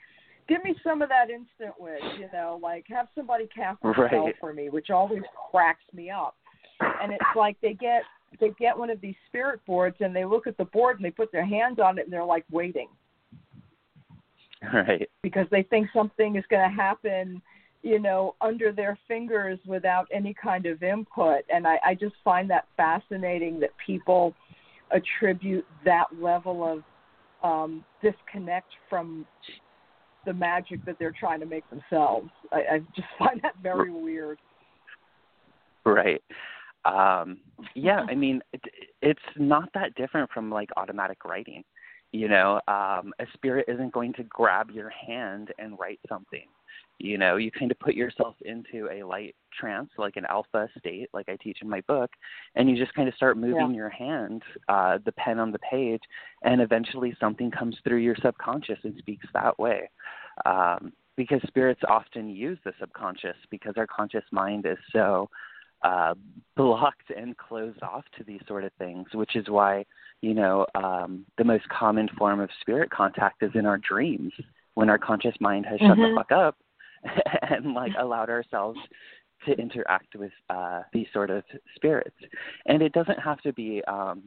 give 0.49 0.63
me 0.63 0.73
some 0.83 1.03
of 1.03 1.09
that 1.09 1.29
instant 1.29 1.79
wish. 1.79 2.01
You 2.17 2.27
know, 2.33 2.59
like 2.63 2.85
have 2.89 3.07
somebody 3.13 3.47
cast 3.55 3.77
a 3.83 3.89
right. 3.89 4.09
spell 4.09 4.29
for 4.39 4.53
me, 4.53 4.69
which 4.69 4.89
always 4.89 5.21
cracks 5.51 5.85
me 5.93 6.09
up. 6.09 6.35
And 6.81 7.13
it's 7.13 7.23
like 7.35 7.57
they 7.61 7.73
get 7.73 8.01
they 8.39 8.49
get 8.59 8.75
one 8.75 8.89
of 8.89 8.99
these 9.01 9.15
spirit 9.27 9.59
boards 9.67 9.97
and 9.99 10.15
they 10.15 10.25
look 10.25 10.47
at 10.47 10.57
the 10.57 10.65
board 10.65 10.95
and 10.95 11.05
they 11.05 11.11
put 11.11 11.31
their 11.31 11.45
hands 11.45 11.77
on 11.77 11.99
it 11.99 12.05
and 12.05 12.11
they're 12.11 12.25
like 12.25 12.43
waiting 12.51 12.87
right. 14.73 15.09
because 15.21 15.47
they 15.51 15.63
think 15.63 15.87
something 15.93 16.35
is 16.35 16.43
going 16.49 16.67
to 16.69 16.75
happen 16.75 17.41
you 17.85 17.99
know 17.99 18.35
under 18.41 18.71
their 18.71 18.97
fingers 19.07 19.59
without 19.65 20.07
any 20.11 20.33
kind 20.33 20.65
of 20.65 20.83
input. 20.83 21.41
And 21.53 21.65
i 21.65 21.77
i 21.85 21.93
just 21.93 22.15
find 22.23 22.49
that 22.49 22.65
fascinating 22.75 23.59
that 23.61 23.69
people 23.85 24.33
attribute 24.91 25.65
that 25.85 26.05
level 26.19 26.63
of 26.63 26.83
um 27.47 27.85
disconnect 28.01 28.67
from 28.89 29.25
the 30.25 30.33
magic 30.33 30.83
that 30.85 30.97
they're 30.97 31.13
trying 31.17 31.39
to 31.39 31.45
make 31.45 31.63
themselves. 31.69 32.29
I, 32.51 32.55
I 32.55 32.79
just 32.95 33.07
find 33.19 33.39
that 33.43 33.53
very 33.61 33.91
weird. 33.91 34.39
Right. 35.85 36.23
Um 36.85 37.37
yeah 37.75 38.05
i 38.09 38.15
mean 38.15 38.41
it, 38.53 38.61
it's 39.01 39.19
not 39.37 39.69
that 39.73 39.93
different 39.95 40.29
from 40.31 40.49
like 40.49 40.69
automatic 40.77 41.23
writing 41.23 41.63
you 42.15 42.29
know, 42.29 42.61
um, 42.69 43.13
a 43.19 43.25
spirit 43.33 43.65
isn't 43.67 43.91
going 43.91 44.13
to 44.13 44.23
grab 44.23 44.71
your 44.71 44.89
hand 44.89 45.49
and 45.59 45.77
write 45.77 45.99
something. 46.07 46.47
You 46.97 47.17
know, 47.17 47.35
you 47.35 47.51
kind 47.51 47.71
of 47.71 47.79
put 47.79 47.93
yourself 47.93 48.35
into 48.45 48.89
a 48.89 49.03
light 49.03 49.35
trance, 49.53 49.89
like 49.97 50.15
an 50.15 50.25
alpha 50.29 50.69
state, 50.79 51.09
like 51.13 51.27
I 51.27 51.35
teach 51.35 51.57
in 51.61 51.69
my 51.69 51.81
book, 51.81 52.09
and 52.55 52.69
you 52.69 52.77
just 52.77 52.93
kind 52.93 53.09
of 53.09 53.15
start 53.15 53.37
moving 53.37 53.71
yeah. 53.71 53.75
your 53.75 53.89
hand, 53.89 54.43
uh, 54.69 54.99
the 55.03 55.11
pen 55.11 55.39
on 55.39 55.51
the 55.51 55.59
page, 55.59 55.99
and 56.43 56.61
eventually 56.61 57.13
something 57.19 57.51
comes 57.51 57.75
through 57.83 57.97
your 57.97 58.15
subconscious 58.21 58.79
and 58.83 58.95
speaks 58.97 59.27
that 59.33 59.59
way. 59.59 59.89
Um, 60.45 60.93
because 61.17 61.41
spirits 61.47 61.81
often 61.87 62.29
use 62.29 62.59
the 62.63 62.73
subconscious 62.79 63.37
because 63.49 63.73
our 63.75 63.87
conscious 63.87 64.23
mind 64.31 64.65
is 64.65 64.77
so 64.93 65.29
uh, 65.85 66.13
blocked 66.57 67.11
and 67.15 67.37
closed 67.37 67.81
off 67.81 68.03
to 68.17 68.23
these 68.25 68.41
sort 68.47 68.65
of 68.65 68.71
things, 68.77 69.07
which 69.13 69.35
is 69.35 69.47
why 69.47 69.85
you 70.21 70.33
know, 70.33 70.65
um, 70.75 71.25
the 71.37 71.43
most 71.43 71.67
common 71.69 72.09
form 72.17 72.39
of 72.39 72.49
spirit 72.61 72.89
contact 72.89 73.43
is 73.43 73.51
in 73.53 73.65
our 73.65 73.77
dreams 73.77 74.33
when 74.73 74.89
our 74.89 74.97
conscious 74.97 75.35
mind 75.39 75.65
has 75.65 75.79
shut 75.79 75.91
mm-hmm. 75.91 76.01
the 76.01 76.15
fuck 76.15 76.31
up 76.31 76.57
and 77.49 77.73
like 77.73 77.91
allowed 77.99 78.29
ourselves 78.29 78.79
to 79.45 79.51
interact 79.53 80.15
with 80.15 80.31
uh, 80.49 80.81
these 80.93 81.05
sort 81.13 81.29
of 81.29 81.43
spirits. 81.75 82.15
And 82.65 82.81
it 82.81 82.93
doesn't 82.93 83.19
have 83.19 83.39
to 83.41 83.53
be 83.53 83.83
um, 83.87 84.23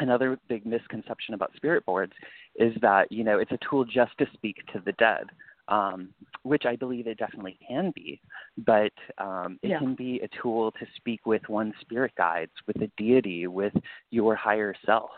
another 0.00 0.38
big 0.48 0.66
misconception 0.66 1.32
about 1.34 1.54
spirit 1.56 1.86
boards 1.86 2.12
is 2.56 2.74
that 2.82 3.10
you 3.10 3.24
know 3.24 3.38
it's 3.38 3.52
a 3.52 3.58
tool 3.68 3.84
just 3.84 4.12
to 4.18 4.26
speak 4.34 4.56
to 4.72 4.82
the 4.84 4.92
dead 4.92 5.24
um, 5.68 6.10
which 6.42 6.64
I 6.66 6.76
believe 6.76 7.06
it 7.06 7.18
definitely 7.18 7.58
can 7.66 7.92
be. 7.94 8.20
But 8.58 8.92
um, 9.18 9.58
it 9.62 9.70
yeah. 9.70 9.78
can 9.78 9.94
be 9.94 10.20
a 10.20 10.42
tool 10.42 10.72
to 10.72 10.86
speak 10.96 11.26
with 11.26 11.42
one 11.48 11.72
spirit 11.80 12.12
guides, 12.16 12.52
with 12.66 12.76
a 12.82 12.90
deity, 12.96 13.46
with 13.46 13.72
your 14.10 14.34
higher 14.34 14.74
self. 14.84 15.10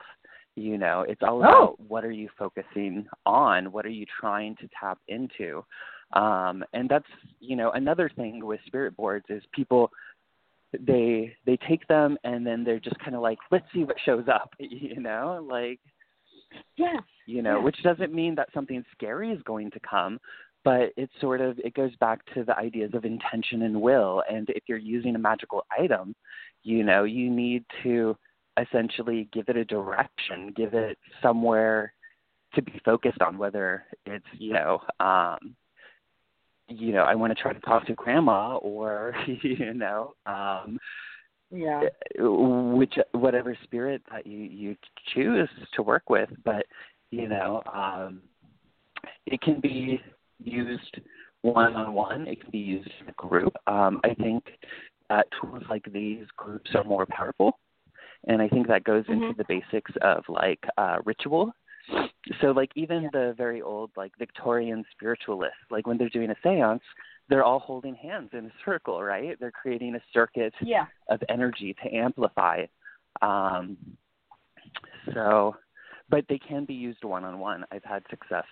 You 0.57 0.78
know, 0.78 1.05
it's 1.09 1.22
all 1.22 1.38
oh. 1.38 1.40
about 1.40 1.80
what 1.80 2.05
are 2.05 2.12
you 2.12 2.28
focusing 2.38 3.07
on? 3.26 3.72
What 3.72 3.86
are 3.86 3.90
you 3.90 4.07
trying 4.20 4.57
to 4.57 4.68
tap 4.78 4.99
into? 5.09 5.64
Um, 6.12 6.64
and 6.72 6.88
that's 6.88 7.09
you 7.40 7.57
know 7.57 7.72
another 7.72 8.11
thing 8.14 8.45
with 8.45 8.61
spirit 8.66 8.97
boards 8.97 9.24
is 9.28 9.42
people 9.53 9.90
they 10.80 11.34
they 11.47 11.57
take 11.68 11.86
them 11.88 12.16
and 12.24 12.47
then 12.47 12.64
they're 12.64 12.80
just 12.80 12.99
kind 13.01 13.14
of 13.14 13.22
like 13.22 13.38
let's 13.51 13.66
see 13.72 13.84
what 13.84 13.97
shows 14.05 14.24
up 14.32 14.51
you 14.59 15.01
know 15.01 15.45
like 15.49 15.80
Yes. 16.76 17.02
You 17.26 17.42
know, 17.42 17.57
yes. 17.57 17.64
which 17.64 17.82
doesn't 17.82 18.12
mean 18.12 18.34
that 18.36 18.48
something 18.52 18.84
scary 18.92 19.30
is 19.30 19.42
going 19.42 19.70
to 19.72 19.80
come, 19.80 20.18
but 20.64 20.92
it 20.96 21.11
sort 21.20 21.40
of 21.40 21.59
it 21.59 21.74
goes 21.74 21.94
back 21.96 22.20
to 22.34 22.44
the 22.44 22.57
ideas 22.57 22.90
of 22.94 23.05
intention 23.05 23.62
and 23.62 23.80
will. 23.80 24.22
And 24.30 24.48
if 24.50 24.64
you're 24.66 24.78
using 24.78 25.14
a 25.14 25.18
magical 25.18 25.64
item, 25.76 26.14
you 26.62 26.82
know, 26.82 27.05
you 27.05 27.30
need 27.30 27.64
to 27.82 28.16
essentially 28.61 29.28
give 29.32 29.48
it 29.48 29.57
a 29.57 29.64
direction, 29.64 30.52
give 30.57 30.74
it 30.74 30.98
somewhere 31.22 31.92
to 32.55 32.62
be 32.62 32.80
focused 32.84 33.20
on, 33.20 33.36
whether 33.36 33.84
it's, 34.07 34.24
you 34.38 34.52
know, 34.52 34.80
um, 35.00 35.57
you 36.68 36.92
know, 36.92 37.02
I 37.02 37.14
want 37.14 37.36
to 37.36 37.42
try 37.42 37.52
to 37.52 37.61
talk 37.61 37.86
to 37.86 37.94
grandma 37.94 38.57
or, 38.57 39.14
you 39.42 39.74
know, 39.74 40.14
um, 40.26 40.78
yeah. 41.55 41.82
Which 42.18 42.94
whatever 43.12 43.57
spirit 43.62 44.02
that 44.11 44.26
you 44.26 44.38
you 44.38 44.76
choose 45.14 45.48
to 45.74 45.82
work 45.82 46.11
with 46.11 46.28
but 46.44 46.66
you 47.11 47.28
know 47.28 47.62
um 47.72 48.22
it 49.26 49.40
can 49.40 49.61
be 49.61 50.00
used 50.42 50.98
one 51.42 51.74
on 51.74 51.94
one 51.94 52.26
it 52.26 52.40
can 52.40 52.50
be 52.50 52.59
used 52.59 52.90
in 53.00 53.09
a 53.09 53.12
group. 53.12 53.55
Um 53.66 54.00
i 54.05 54.14
think 54.14 54.44
uh, 55.11 55.20
tools 55.40 55.62
like 55.68 55.84
these 55.92 56.24
groups 56.36 56.70
are 56.74 56.84
more 56.84 57.07
powerful. 57.07 57.59
And 58.26 58.42
i 58.42 58.48
think 58.48 58.66
that 58.66 58.84
goes 58.84 59.05
mm-hmm. 59.05 59.22
into 59.22 59.34
the 59.36 59.44
basics 59.48 59.92
of 60.02 60.24
like 60.28 60.61
uh 60.76 60.96
ritual. 61.05 61.52
So 62.40 62.48
like 62.48 62.70
even 62.74 63.02
yeah. 63.02 63.09
the 63.12 63.34
very 63.36 63.62
old 63.62 63.90
like 63.96 64.12
victorian 64.18 64.84
spiritualists 64.92 65.70
like 65.70 65.86
when 65.86 65.98
they're 65.98 66.09
doing 66.09 66.30
a 66.30 66.46
séance 66.46 66.80
they're 67.28 67.44
all 67.44 67.58
holding 67.58 67.94
hands 67.94 68.30
in 68.32 68.46
a 68.46 68.52
circle, 68.64 69.02
right? 69.02 69.38
They're 69.40 69.50
creating 69.50 69.94
a 69.94 70.00
circuit 70.12 70.52
yeah. 70.60 70.86
of 71.08 71.22
energy 71.28 71.74
to 71.82 71.94
amplify. 71.94 72.64
Um, 73.22 73.76
so, 75.12 75.56
but 76.10 76.24
they 76.28 76.38
can 76.38 76.64
be 76.64 76.74
used 76.74 77.02
one 77.02 77.24
on 77.24 77.38
one. 77.38 77.64
I've 77.70 77.84
had 77.84 78.02
success 78.10 78.44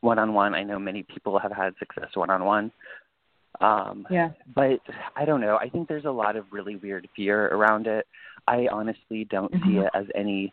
one 0.00 0.18
on 0.18 0.34
one. 0.34 0.54
I 0.54 0.62
know 0.62 0.78
many 0.78 1.04
people 1.04 1.38
have 1.38 1.52
had 1.52 1.74
success 1.78 2.08
one 2.14 2.30
on 2.30 2.44
one. 2.44 2.72
Um, 3.60 4.06
yeah. 4.10 4.30
But 4.54 4.80
I 5.16 5.24
don't 5.24 5.40
know. 5.40 5.56
I 5.56 5.68
think 5.68 5.88
there's 5.88 6.04
a 6.04 6.10
lot 6.10 6.36
of 6.36 6.44
really 6.50 6.76
weird 6.76 7.08
fear 7.14 7.46
around 7.48 7.86
it. 7.86 8.06
I 8.46 8.68
honestly 8.70 9.24
don't 9.30 9.52
mm-hmm. 9.52 9.68
see 9.68 9.76
it 9.78 9.90
as 9.94 10.06
any 10.14 10.52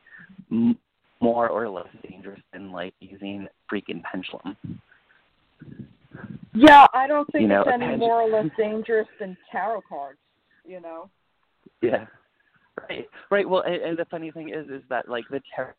m- 0.51 0.77
more 1.21 1.49
or 1.49 1.69
less 1.69 1.87
dangerous 2.07 2.41
than 2.51 2.71
like 2.71 2.93
using 2.99 3.47
freaking 3.71 4.03
pendulum. 4.03 4.57
Yeah, 6.53 6.85
I 6.93 7.07
don't 7.07 7.29
think 7.31 7.43
You 7.43 7.47
know, 7.49 7.61
it's 7.61 7.69
any 7.73 7.85
pendulum- 7.87 7.99
more 7.99 8.21
or 8.21 8.29
less 8.29 8.49
dangerous 8.57 9.07
than 9.19 9.35
tarot 9.51 9.81
cards. 9.89 10.19
You 10.65 10.81
know. 10.81 11.09
Yeah. 11.81 12.05
Right. 12.89 13.07
Right. 13.29 13.47
Well, 13.49 13.61
and, 13.61 13.75
and 13.75 13.97
the 13.97 14.05
funny 14.05 14.31
thing 14.31 14.49
is, 14.49 14.67
is 14.69 14.81
that 14.89 15.07
like 15.09 15.25
the 15.29 15.41
tarot, 15.55 15.73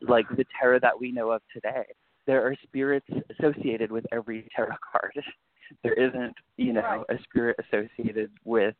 like 0.00 0.28
the 0.36 0.44
tarot 0.58 0.80
that 0.80 0.98
we 0.98 1.12
know 1.12 1.30
of 1.30 1.42
today, 1.52 1.84
there 2.26 2.44
are 2.46 2.54
spirits 2.62 3.06
associated 3.38 3.90
with 3.92 4.04
every 4.12 4.48
tarot 4.54 4.76
card. 4.92 5.12
There 5.82 5.92
isn't, 5.94 6.34
you 6.56 6.72
know, 6.72 6.80
Right. 7.08 7.18
a 7.18 7.22
spirit 7.24 7.56
associated 7.58 8.30
with 8.44 8.74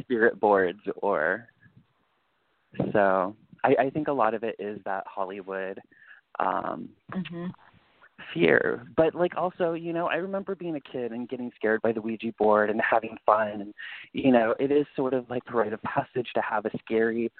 spirit 0.00 0.38
boards 0.40 0.80
or. 0.96 1.48
So 2.92 3.36
I, 3.62 3.74
I 3.78 3.90
think 3.90 4.08
a 4.08 4.12
lot 4.12 4.34
of 4.34 4.42
it 4.44 4.56
is 4.58 4.80
that 4.84 5.04
Hollywood 5.06 5.78
um 6.40 6.88
Mhm. 7.12 7.52
Fear. 8.32 8.86
But 8.96 9.14
like 9.14 9.36
also, 9.36 9.72
you 9.74 9.92
know, 9.92 10.06
I 10.06 10.16
remember 10.16 10.54
being 10.54 10.76
a 10.76 10.80
kid 10.80 11.12
and 11.12 11.28
getting 11.28 11.50
scared 11.56 11.82
by 11.82 11.92
the 11.92 12.00
Ouija 12.00 12.32
board 12.38 12.70
and 12.70 12.80
having 12.80 13.16
fun 13.24 13.60
and 13.60 13.74
you 14.12 14.32
know, 14.32 14.54
it 14.58 14.70
is 14.70 14.86
sort 14.96 15.14
of 15.14 15.28
like 15.30 15.44
the 15.46 15.52
rite 15.52 15.72
of 15.72 15.82
passage 15.82 16.28
to 16.34 16.40
have 16.42 16.64
a 16.64 16.70
scary, 16.78 17.30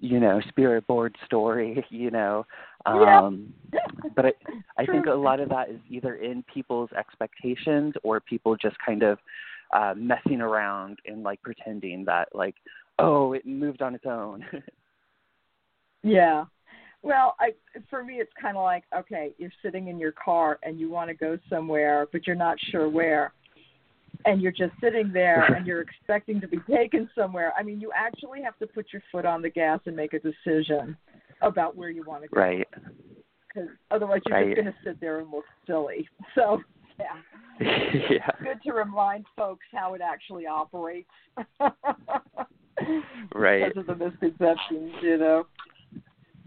you 0.00 0.20
know, 0.20 0.40
spirit 0.48 0.86
board 0.86 1.16
story, 1.26 1.84
you 1.90 2.10
know. 2.10 2.46
Yeah. 2.86 3.20
Um 3.20 3.52
but 4.14 4.26
I 4.26 4.32
I 4.78 4.86
think 4.86 5.06
a 5.06 5.12
lot 5.12 5.40
of 5.40 5.48
that 5.50 5.70
is 5.70 5.80
either 5.88 6.16
in 6.16 6.44
people's 6.52 6.90
expectations 6.92 7.94
or 8.02 8.20
people 8.20 8.56
just 8.56 8.76
kind 8.84 9.02
of 9.02 9.18
uh 9.72 9.94
messing 9.96 10.40
around 10.40 10.98
and 11.06 11.22
like 11.22 11.42
pretending 11.42 12.04
that 12.06 12.28
like, 12.34 12.56
oh, 12.98 13.32
it 13.32 13.46
moved 13.46 13.82
on 13.82 13.94
its 13.94 14.06
own. 14.06 14.44
Yeah. 16.02 16.44
Well, 17.02 17.34
I 17.40 17.50
for 17.88 18.04
me 18.04 18.14
it's 18.14 18.32
kind 18.40 18.56
of 18.56 18.62
like 18.62 18.84
okay, 18.96 19.32
you're 19.38 19.52
sitting 19.62 19.88
in 19.88 19.98
your 19.98 20.12
car 20.12 20.58
and 20.62 20.78
you 20.78 20.90
want 20.90 21.08
to 21.08 21.14
go 21.14 21.38
somewhere, 21.48 22.06
but 22.12 22.26
you're 22.26 22.36
not 22.36 22.56
sure 22.70 22.88
where. 22.88 23.32
And 24.26 24.42
you're 24.42 24.52
just 24.52 24.72
sitting 24.82 25.12
there 25.12 25.44
and 25.54 25.66
you're 25.66 25.80
expecting 25.88 26.40
to 26.42 26.48
be 26.48 26.58
taken 26.70 27.08
somewhere. 27.14 27.54
I 27.58 27.62
mean, 27.62 27.80
you 27.80 27.90
actually 27.96 28.42
have 28.42 28.58
to 28.58 28.66
put 28.66 28.86
your 28.92 29.02
foot 29.10 29.24
on 29.24 29.40
the 29.40 29.48
gas 29.48 29.80
and 29.86 29.96
make 29.96 30.12
a 30.12 30.18
decision 30.18 30.94
about 31.40 31.74
where 31.74 31.88
you 31.88 32.04
want 32.06 32.22
to 32.24 32.28
go. 32.28 32.38
right. 32.40 32.68
Because 33.48 33.70
otherwise 33.90 34.20
you're 34.26 34.36
Right. 34.36 34.54
just 34.54 34.62
going 34.62 34.72
to 34.74 34.78
sit 34.84 35.00
there 35.00 35.20
and 35.20 35.30
look 35.30 35.44
silly. 35.66 36.06
So, 36.34 36.60
yeah. 36.98 37.16
yeah. 38.10 38.30
Good 38.42 38.62
to 38.64 38.72
remind 38.74 39.24
folks 39.36 39.64
how 39.72 39.94
it 39.94 40.02
actually 40.02 40.46
operates. 40.46 41.08
Right. 43.34 43.72
Because 43.74 43.88
of 43.88 43.98
the 43.98 44.04
misconceptions, 44.10 44.92
you 45.02 45.16
know. 45.18 45.46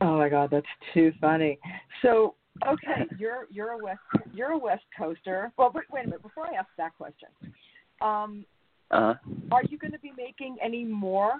Oh 0.04 0.18
my 0.18 0.28
God, 0.28 0.50
that's 0.52 0.66
too 0.94 1.14
funny. 1.22 1.58
So, 2.02 2.36
okay, 2.68 3.08
you're 3.18 3.48
you're 3.50 3.72
a 3.72 3.78
west 3.78 4.00
you're 4.34 4.52
a 4.52 4.58
West 4.58 4.84
Coaster. 4.98 5.52
Well, 5.58 5.72
wait, 5.74 5.86
wait 5.92 6.02
a 6.02 6.06
minute. 6.08 6.22
Before 6.22 6.46
I 6.46 6.56
ask 6.56 6.68
that 6.78 6.92
question, 6.98 7.30
um, 8.02 8.46
Uh 8.92 9.14
are 9.52 9.64
you 9.64 9.78
going 9.78 9.94
to 9.94 10.00
be 10.00 10.12
making 10.18 10.58
any 10.62 10.84
more, 10.84 11.40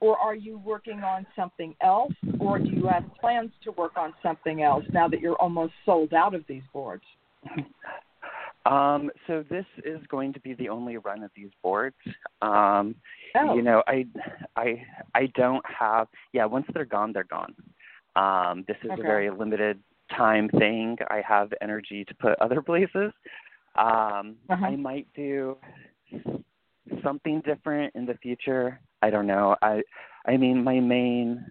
or 0.00 0.16
are 0.18 0.34
you 0.34 0.58
working 0.64 1.00
on 1.00 1.26
something 1.36 1.74
else, 1.82 2.14
or 2.38 2.58
do 2.58 2.70
you 2.70 2.86
have 2.86 3.04
plans 3.20 3.50
to 3.64 3.72
work 3.72 3.92
on 3.96 4.14
something 4.22 4.62
else 4.62 4.84
now 4.92 5.06
that 5.06 5.20
you're 5.20 5.36
almost 5.36 5.74
sold 5.84 6.14
out 6.14 6.34
of 6.34 6.44
these 6.48 6.62
boards? 6.72 7.04
Um, 8.66 9.10
so 9.26 9.44
this 9.48 9.64
is 9.84 10.00
going 10.08 10.34
to 10.34 10.40
be 10.40 10.52
the 10.52 10.68
only 10.68 10.98
run 10.98 11.22
of 11.22 11.30
these 11.34 11.48
boards. 11.62 11.96
Um, 12.42 12.94
Oh, 13.34 13.54
You 13.54 13.62
know, 13.62 13.82
I, 13.86 14.06
I, 14.56 14.84
I 15.14 15.26
don't 15.34 15.64
have. 15.66 16.08
Yeah, 16.32 16.44
once 16.46 16.66
they're 16.74 16.84
gone, 16.84 17.12
they're 17.12 17.24
gone. 17.24 17.54
Um, 18.22 18.64
this 18.68 18.76
is 18.84 18.90
Okay. 18.90 19.00
a 19.02 19.04
very 19.12 19.30
limited 19.30 19.76
time 20.16 20.48
thing. 20.62 20.96
I 21.10 21.20
have 21.26 21.48
energy 21.60 22.04
to 22.04 22.14
put 22.24 22.34
other 22.46 22.60
places. 22.70 23.12
Um, 23.76 24.26
Uh-huh. 24.50 24.66
I 24.72 24.76
might 24.88 25.06
do 25.14 25.56
something 27.04 27.40
different 27.42 27.94
in 27.94 28.04
the 28.06 28.14
future. 28.24 28.80
I 29.02 29.10
don't 29.10 29.26
know. 29.26 29.56
I, 29.62 29.82
I 30.26 30.36
mean, 30.36 30.64
my 30.64 30.80
main 30.80 31.44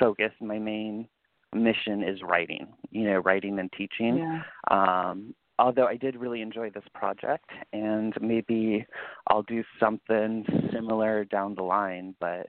focus, 0.00 0.32
my 0.40 0.58
main 0.58 1.08
mission 1.52 2.02
is 2.02 2.18
writing. 2.22 2.66
You 2.90 3.04
know, 3.08 3.18
writing 3.18 3.58
and 3.58 3.70
teaching. 3.72 4.18
yeah. 4.18 4.42
Um, 4.70 5.34
although 5.58 5.86
I 5.86 5.96
did 5.96 6.16
really 6.16 6.40
enjoy 6.40 6.70
this 6.70 6.84
project, 6.94 7.48
and 7.72 8.12
maybe 8.20 8.86
I'll 9.28 9.42
do 9.56 9.62
something 9.78 10.44
similar 10.72 11.24
down 11.24 11.54
the 11.54 11.62
line. 11.62 12.14
But 12.20 12.48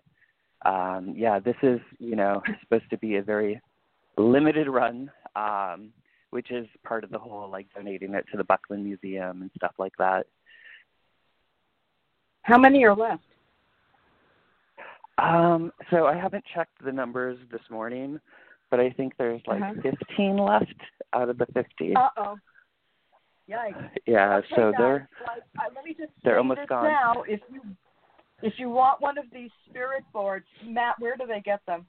um, 0.65 1.13
yeah, 1.15 1.39
this 1.39 1.55
is 1.63 1.79
you 1.99 2.15
know 2.15 2.41
supposed 2.61 2.89
to 2.89 2.97
be 2.97 3.15
a 3.17 3.21
very 3.21 3.61
limited 4.17 4.67
run, 4.67 5.11
um, 5.35 5.89
which 6.31 6.51
is 6.51 6.67
part 6.83 7.03
of 7.03 7.09
the 7.11 7.19
whole 7.19 7.49
like 7.49 7.67
donating 7.75 8.13
it 8.13 8.25
to 8.31 8.37
the 8.37 8.43
Buckland 8.43 8.83
Museum 8.83 9.41
and 9.41 9.51
stuff 9.57 9.73
like 9.77 9.93
that. 9.97 10.25
How 12.43 12.57
many 12.57 12.83
are 12.85 12.95
left? 12.95 13.23
Um, 15.17 15.71
so 15.89 16.05
I 16.05 16.15
haven't 16.15 16.43
checked 16.53 16.83
the 16.83 16.91
numbers 16.91 17.37
this 17.51 17.61
morning, 17.69 18.19
but 18.69 18.79
I 18.79 18.89
think 18.91 19.13
there's 19.17 19.41
like 19.47 19.61
Uh-huh. 19.61 19.81
15 20.09 20.37
left 20.37 20.65
out 21.13 21.29
of 21.29 21.37
the 21.37 21.45
50. 21.53 21.95
Uh 21.95 22.09
oh. 22.17 22.37
Yikes. 23.49 23.89
yeah, 24.07 24.37
Okay, 24.37 24.47
so 24.55 24.71
guys, 24.71 24.79
they're 24.79 25.09
like, 25.27 25.43
uh, 25.59 25.69
let 25.75 25.85
me 25.85 25.93
just 25.97 26.11
they're 26.23 26.37
almost 26.39 26.61
gone. 26.67 26.85
now. 26.85 27.21
If 27.27 27.39
you 27.51 27.61
if 28.41 28.53
you 28.57 28.69
want 28.69 29.01
one 29.01 29.17
of 29.17 29.25
these 29.33 29.49
spirit 29.69 30.03
boards, 30.13 30.45
Mat, 30.65 30.95
where 30.99 31.15
do 31.15 31.25
they 31.25 31.41
get 31.41 31.61
them? 31.65 31.85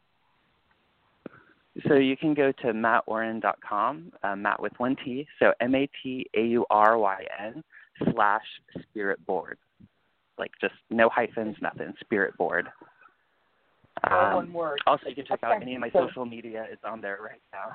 So 1.89 1.95
you 1.95 2.17
can 2.17 2.33
go 2.33 2.53
to 2.53 2.73
matauryn.com, 2.73 4.13
uh, 4.23 4.37
Mat 4.37 4.63
with 4.63 4.73
one 4.79 4.97
T, 5.05 5.27
so 5.39 5.53
M 5.61 5.75
A 5.75 5.89
T 6.03 6.27
A 6.35 6.41
U 6.41 6.65
R 6.71 6.97
Y 6.97 7.25
N 7.39 7.63
slash 8.13 8.45
spirit 8.83 9.25
board. 9.27 9.59
Like 10.39 10.53
just 10.61 10.75
no 10.91 11.09
hyphens, 11.09 11.57
nothing, 11.61 11.93
spirit 12.01 12.37
board. 12.39 12.69
Um, 14.11 14.35
one 14.35 14.53
word. 14.53 14.79
also, 14.87 15.09
you 15.09 15.15
can 15.15 15.27
check 15.27 15.43
out 15.43 15.61
any 15.61 15.75
of 15.75 15.81
my 15.81 15.91
so- 15.91 16.07
social 16.09 16.25
media. 16.25 16.67
It's 16.71 16.83
on 16.85 17.01
there 17.01 17.19
right 17.23 17.41
now. 17.53 17.73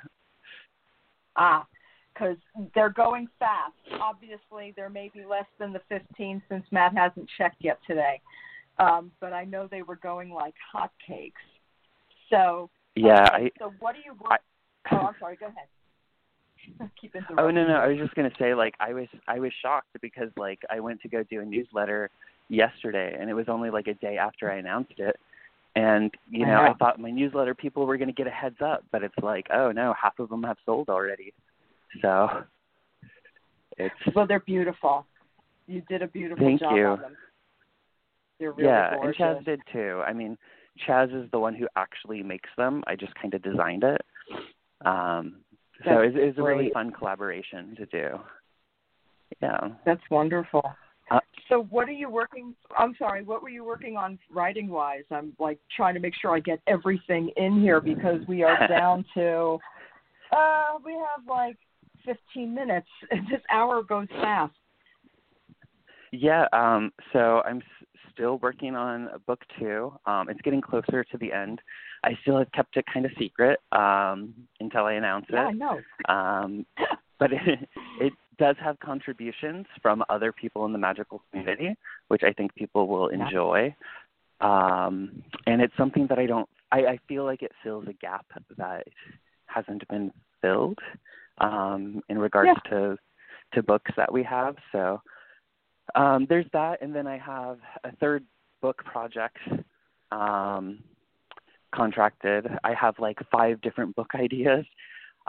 Ah, 1.36 1.66
because 2.14 2.38
they're 2.76 2.90
going 2.90 3.28
fast. 3.40 3.74
Obviously, 4.02 4.74
there 4.76 4.90
may 4.90 5.10
be 5.14 5.24
less 5.26 5.46
than 5.60 5.74
the 5.74 5.82
15 5.90 6.42
since 6.50 6.66
Mat 6.72 6.94
hasn't 6.96 7.28
checked 7.38 7.58
yet 7.62 7.80
today. 7.88 8.20
Um, 8.78 9.12
but 9.20 9.34
I 9.34 9.44
know 9.46 9.68
they 9.70 9.82
were 9.82 9.98
going 9.98 10.32
like 10.32 10.56
hotcakes. 10.74 11.34
So 12.30 12.70
Yeah, 12.96 13.28
okay, 13.36 13.52
so 13.60 13.74
what 13.80 13.96
do 13.96 14.02
you 14.06 14.16
I. 14.30 14.38
oh, 14.92 15.08
I'm 15.08 15.16
sorry. 15.20 15.38
Go 15.38 15.48
ahead. 15.48 16.90
Keep. 17.02 17.16
Oh 17.38 17.50
no 17.50 17.68
no, 17.68 17.76
I 17.76 17.88
was 17.88 17.98
just 17.98 18.16
gonna 18.16 18.32
say 18.40 18.54
like 18.54 18.76
I 18.80 18.94
was 18.94 19.08
I 19.28 19.40
was 19.40 19.52
shocked 19.62 19.90
because 20.02 20.30
like 20.38 20.60
I 20.70 20.80
went 20.80 21.02
to 21.02 21.10
go 21.10 21.24
do 21.24 21.42
a 21.42 21.46
newsletter 21.46 22.10
yesterday 22.50 23.16
and 23.20 23.30
it 23.30 23.34
was 23.34 23.46
only 23.48 23.70
like 23.70 23.88
a 23.88 23.94
day 23.96 24.18
after 24.18 24.52
I 24.52 24.58
announced 24.58 24.94
it. 24.98 25.16
And 25.76 26.12
you 26.30 26.46
I 26.46 26.50
know, 26.50 26.62
I 26.62 26.74
thought 26.74 27.00
my 27.00 27.12
newsletter 27.12 27.56
people 27.56 27.86
were 27.86 27.98
gonna 27.98 28.12
get 28.12 28.28
a 28.28 28.32
heads 28.32 28.58
up, 28.64 28.84
but 28.92 29.04
it's 29.04 29.16
like, 29.22 29.48
oh 29.54 29.72
no, 29.72 29.94
half 30.02 30.20
of 30.20 30.30
them 30.30 30.44
have 30.44 30.58
sold 30.66 30.90
already. 30.90 31.34
So 32.02 32.44
it's 33.78 33.96
Well, 34.16 34.28
they're 34.28 34.40
beautiful. 34.40 35.06
You 35.68 35.82
did 35.88 36.02
a 36.02 36.08
beautiful 36.08 36.46
Thank 36.46 36.60
job 36.60 36.74
you. 36.74 36.86
on 36.86 37.02
them. 37.02 37.18
They're 38.42 38.52
really 38.54 38.70
yeah, 38.70 38.96
gorgeous. 38.96 39.16
and 39.20 39.38
Chas 39.38 39.46
did 39.46 39.62
too. 39.72 40.02
I 40.06 40.14
mean, 40.14 40.36
Chas 40.88 41.12
is 41.12 41.30
the 41.32 41.38
one 41.38 41.54
who 41.54 41.68
actually 41.76 42.24
makes 42.24 42.50
them. 42.58 42.84
I 42.88 42.96
just 42.96 43.14
kind 43.22 43.36
of 43.36 43.44
designed 43.44 43.84
it. 43.84 44.02
Um, 44.84 45.42
so 45.86 46.00
it's, 46.00 46.16
it's 46.18 46.39
a 46.39 46.42
really 46.42 46.72
fun 46.74 46.92
collaboration 46.92 47.76
to 47.78 47.86
do. 47.86 48.20
Yeah. 49.44 49.60
That's 49.86 50.02
wonderful. 50.10 50.64
Uh, 51.12 51.20
so, 51.50 51.68
what 51.70 51.88
are 51.88 51.94
you 51.94 52.10
working? 52.10 52.56
I'm 52.76 52.96
sorry. 52.98 53.24
What 53.24 53.44
were 53.44 53.50
you 53.50 53.64
working 53.64 53.96
on 53.96 54.18
writing 54.34 54.70
wise? 54.70 55.04
I'm 55.12 55.34
like 55.38 55.60
trying 55.76 55.94
to 55.94 56.00
make 56.00 56.14
sure 56.20 56.36
I 56.36 56.39
get 56.39 56.62
everything 56.66 57.30
in 57.38 57.62
here 57.62 57.80
because 57.80 58.22
we 58.28 58.42
are 58.42 58.68
down 58.68 59.06
to. 59.14 59.60
Uh, 60.32 60.80
we 60.84 60.94
have 60.94 61.28
like 61.30 61.58
15 62.06 62.56
minutes. 62.56 62.88
This 63.30 63.42
hour 63.54 63.84
goes 63.84 64.08
fast. 64.20 64.54
Yeah, 66.12 66.46
um, 66.52 66.92
so 67.14 67.42
I'm 67.46 67.62
still 68.14 68.38
working 68.39 68.76
on 68.76 69.09
book 69.28 69.41
two. 69.59 69.93
Um, 70.05 70.30
it's 70.30 70.41
getting 70.41 70.62
closer 70.62 71.03
to 71.03 71.18
the 71.18 71.32
end. 71.32 71.62
I 72.03 72.18
still 72.22 72.38
have 72.39 72.51
kept 72.51 72.78
it 72.78 72.86
kind 72.91 73.05
of 73.05 73.12
secret 73.20 73.59
um, 73.72 74.34
until 74.59 74.86
I 74.86 74.93
announce 74.93 75.26
Yeah, 75.30 75.45
I 75.47 75.49
it. 75.51 75.55
know. 75.55 75.82
Um, 76.09 76.66
but 77.20 77.32
it, 77.34 77.70
it 77.99 78.14
does 78.38 78.55
have 78.64 78.80
contributions 78.80 79.66
from 79.82 80.03
other 80.09 80.32
people 80.32 80.66
in 80.66 80.72
the 80.72 80.80
magical 80.80 81.22
community, 81.30 81.76
which 82.07 82.24
I 82.24 82.34
think 82.34 82.55
people 82.55 82.88
will 82.88 83.09
enjoy. 83.09 83.76
Um, 84.41 85.22
and 85.45 85.62
it's 85.62 85.76
something 85.78 86.07
that 86.07 86.18
I 86.18 86.26
don't. 86.26 86.49
I, 86.72 86.80
I 86.86 86.99
feel 87.07 87.26
like 87.26 87.43
it 87.43 87.51
fills 87.64 87.86
a 87.88 87.93
gap 87.93 88.26
that 88.57 88.88
hasn't 89.45 89.88
been 89.89 90.12
filled 90.41 90.80
um, 91.39 92.01
in 92.09 92.18
regards 92.18 92.59
to 92.70 92.97
to 93.53 93.62
books 93.62 93.91
that 93.97 94.12
we 94.12 94.24
have. 94.24 94.55
So 94.72 95.01
um, 95.96 96.26
there's 96.30 96.46
that, 96.54 96.82
and 96.82 96.94
then 96.96 97.08
I 97.08 97.18
have 97.18 97.58
a 97.84 97.96
third 97.98 98.24
book 98.62 98.84
project 98.84 99.38
um, 100.12 100.80
contracted. 101.74 102.48
I 102.64 102.74
have 102.74 103.00
like 103.00 103.18
five 103.32 103.62
different 103.62 103.96
book 103.96 104.12
ideas. 104.16 104.66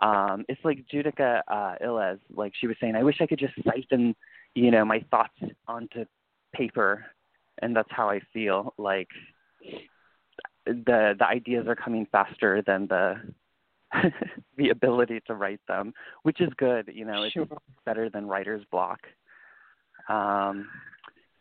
Um, 0.00 0.44
it's 0.48 0.61
like 0.64 0.84
Judika 0.92 1.42
uh, 1.48 1.74
Illes, 1.84 2.18
like 2.34 2.53
she 2.59 2.66
was 2.66 2.76
saying, 2.80 2.96
I 2.96 3.03
wish 3.03 3.16
I 3.20 3.26
could 3.26 3.38
just 3.38 3.55
siphon, 3.64 4.14
you 4.55 4.70
know, 4.70 4.84
my 4.84 5.05
thoughts 5.11 5.38
onto 5.68 6.05
paper, 6.55 7.05
and 7.61 7.76
that's 7.76 7.90
how 7.90 8.09
I 8.09 8.20
feel. 8.32 8.74
Like 8.78 9.09
the 10.66 11.14
the 11.18 11.26
ideas 11.26 11.66
are 11.66 11.76
coming 11.76 12.07
faster 12.11 12.62
than 12.66 12.86
the 12.88 13.16
the 14.57 14.70
ability 14.70 15.20
to 15.26 15.34
write 15.34 15.61
them, 15.68 15.92
which 16.22 16.40
is 16.40 16.48
good. 16.57 16.90
You 16.92 17.05
know, 17.05 17.22
it's 17.22 17.32
Sure. 17.34 17.46
better 17.84 18.09
than 18.09 18.26
writer's 18.26 18.64
block. 18.70 19.00
Um, 20.12 20.68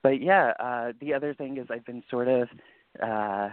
but 0.03 0.21
yeah, 0.21 0.53
uh, 0.59 0.93
the 0.99 1.13
other 1.13 1.33
thing 1.33 1.57
is 1.57 1.67
I've 1.69 1.85
been 1.85 2.03
sort 2.09 2.27
of 2.27 2.47
uh, 3.03 3.49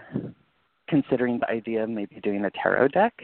considering 0.89 1.41
the 1.41 1.51
idea 1.51 1.85
of 1.85 1.91
maybe 1.91 2.21
doing 2.23 2.45
a 2.45 2.51
tarot 2.51 2.89
deck 2.89 3.15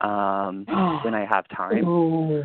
um, 0.00 0.64
when 1.04 1.14
I 1.14 1.26
have 1.28 1.44
time. 1.48 1.86
Ooh. 1.86 2.42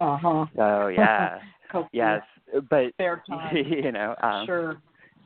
Uh 0.00 0.16
huh. 0.16 0.46
So 0.56 0.88
yeah, 0.88 1.38
yes, 1.92 2.22
but 2.70 2.94
Fair 2.96 3.22
time. 3.28 3.56
you 3.56 3.92
know, 3.92 4.14
um, 4.22 4.46
sure. 4.46 4.76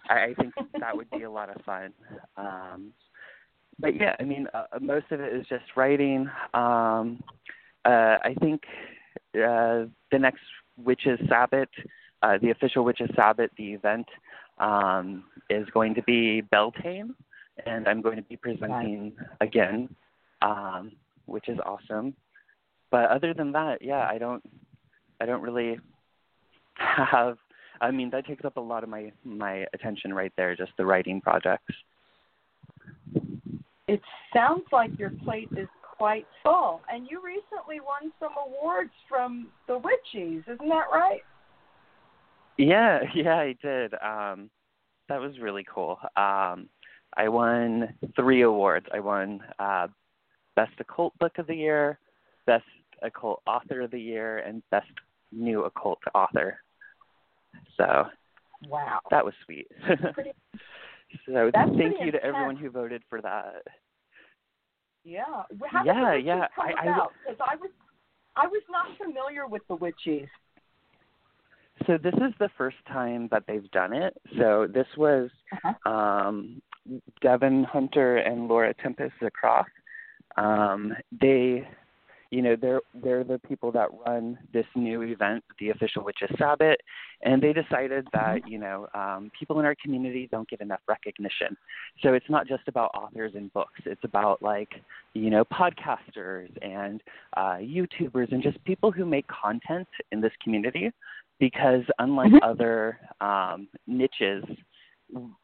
I, 0.08 0.24
I 0.24 0.34
think 0.34 0.52
that 0.80 0.96
would 0.96 1.08
be 1.10 1.22
a 1.22 1.30
lot 1.30 1.48
of 1.54 1.62
fun. 1.64 1.92
Um, 2.36 2.92
but 3.78 3.94
yeah, 3.94 4.16
I 4.18 4.24
mean, 4.24 4.48
uh, 4.52 4.64
most 4.80 5.06
of 5.10 5.20
it 5.20 5.32
is 5.32 5.46
just 5.48 5.64
writing. 5.76 6.28
Um, 6.54 7.22
uh, 7.84 8.18
I 8.22 8.34
think 8.40 8.62
uh, 9.34 9.86
the 10.10 10.18
next 10.18 10.40
Witches 10.76 11.18
Sabbath, 11.28 11.68
uh, 12.22 12.38
the 12.40 12.50
official 12.50 12.84
Witches 12.84 13.10
Sabbath, 13.16 13.50
the 13.56 13.72
event 13.72 14.06
um, 14.58 15.24
is 15.50 15.66
going 15.74 15.94
to 15.94 16.02
be 16.02 16.40
Beltane, 16.40 17.14
and 17.66 17.88
I'm 17.88 18.00
going 18.00 18.16
to 18.16 18.22
be 18.22 18.36
presenting 18.36 19.12
again, 19.40 19.88
um, 20.40 20.92
which 21.26 21.48
is 21.48 21.58
awesome. 21.66 22.14
But 22.90 23.10
other 23.10 23.34
than 23.34 23.52
that, 23.52 23.78
yeah, 23.80 24.06
I 24.08 24.18
don't, 24.18 24.42
I 25.20 25.26
don't 25.26 25.42
really 25.42 25.78
have. 26.76 27.38
I 27.80 27.90
mean, 27.90 28.10
that 28.10 28.26
takes 28.26 28.44
up 28.44 28.56
a 28.56 28.60
lot 28.60 28.84
of 28.84 28.88
my 28.88 29.10
my 29.24 29.66
attention 29.74 30.14
right 30.14 30.32
there, 30.36 30.54
just 30.54 30.72
the 30.78 30.86
writing 30.86 31.20
projects. 31.20 31.74
It 33.88 34.00
sounds 34.32 34.62
like 34.70 34.96
your 34.98 35.10
plate 35.24 35.48
is 35.56 35.68
quite 35.98 36.26
full, 36.42 36.80
and 36.90 37.08
you 37.10 37.20
recently 37.24 37.80
won 37.80 38.12
some 38.20 38.32
awards 38.46 38.92
from 39.08 39.48
the 39.66 39.80
Witchies, 39.80 40.42
isn't 40.48 40.68
that 40.68 40.86
right? 40.92 41.22
Yeah, 42.58 43.00
yeah, 43.14 43.36
I 43.36 43.54
did. 43.62 43.94
Um, 43.94 44.50
that 45.08 45.20
was 45.20 45.38
really 45.40 45.64
cool. 45.72 45.98
Um, 46.16 46.68
I 47.16 47.28
won 47.28 47.94
three 48.16 48.42
awards. 48.42 48.86
I 48.92 49.00
won 49.00 49.40
uh, 49.58 49.88
Best 50.56 50.72
Occult 50.80 51.18
Book 51.18 51.38
of 51.38 51.46
the 51.46 51.54
Year, 51.54 51.98
Best 52.46 52.64
Occult 53.02 53.42
Author 53.46 53.82
of 53.82 53.90
the 53.90 54.00
Year, 54.00 54.38
and 54.38 54.62
Best 54.70 54.86
New 55.32 55.64
Occult 55.64 55.98
Author. 56.14 56.58
So 57.76 58.04
Wow. 58.68 59.00
that 59.10 59.24
was 59.24 59.34
sweet. 59.44 59.66
Pretty, 60.14 60.32
so 61.26 61.50
thank 61.52 61.96
you 62.00 62.12
to 62.12 62.22
everyone 62.24 62.56
who 62.56 62.70
voted 62.70 63.02
for 63.10 63.20
that. 63.20 63.62
yeah. 65.04 65.24
How 65.68 65.84
Yeah, 65.84 66.14
did 66.14 66.24
the 66.24 66.24
Witchies 66.24 66.24
yeah, 66.26 66.46
I- 66.56 66.74
I- 66.78 66.82
about? 66.92 67.12
I 67.40 67.56
was, 67.56 67.70
I 68.36 68.46
was 68.46 68.62
not 68.70 68.86
familiar 68.98 69.46
with 69.48 69.62
the 69.68 69.76
Witchies. 69.76 70.28
So 71.86 71.98
this 71.98 72.14
is 72.14 72.32
the 72.38 72.50
first 72.56 72.76
time 72.86 73.28
that 73.32 73.44
they've 73.46 73.70
done 73.72 73.92
it. 73.92 74.14
So 74.38 74.66
this 74.72 74.86
was 74.96 75.30
Uh-huh. 75.52 75.90
um, 75.90 76.62
Devin 77.20 77.64
Hunter 77.64 78.18
and 78.18 78.48
Laura 78.48 78.74
Tempest 78.74 79.14
Zakroff. 79.20 79.64
Um, 80.36 80.94
they, 81.20 81.68
you 82.30 82.40
know, 82.40 82.56
they're 82.56 82.80
they're 82.94 83.24
the 83.24 83.38
people 83.40 83.70
that 83.72 83.88
run 84.06 84.38
this 84.52 84.64
new 84.74 85.02
event, 85.02 85.44
the 85.60 85.70
official 85.70 86.02
Witches 86.02 86.30
Sabbath, 86.38 86.78
and 87.22 87.42
they 87.42 87.52
decided 87.52 88.06
that 88.12 88.48
you 88.48 88.58
know 88.58 88.88
um, 88.94 89.30
people 89.38 89.60
in 89.60 89.66
our 89.66 89.74
community 89.82 90.28
don't 90.30 90.48
get 90.48 90.60
enough 90.60 90.80
recognition. 90.88 91.56
So 92.02 92.14
it's 92.14 92.30
not 92.30 92.48
just 92.48 92.66
about 92.68 92.90
authors 92.94 93.32
and 93.34 93.52
books; 93.52 93.80
it's 93.84 94.04
about 94.04 94.40
like 94.42 94.70
you 95.14 95.28
know 95.30 95.44
podcasters 95.44 96.48
and 96.62 97.02
uh, 97.36 97.56
YouTubers 97.60 98.32
and 98.32 98.42
just 98.42 98.62
people 98.64 98.90
who 98.90 99.04
make 99.04 99.26
content 99.28 99.88
in 100.12 100.20
this 100.22 100.32
community. 100.42 100.90
Because 101.42 101.82
unlike 101.98 102.30
Mhm. 102.30 102.38
other 102.40 103.00
um, 103.20 103.66
niches, 103.88 104.44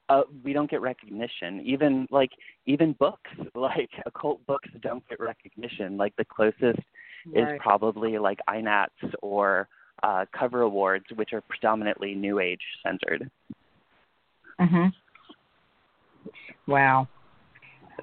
uh, 0.08 0.22
we 0.44 0.52
don't 0.52 0.70
get 0.70 0.80
recognition. 0.80 1.60
Even 1.62 2.06
like 2.12 2.30
even 2.66 2.92
books, 2.92 3.32
like 3.56 3.90
occult 4.06 4.46
books, 4.46 4.68
don't 4.80 5.04
get 5.08 5.18
recognition. 5.18 5.96
Like 5.96 6.14
the 6.14 6.24
closest 6.24 6.78
is 7.34 7.48
probably 7.58 8.16
like 8.16 8.38
INATS 8.48 9.12
or 9.22 9.68
uh, 10.04 10.24
COVR 10.32 10.64
Awards, 10.66 11.06
which 11.16 11.32
are 11.32 11.40
predominantly 11.40 12.14
New 12.14 12.38
Age 12.38 12.62
centered. 12.84 13.28
Mhm. 14.60 14.92
Wow. 16.68 17.08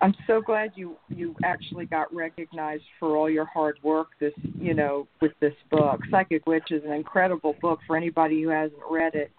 I'm 0.01 0.13
so 0.27 0.41
glad 0.41 0.71
you 0.75 0.97
you 1.09 1.35
actually 1.43 1.85
got 1.85 2.13
recognized 2.13 2.83
for 2.99 3.15
all 3.15 3.29
your 3.29 3.45
hard 3.45 3.77
work 3.83 4.07
this 4.19 4.33
you 4.59 4.73
know 4.73 5.07
with 5.21 5.31
this 5.39 5.53
book. 5.71 6.01
Psychic 6.11 6.45
Witch 6.45 6.71
is 6.71 6.83
an 6.83 6.91
incredible 6.91 7.55
book 7.61 7.79
for 7.87 7.95
anybody 7.95 8.41
who 8.41 8.49
hasn't 8.49 8.81
read 8.89 9.15
it. 9.15 9.31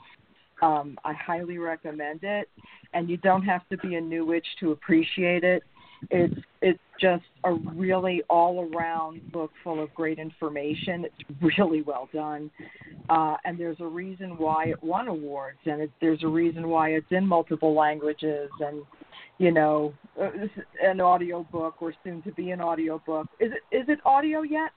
Um, 0.62 0.98
I 1.04 1.12
highly 1.12 1.58
recommend 1.58 2.20
it, 2.22 2.48
and 2.94 3.10
you 3.10 3.18
don't 3.18 3.42
have 3.42 3.68
to 3.68 3.76
be 3.78 3.96
a 3.96 4.00
new 4.00 4.24
witch 4.24 4.46
to 4.60 4.72
appreciate 4.72 5.44
it. 5.44 5.62
It's 6.10 6.34
it's 6.62 6.78
just 7.00 7.24
a 7.44 7.52
really 7.52 8.22
all 8.30 8.70
around 8.72 9.30
book 9.32 9.50
full 9.62 9.82
of 9.82 9.92
great 9.94 10.18
information. 10.18 11.04
It's 11.04 11.56
really 11.58 11.82
well 11.82 12.08
done, 12.12 12.50
uh, 13.10 13.36
and 13.44 13.58
there's 13.58 13.80
a 13.80 13.86
reason 13.86 14.38
why 14.38 14.66
it 14.66 14.82
won 14.82 15.08
awards, 15.08 15.58
and 15.66 15.82
it, 15.82 15.90
there's 16.00 16.22
a 16.22 16.28
reason 16.28 16.68
why 16.68 16.90
it's 16.90 17.10
in 17.10 17.26
multiple 17.26 17.74
languages, 17.74 18.50
and 18.60 18.82
you 19.38 19.50
know, 19.50 19.92
uh, 20.20 20.30
this 20.30 20.50
is 20.56 20.64
an 20.82 21.00
audio 21.00 21.46
book 21.50 21.76
or 21.80 21.92
soon 22.04 22.22
to 22.22 22.32
be 22.32 22.50
an 22.50 22.60
audio 22.60 23.00
book. 23.06 23.26
Is 23.40 23.52
it 23.52 23.76
is 23.76 23.88
it 23.88 23.98
audio 24.04 24.42
yet? 24.42 24.70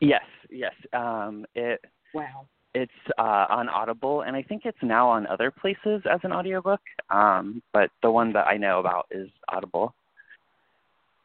Yes, 0.00 0.24
yes. 0.50 0.74
Um, 0.92 1.44
it 1.54 1.80
Wow. 2.12 2.46
it's 2.74 2.92
uh, 3.18 3.46
on 3.48 3.68
Audible, 3.68 4.22
and 4.22 4.36
I 4.36 4.42
think 4.42 4.62
it's 4.64 4.78
now 4.82 5.08
on 5.08 5.26
other 5.26 5.50
places 5.50 6.02
as 6.10 6.20
an 6.22 6.32
audiobook. 6.32 6.80
Um, 7.10 7.62
but 7.72 7.90
the 8.02 8.10
one 8.10 8.32
that 8.34 8.46
I 8.46 8.56
know 8.56 8.78
about 8.78 9.06
is 9.10 9.28
Audible. 9.48 9.94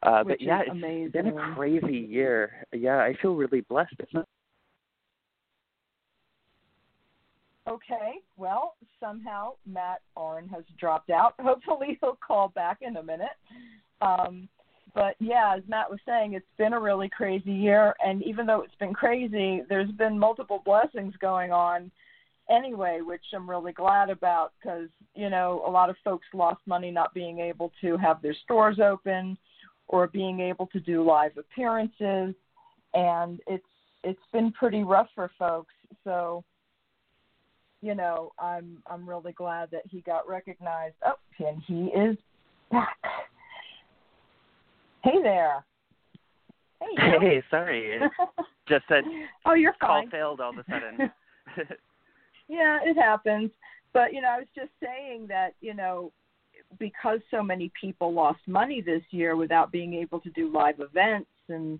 Uh, 0.02 0.24
Which 0.24 0.38
but 0.38 0.46
yeah, 0.46 0.62
it's 0.66 1.12
been 1.12 1.26
a 1.28 1.54
crazy 1.54 1.98
year. 1.98 2.66
Yeah, 2.72 2.98
I 2.98 3.14
feel 3.20 3.34
really 3.34 3.60
blessed. 3.60 3.94
It's 3.98 4.14
not 4.14 4.26
Okay. 7.70 8.14
Well, 8.36 8.74
somehow 8.98 9.52
Mat 9.66 10.00
Auryn 10.16 10.50
has 10.50 10.64
dropped 10.78 11.10
out. 11.10 11.34
Hopefully 11.40 11.98
he'll 12.00 12.18
call 12.26 12.48
back 12.48 12.78
in 12.82 12.96
a 12.96 13.02
minute. 13.02 13.28
Um, 14.00 14.48
but 14.94 15.14
yeah, 15.20 15.54
as 15.56 15.62
Mat 15.68 15.88
was 15.88 16.00
saying, 16.04 16.32
it's 16.32 16.46
been 16.58 16.72
a 16.72 16.80
really 16.80 17.08
crazy 17.08 17.52
year, 17.52 17.94
and 18.04 18.22
even 18.24 18.44
though 18.44 18.62
it's 18.62 18.74
been 18.80 18.92
crazy, 18.92 19.62
there's 19.68 19.90
been 19.92 20.18
multiple 20.18 20.62
blessings 20.64 21.14
going 21.20 21.52
on 21.52 21.92
anyway, 22.50 23.00
which 23.00 23.22
I'm 23.32 23.48
really 23.48 23.72
glad 23.72 24.10
about 24.10 24.52
because 24.60 24.88
you 25.14 25.30
know 25.30 25.62
a 25.64 25.70
lot 25.70 25.90
of 25.90 25.96
folks 26.02 26.26
lost 26.34 26.60
money 26.66 26.90
not 26.90 27.14
being 27.14 27.38
able 27.38 27.72
to 27.82 27.96
have 27.98 28.20
their 28.20 28.34
stores 28.44 28.80
open 28.80 29.38
or 29.86 30.08
being 30.08 30.40
able 30.40 30.66
to 30.68 30.80
do 30.80 31.04
live 31.04 31.36
appearances, 31.36 32.34
and 32.94 33.40
it's 33.46 33.64
it's 34.02 34.22
been 34.32 34.50
pretty 34.52 34.82
rough 34.82 35.08
for 35.14 35.30
folks. 35.38 35.74
So 36.02 36.42
you 37.82 37.94
know, 37.94 38.32
I'm 38.38 38.82
I'm 38.86 39.08
really 39.08 39.32
glad 39.32 39.70
that 39.72 39.82
he 39.88 40.00
got 40.00 40.28
recognized. 40.28 40.94
Oh, 41.04 41.14
and 41.38 41.62
he 41.66 41.84
is 41.86 42.16
back. 42.70 42.96
Hey 45.02 45.22
there. 45.22 45.64
Hey. 46.80 47.18
Hey, 47.20 47.42
sorry. 47.50 47.98
It 48.70 48.74
just 48.74 48.84
said 48.88 49.02
oh, 49.46 49.54
you're 49.54 49.72
call 49.80 50.02
fine. 50.02 50.10
failed 50.10 50.40
all 50.40 50.50
of 50.50 50.58
a 50.58 50.64
sudden. 50.70 51.10
Yeah, 52.48 52.80
it 52.82 52.94
happens. 52.94 53.52
But 53.92 54.12
you 54.12 54.20
know, 54.20 54.28
I 54.28 54.38
was 54.38 54.48
just 54.56 54.70
saying 54.82 55.26
that 55.28 55.54
you 55.60 55.72
know, 55.72 56.12
because 56.78 57.20
so 57.30 57.42
many 57.42 57.70
people 57.80 58.12
lost 58.12 58.40
money 58.46 58.80
this 58.80 59.02
year 59.10 59.36
without 59.36 59.70
being 59.70 59.94
able 59.94 60.20
to 60.20 60.30
do 60.30 60.52
live 60.52 60.80
events 60.80 61.30
and 61.48 61.78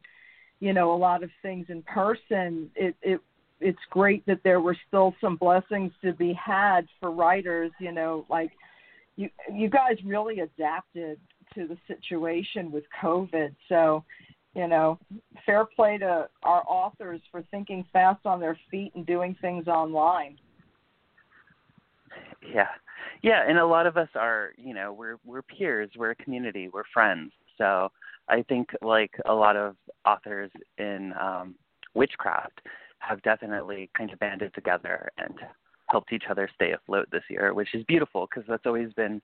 you 0.60 0.72
know 0.72 0.92
a 0.92 0.96
lot 0.96 1.24
of 1.24 1.30
things 1.42 1.66
in 1.68 1.82
person, 1.82 2.70
it 2.76 2.94
it 3.02 3.20
it's 3.60 3.78
great 3.90 4.24
that 4.26 4.40
there 4.44 4.60
were 4.60 4.76
still 4.88 5.14
some 5.20 5.36
blessings 5.36 5.92
to 6.02 6.12
be 6.12 6.32
had 6.32 6.86
for 6.98 7.10
writers. 7.10 7.70
You 7.78 7.92
know, 7.92 8.26
like 8.28 8.50
you 9.16 9.30
you 9.52 9.68
guys 9.68 9.96
really 10.04 10.40
adapted 10.40 11.18
to 11.54 11.66
the 11.66 11.76
situation 11.86 12.70
with 12.70 12.84
COVID, 13.02 13.54
so. 13.68 14.04
You 14.52 14.66
know, 14.66 14.98
fair 15.46 15.64
play 15.64 15.96
to 15.98 16.28
our 16.42 16.64
authors 16.66 17.20
for 17.30 17.44
thinking 17.52 17.84
fast 17.92 18.26
on 18.26 18.40
their 18.40 18.58
feet 18.68 18.90
and 18.96 19.06
doing 19.06 19.36
things 19.40 19.68
online. 19.68 20.38
yeah, 22.54 22.68
yeah, 23.22 23.42
and 23.46 23.58
a 23.58 23.66
lot 23.66 23.86
of 23.86 23.96
us 23.96 24.08
are, 24.14 24.52
you 24.56 24.74
know, 24.74 24.92
we're 24.92 25.16
we're 25.24 25.42
peers, 25.42 25.90
we're 25.96 26.10
a 26.10 26.14
community, 26.16 26.68
we're 26.68 26.84
friends. 26.92 27.32
So 27.58 27.90
I 28.28 28.42
think 28.42 28.70
like 28.82 29.12
a 29.26 29.32
lot 29.32 29.56
of 29.56 29.76
authors 30.04 30.50
in 30.78 31.12
um, 31.20 31.54
witchcraft 31.94 32.60
have 33.00 33.22
definitely 33.22 33.90
kind 33.96 34.12
of 34.12 34.18
banded 34.18 34.54
together 34.54 35.10
and 35.18 35.34
helped 35.88 36.12
each 36.12 36.24
other 36.30 36.48
stay 36.54 36.72
afloat 36.72 37.08
this 37.10 37.24
year, 37.28 37.52
which 37.52 37.74
is 37.74 37.84
beautiful 37.84 38.26
because 38.28 38.46
that's 38.48 38.66
always 38.66 38.92
been 38.92 39.20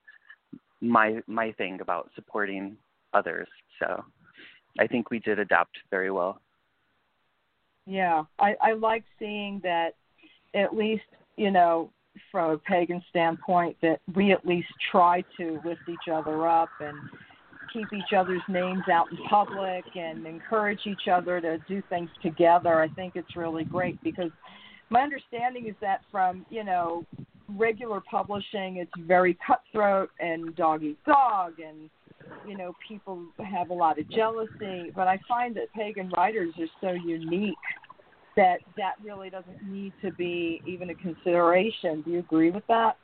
my 0.80 1.20
my 1.26 1.52
thing 1.52 1.80
about 1.80 2.10
supporting 2.14 2.76
others. 3.14 3.48
So 3.78 4.04
I 4.78 4.86
think 4.86 5.10
we 5.10 5.20
did 5.20 5.38
adapt 5.38 5.76
very 5.90 6.10
well. 6.10 6.40
Yeah, 7.86 8.24
I, 8.38 8.56
I 8.60 8.72
like 8.72 9.04
seeing 9.18 9.60
that 9.62 9.94
at 10.54 10.76
least, 10.76 11.04
you 11.36 11.50
know, 11.50 11.90
from 12.32 12.50
a 12.50 12.58
pagan 12.58 13.02
standpoint, 13.10 13.76
that 13.82 14.00
we 14.14 14.32
at 14.32 14.44
least 14.44 14.68
try 14.90 15.22
to 15.38 15.60
lift 15.64 15.82
each 15.88 16.08
other 16.12 16.48
up 16.48 16.70
and 16.80 16.96
keep 17.72 17.92
each 17.92 18.12
other's 18.16 18.42
names 18.48 18.82
out 18.90 19.10
in 19.10 19.18
public 19.28 19.84
and 19.94 20.26
encourage 20.26 20.80
each 20.86 21.08
other 21.10 21.40
to 21.40 21.58
do 21.68 21.82
things 21.88 22.10
together. 22.22 22.80
I 22.80 22.88
think 22.88 23.16
it's 23.16 23.36
really 23.36 23.64
great 23.64 24.02
because 24.02 24.30
my 24.90 25.00
understanding 25.00 25.66
is 25.66 25.74
that 25.80 26.00
from, 26.10 26.46
you 26.50 26.64
know, 26.64 27.04
regular 27.48 28.00
publishing, 28.10 28.76
it's 28.76 28.90
very 29.06 29.36
cutthroat 29.46 30.10
and 30.20 30.54
dog 30.56 30.82
eat 30.82 30.98
dog 31.06 31.54
and 31.58 31.90
you 32.46 32.56
know 32.56 32.74
people 32.86 33.24
have 33.44 33.70
a 33.70 33.74
lot 33.74 33.98
of 33.98 34.08
jealousy. 34.10 34.90
But 34.94 35.06
i 35.08 35.18
find 35.28 35.54
that 35.56 35.72
pagan 35.74 36.10
writers 36.16 36.52
are 36.58 36.66
so 36.80 36.92
unique 36.92 37.54
that 38.36 38.58
that 38.76 38.94
really 39.02 39.30
doesn't 39.30 39.62
need 39.62 39.92
to 40.02 40.12
be 40.12 40.60
even 40.66 40.90
a 40.90 40.94
consideration. 40.94 42.02
Do 42.02 42.10
you 42.10 42.18
agree 42.18 42.50
with 42.50 42.66
that 42.68 42.96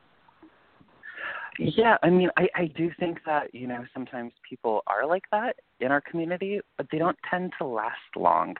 yeah 1.58 1.96
i 2.02 2.10
mean 2.10 2.30
i 2.36 2.48
i 2.54 2.66
do 2.66 2.90
think 2.98 3.18
that 3.26 3.54
you 3.54 3.66
know 3.66 3.84
sometimes 3.92 4.32
people 4.48 4.82
are 4.86 5.06
like 5.06 5.24
that 5.30 5.56
in 5.80 5.90
our 5.90 6.00
community 6.00 6.60
but 6.76 6.86
they 6.90 6.98
don't 6.98 7.18
tend 7.28 7.52
to 7.58 7.66
last 7.66 7.96
long 8.16 8.54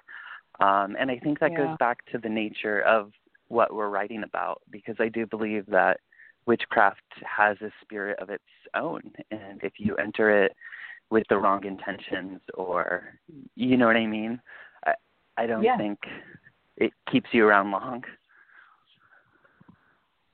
um 0.60 0.96
and 0.98 1.10
i 1.10 1.18
think 1.18 1.38
that 1.40 1.52
yeah. 1.52 1.58
goes 1.58 1.76
back 1.78 2.04
to 2.10 2.18
the 2.18 2.28
nature 2.28 2.80
of 2.82 3.12
what 3.48 3.74
we're 3.74 3.88
writing 3.88 4.22
about 4.22 4.62
because 4.70 4.96
i 4.98 5.08
do 5.08 5.26
believe 5.26 5.64
that 5.66 6.00
witchcraft 6.46 7.00
has 7.24 7.56
a 7.60 7.70
spirit 7.80 8.18
of 8.18 8.30
its 8.30 8.44
own 8.74 9.00
and 9.30 9.60
if 9.62 9.74
you 9.78 9.96
enter 9.96 10.44
it 10.44 10.52
with 11.10 11.24
the 11.28 11.36
wrong 11.36 11.64
intentions 11.64 12.40
or 12.54 13.18
you 13.54 13.76
know 13.76 13.86
what 13.86 13.96
i 13.96 14.06
mean 14.06 14.40
i 14.86 14.92
i 15.36 15.46
don't 15.46 15.62
yeah. 15.62 15.76
think 15.76 15.98
it 16.76 16.92
keeps 17.10 17.28
you 17.32 17.46
around 17.46 17.70
long 17.70 18.02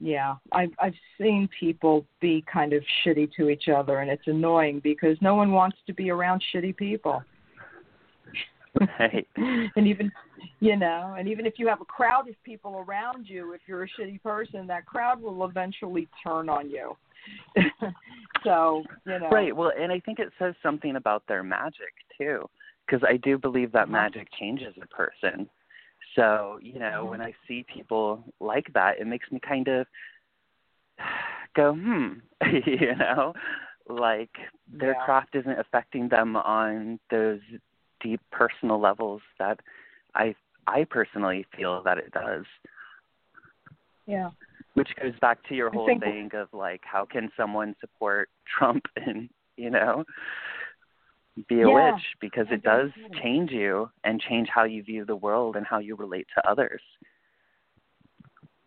yeah 0.00 0.34
i've 0.52 0.70
i've 0.80 0.94
seen 1.20 1.48
people 1.58 2.06
be 2.20 2.44
kind 2.52 2.72
of 2.72 2.82
shitty 3.04 3.30
to 3.32 3.48
each 3.48 3.68
other 3.68 3.98
and 3.98 4.10
it's 4.10 4.26
annoying 4.26 4.80
because 4.82 5.16
no 5.20 5.34
one 5.34 5.50
wants 5.52 5.76
to 5.86 5.92
be 5.92 6.10
around 6.10 6.42
shitty 6.54 6.76
people. 6.76 7.22
Right. 8.98 9.26
And 9.76 9.86
even 9.88 10.12
you 10.60 10.76
know 10.76 11.16
and 11.18 11.28
even 11.28 11.46
if 11.46 11.54
you 11.56 11.66
have 11.68 11.80
a 11.80 11.84
crowd 11.84 12.28
of 12.28 12.34
people 12.44 12.84
around 12.86 13.26
you 13.28 13.54
if 13.54 13.62
you're 13.66 13.84
a 13.84 13.88
shitty 13.88 14.22
person 14.22 14.66
that 14.68 14.86
crowd 14.86 15.20
will 15.20 15.44
eventually 15.44 16.08
turn 16.24 16.48
on 16.48 16.70
you. 16.70 16.96
So 18.44 18.84
you 19.04 19.18
know. 19.18 19.30
Right. 19.30 19.56
Well 19.56 19.72
and 19.76 19.90
i 19.90 19.98
think 19.98 20.20
it 20.20 20.28
says 20.38 20.54
something 20.62 20.94
about 20.94 21.24
their 21.26 21.42
magic 21.42 21.92
too 22.16 22.48
because 22.86 23.02
i 23.08 23.16
do 23.16 23.36
believe 23.36 23.72
that 23.72 23.84
uh-huh. 23.84 23.92
magic 23.92 24.28
changes 24.38 24.74
a 24.80 24.86
person 24.86 25.48
so 26.18 26.58
you 26.60 26.78
know 26.78 27.00
mm-hmm. 27.02 27.10
when 27.10 27.20
i 27.20 27.32
see 27.46 27.64
people 27.72 28.22
like 28.40 28.66
that 28.74 28.98
it 29.00 29.06
makes 29.06 29.30
me 29.30 29.38
kind 29.40 29.68
of 29.68 29.86
go 31.54 31.72
hmm 31.74 32.14
you 32.66 32.94
know 32.96 33.32
like 33.88 34.30
their 34.70 34.92
Yeah. 34.98 35.04
craft 35.04 35.34
isn't 35.34 35.58
affecting 35.58 36.08
them 36.08 36.36
on 36.36 36.98
those 37.10 37.40
deep 38.00 38.20
personal 38.30 38.78
levels 38.80 39.22
that 39.38 39.60
I 40.14 40.34
I 40.66 40.84
personally 40.84 41.46
feel 41.56 41.82
that 41.84 41.98
it 41.98 42.10
does. 42.12 42.44
yeah 44.06 44.30
Which 44.74 44.90
goes 45.00 45.14
back 45.20 45.38
to 45.48 45.54
your 45.54 45.70
whole 45.70 45.86
think- 45.86 46.02
thing 46.02 46.30
of 46.34 46.48
like 46.52 46.82
how 46.84 47.04
can 47.06 47.30
someone 47.36 47.74
support 47.80 48.28
Trump 48.58 48.84
and 48.96 49.30
you 49.56 49.70
know 49.70 50.04
be 51.48 51.62
a 51.62 51.68
Yeah, 51.68 51.92
witch 51.92 52.02
because 52.20 52.46
it 52.50 52.62
does 52.62 52.90
change 53.22 53.50
you 53.50 53.90
and 54.04 54.20
change 54.20 54.48
how 54.52 54.64
you 54.64 54.82
view 54.82 55.04
the 55.04 55.16
world 55.16 55.56
and 55.56 55.66
how 55.66 55.78
you 55.78 55.94
relate 55.96 56.26
to 56.36 56.48
others. 56.48 56.80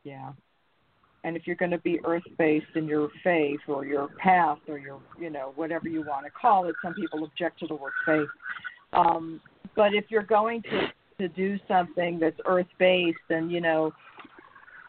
Yeah. 0.04 0.32
And 1.24 1.36
if 1.38 1.46
you're 1.46 1.56
going 1.56 1.72
to 1.72 1.78
be 1.80 2.00
earth 2.04 2.24
based 2.38 2.66
in 2.76 2.88
your 2.88 3.10
faith 3.24 3.60
or 3.68 3.86
your 3.86 4.08
path 4.18 4.58
or 4.68 4.80
your, 4.80 5.00
you 5.20 5.30
know, 5.30 5.54
whatever 5.56 5.88
you 5.88 6.04
want 6.04 6.26
to 6.26 6.32
call 6.32 6.68
it, 6.68 6.76
some 6.84 6.94
people 6.94 7.24
object 7.24 7.60
to 7.60 7.68
the 7.68 7.76
word 7.76 7.94
faith. 8.06 8.30
Um, 8.94 9.40
but 9.76 9.94
if 9.94 10.06
you're 10.10 10.24
going 10.24 10.64
to 10.64 10.88
to 11.22 11.28
do 11.30 11.60
something 11.68 12.18
that's 12.20 12.38
earth 12.46 12.68
based, 12.80 13.20
and, 13.30 13.52
you 13.52 13.62
know, 13.62 13.92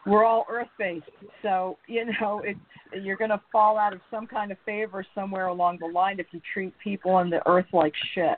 we're 0.05 0.23
all 0.25 0.45
earth 0.49 0.67
based. 0.77 1.05
So 1.41 1.77
you 1.87 2.05
know, 2.05 2.41
it's 2.45 2.59
you're 3.03 3.17
going 3.17 3.29
to 3.31 3.41
fall 3.51 3.77
out 3.77 3.93
of 3.93 4.01
some 4.11 4.27
kind 4.27 4.51
of 4.51 4.57
favor 4.65 5.05
somewhere 5.15 5.47
along 5.47 5.77
the 5.79 5.87
line 5.87 6.19
if 6.19 6.27
you 6.31 6.41
treat 6.53 6.73
people 6.83 7.11
on 7.11 7.29
the 7.29 7.45
earth 7.47 7.65
like 7.73 7.93
shit. 8.13 8.37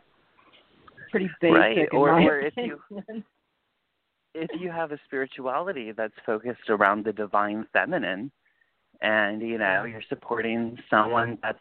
Pretty 1.11 1.29
basic, 1.41 1.53
Right, 1.55 1.87
or- 1.93 2.19
or 2.19 2.39
if 2.39 2.53
you- 2.57 2.81
if 4.33 4.49
you 4.59 4.69
have 4.69 4.91
a 4.91 4.99
spirituality 5.05 5.91
that's 5.93 6.13
focused 6.25 6.69
around 6.69 7.05
the 7.05 7.13
divine 7.13 7.65
feminine 7.71 8.31
and 9.01 9.41
you 9.41 9.57
know 9.57 9.85
you're 9.85 10.01
supporting 10.09 10.77
someone 10.89 11.37
that's 11.41 11.59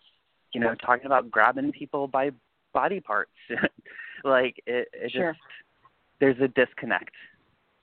you 0.52 0.60
know 0.60 0.74
talking 0.74 1.06
about 1.06 1.30
grabbing 1.30 1.70
people 1.72 2.08
by 2.08 2.30
body 2.72 2.98
parts 3.00 3.30
like 4.24 4.60
it, 4.66 4.88
it 4.92 5.12
Sure. 5.12 5.32
just 5.32 5.44
there's 6.20 6.40
a 6.40 6.48
disconnect 6.48 7.12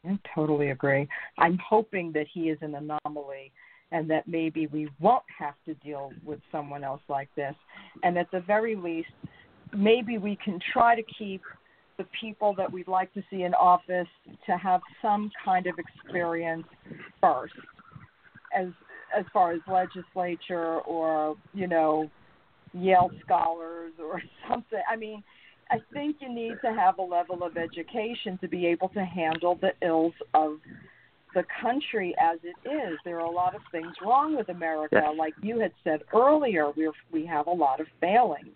I 0.05 0.19
totally 0.33 0.71
agree. 0.71 1.07
I'm 1.37 1.57
hoping 1.57 2.11
that 2.13 2.25
he 2.33 2.49
is 2.49 2.57
an 2.61 2.75
anomaly 2.75 3.51
and 3.91 4.09
that 4.09 4.27
maybe 4.27 4.67
we 4.67 4.89
won't 4.99 5.23
have 5.37 5.55
to 5.65 5.73
deal 5.75 6.11
with 6.25 6.39
someone 6.51 6.83
else 6.83 7.01
like 7.09 7.29
this. 7.35 7.55
And 8.03 8.17
at 8.17 8.31
the 8.31 8.39
very 8.39 8.75
least, 8.75 9.09
maybe 9.75 10.17
we 10.17 10.37
can 10.43 10.59
try 10.73 10.95
to 10.95 11.03
keep 11.17 11.41
the 11.97 12.05
people 12.19 12.55
that 12.57 12.71
we'd 12.71 12.87
like 12.87 13.13
to 13.13 13.23
see 13.29 13.43
in 13.43 13.53
office 13.53 14.07
to 14.45 14.57
have 14.57 14.81
some 15.01 15.29
kind 15.43 15.67
of 15.67 15.75
experience 15.77 16.65
first 17.19 17.53
as 18.57 18.67
as 19.17 19.25
far 19.33 19.51
as 19.51 19.59
legislature 19.67 20.79
or, 20.79 21.35
you 21.53 21.67
know, 21.67 22.09
Yale 22.73 23.11
scholars 23.25 23.91
or 24.01 24.21
something. 24.49 24.81
I 24.89 24.95
mean, 24.95 25.21
I 25.71 25.81
think 25.93 26.17
you 26.19 26.29
need 26.33 26.59
to 26.61 26.73
have 26.73 26.99
a 26.99 27.01
level 27.01 27.43
of 27.43 27.55
education 27.55 28.37
to 28.41 28.47
be 28.47 28.67
able 28.67 28.89
to 28.89 29.05
handle 29.05 29.57
the 29.61 29.71
ills 29.81 30.13
of 30.33 30.57
the 31.33 31.45
country 31.61 32.13
as 32.21 32.39
it 32.43 32.57
is. 32.67 32.99
There 33.05 33.15
are 33.15 33.25
a 33.25 33.31
lot 33.31 33.55
of 33.55 33.61
things 33.71 33.95
wrong 34.01 34.35
with 34.35 34.49
America, 34.49 34.95
Yes. 34.95 35.15
like 35.17 35.33
you 35.41 35.59
had 35.59 35.71
said 35.83 36.01
earlier. 36.13 36.71
We 36.75 36.91
we 37.11 37.25
have 37.25 37.47
a 37.47 37.51
lot 37.53 37.79
of 37.79 37.87
failings, 38.01 38.53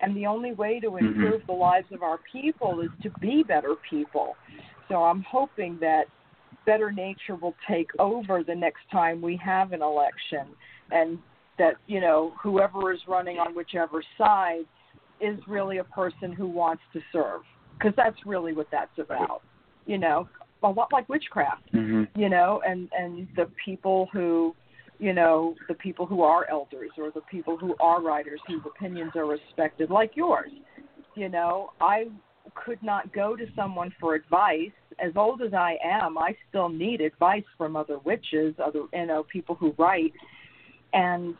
and 0.00 0.14
the 0.14 0.26
only 0.26 0.52
way 0.52 0.78
to 0.80 0.90
Mhm. 0.90 1.14
improve 1.14 1.46
the 1.46 1.54
lives 1.54 1.90
of 1.90 2.02
our 2.02 2.18
people 2.30 2.80
is 2.82 2.90
to 3.02 3.10
be 3.20 3.42
better 3.42 3.74
people. 3.76 4.36
So 4.88 5.02
I'm 5.04 5.22
hoping 5.22 5.78
that 5.78 6.04
better 6.66 6.92
nature 6.92 7.34
will 7.34 7.56
take 7.66 7.90
over 7.98 8.44
the 8.44 8.54
next 8.54 8.88
time 8.90 9.22
we 9.22 9.36
have 9.36 9.72
an 9.72 9.80
election, 9.80 10.54
and 10.90 11.18
that 11.56 11.78
you 11.86 12.00
know 12.00 12.34
whoever 12.42 12.92
is 12.92 13.00
running 13.08 13.38
on 13.38 13.54
whichever 13.54 14.02
side 14.18 14.66
is 15.22 15.38
really 15.46 15.78
a 15.78 15.84
person 15.84 16.32
who 16.32 16.46
wants 16.46 16.82
to 16.92 17.00
serve 17.12 17.42
because 17.78 17.94
that's 17.96 18.16
really 18.26 18.52
what 18.52 18.66
that's 18.70 18.98
about 18.98 19.42
you 19.86 19.98
know? 19.98 20.28
A 20.64 20.68
lot 20.68 20.92
like 20.92 21.08
witchcraft 21.08 21.72
mhm 21.72 22.08
you 22.14 22.28
know? 22.28 22.60
And 22.66 22.88
and 22.98 23.28
the 23.36 23.48
people 23.64 24.08
who 24.12 24.54
you 24.98 25.12
know 25.12 25.54
the 25.68 25.74
people 25.74 26.06
who 26.06 26.22
are 26.22 26.48
elders 26.50 26.90
or 26.98 27.10
the 27.10 27.22
people 27.22 27.56
who 27.56 27.74
are 27.80 28.02
writers 28.02 28.40
whose 28.46 28.62
opinions 28.66 29.12
are 29.16 29.26
respected 29.26 29.90
like 29.90 30.12
yours 30.16 30.50
you 31.14 31.28
know? 31.28 31.72
I 31.80 32.06
could 32.54 32.82
not 32.82 33.12
go 33.12 33.36
to 33.36 33.46
someone 33.54 33.94
for 34.00 34.14
advice. 34.14 34.72
As 34.98 35.12
old 35.16 35.42
as 35.42 35.54
i 35.54 35.78
am 35.82 36.18
i 36.18 36.36
still 36.48 36.68
need 36.68 37.00
advice 37.00 37.44
from 37.56 37.76
other 37.76 37.98
witches 38.00 38.54
other 38.64 38.84
you 38.92 39.06
know 39.06 39.24
people 39.32 39.54
who 39.54 39.74
write. 39.78 40.12
And 40.92 41.34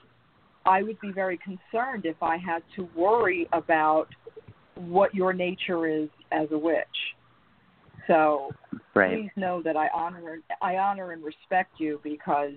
i 0.67 0.83
would 0.83 1.01
be 1.01 1.13
very 1.13 1.39
concerned 1.39 2.05
if 2.05 2.21
i 2.23 2.37
had 2.37 2.63
to 2.75 2.89
worry 2.97 3.49
about 3.53 4.09
what 4.77 5.15
your 5.15 5.33
nature 5.33 5.87
is 5.87 6.09
as 6.31 6.49
a 6.53 6.59
witch 6.59 6.87
so 8.07 8.51
right 8.95 9.21
please 9.21 9.31
know 9.37 9.63
that 9.63 9.77
I 9.77 9.89
honor 9.95 10.39
I 10.61 10.77
honor 10.77 11.13
and 11.13 11.23
respect 11.23 11.73
you 11.79 12.01
because 12.03 12.53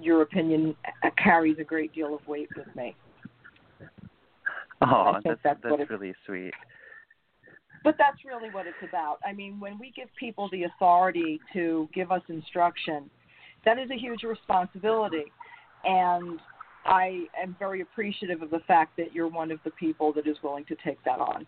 your 0.00 0.22
opinion 0.22 0.74
carries 1.22 1.56
a 1.58 1.64
great 1.64 1.92
deal 1.94 2.14
of 2.14 2.26
weight 2.26 2.48
with 2.56 2.66
me. 2.76 2.94
oh 4.82 5.14
that's 5.24 5.40
that's 5.42 5.60
that's, 5.62 5.90
really 5.90 6.14
sweet 6.26 6.52
But 7.82 7.96
that's 7.98 8.18
really 8.24 8.50
what 8.50 8.66
it's 8.66 8.82
about. 8.82 9.18
I 9.24 9.32
mean, 9.32 9.58
when 9.58 9.78
we 9.78 9.90
give 9.96 10.08
people 10.18 10.48
the 10.52 10.64
authority 10.64 11.40
to 11.54 11.88
give 11.94 12.12
us 12.12 12.22
instruction, 12.28 13.08
that 13.64 13.78
is 13.78 13.90
a 13.90 13.96
huge 13.96 14.22
responsibility. 14.22 15.24
And 15.84 16.38
I 16.90 17.26
am 17.40 17.54
very 17.58 17.80
appreciative 17.80 18.42
of 18.42 18.50
the 18.50 18.58
fact 18.66 18.96
that 18.96 19.14
you're 19.14 19.28
one 19.28 19.52
of 19.52 19.60
the 19.64 19.70
people 19.70 20.12
that 20.14 20.26
is 20.26 20.36
willing 20.42 20.64
to 20.66 20.76
take 20.84 21.02
that 21.04 21.20
on. 21.20 21.46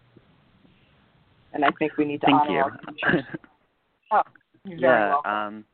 And 1.52 1.64
I 1.64 1.68
think 1.78 1.96
we 1.98 2.04
need 2.04 2.20
to 2.20 2.26
Thank 2.26 2.42
honor 2.42 2.52
you. 2.52 2.58
our 2.58 2.70
teachers. 2.70 3.24
oh, 4.12 4.22
yeah, 4.64 5.16
um, 5.24 5.64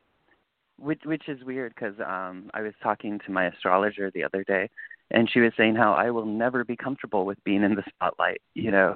which 0.77 1.01
which 1.05 1.29
is 1.29 1.41
weird 1.43 1.73
because 1.75 1.93
um, 1.99 2.49
I 2.53 2.61
was 2.61 2.73
talking 2.81 3.19
to 3.25 3.31
my 3.31 3.45
astrologer 3.45 4.11
the 4.11 4.23
other 4.23 4.43
day, 4.43 4.69
and 5.11 5.29
she 5.31 5.39
was 5.39 5.53
saying 5.55 5.75
how 5.75 5.93
I 5.93 6.09
will 6.09 6.25
never 6.25 6.65
be 6.65 6.75
comfortable 6.75 7.25
with 7.25 7.41
being 7.43 7.63
in 7.63 7.75
the 7.75 7.83
spotlight. 7.87 8.41
You 8.55 8.71
know, 8.71 8.95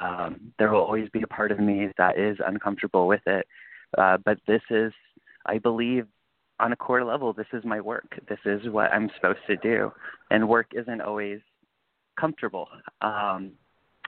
um, 0.00 0.52
there 0.58 0.70
will 0.70 0.82
always 0.82 1.08
be 1.10 1.22
a 1.22 1.26
part 1.26 1.50
of 1.50 1.58
me 1.58 1.88
that 1.98 2.16
is 2.16 2.38
uncomfortable 2.46 3.08
with 3.08 3.22
it. 3.26 3.46
Uh, 3.98 4.16
but 4.24 4.38
this 4.46 4.62
is, 4.70 4.92
I 5.44 5.58
believe, 5.58 6.06
on 6.62 6.72
a 6.72 6.76
core 6.76 7.04
level, 7.04 7.32
this 7.32 7.46
is 7.52 7.64
my 7.64 7.80
work. 7.80 8.18
This 8.28 8.38
is 8.44 8.68
what 8.70 8.92
I'm 8.92 9.10
supposed 9.16 9.40
to 9.48 9.56
do, 9.56 9.92
and 10.30 10.48
work 10.48 10.68
isn't 10.72 11.00
always 11.00 11.40
comfortable. 12.18 12.68
Um, 13.02 13.50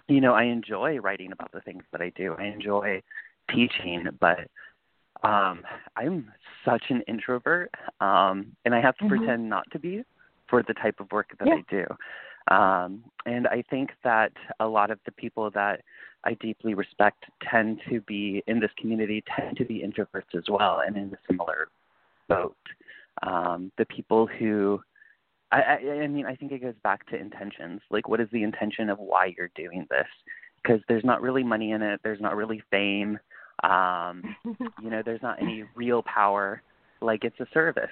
you 0.07 0.21
know, 0.21 0.35
I 0.35 0.45
enjoy 0.45 0.99
writing 0.99 1.33
about 1.33 1.51
the 1.53 1.61
things 1.63 1.83
that 1.91 2.01
I 2.01 2.13
do. 2.17 2.35
I 2.39 2.45
enjoy 2.45 3.03
teaching, 3.51 4.07
but 4.21 4.49
um 5.23 5.63
I'm 5.97 6.31
such 6.65 6.83
an 6.91 7.03
introvert 7.03 7.71
um 8.01 8.55
and 8.65 8.75
I 8.75 8.81
have 8.81 8.97
to 8.99 9.05
Mhm. 9.05 9.09
pretend 9.09 9.49
not 9.49 9.71
to 9.71 9.79
be 9.79 10.05
for 10.49 10.63
the 10.63 10.75
type 10.75 10.99
of 10.99 11.11
work 11.13 11.29
that 11.39 11.49
Yeah. 11.49 11.55
I 11.55 11.65
do. 11.69 11.87
Um 12.55 13.05
and 13.25 13.47
I 13.49 13.63
think 13.71 13.93
that 14.03 14.33
a 14.61 14.67
lot 14.67 14.91
of 14.91 14.99
the 15.05 15.13
people 15.13 15.51
that 15.51 15.83
I 16.25 16.35
deeply 16.35 16.75
respect 16.75 17.25
tend 17.41 17.81
to 17.89 18.01
be 18.03 18.43
in 18.47 18.61
this 18.61 18.73
community 18.75 19.23
tend 19.37 19.57
to 19.59 19.65
be 19.65 19.81
introverts 19.81 20.35
as 20.35 20.49
well 20.49 20.81
and 20.81 20.97
in 20.97 21.13
a 21.15 21.19
similar 21.29 21.69
boat. 22.29 22.57
Um 23.27 23.73
the 23.79 23.87
people 23.87 24.27
who 24.27 24.81
I, 25.53 25.61
I 25.61 25.91
I 26.03 26.07
mean 26.07 26.27
I 26.27 26.37
think 26.37 26.53
it 26.53 26.63
goes 26.63 26.75
back 26.83 27.07
to 27.09 27.17
intentions. 27.17 27.81
Like 27.91 28.09
what 28.09 28.21
is 28.21 28.29
the 28.33 28.43
intention 28.43 28.91
of 28.91 28.99
why 28.99 29.35
you're 29.37 29.51
doing 29.55 29.87
this? 29.91 30.09
Because 30.63 30.81
there's 30.89 31.05
not 31.05 31.23
really 31.23 31.43
money 31.43 31.73
in 31.73 31.83
it, 31.83 32.01
there's 32.03 32.21
not 32.21 32.37
really 32.37 32.63
fame. 32.71 33.19
Um 33.63 34.37
you 34.83 34.91
know 34.91 35.03
there's 35.05 35.23
not 35.23 35.41
any 35.41 35.65
real 35.75 36.03
power 36.03 36.63
like 37.01 37.25
it's 37.25 37.39
a 37.41 37.47
service 37.53 37.91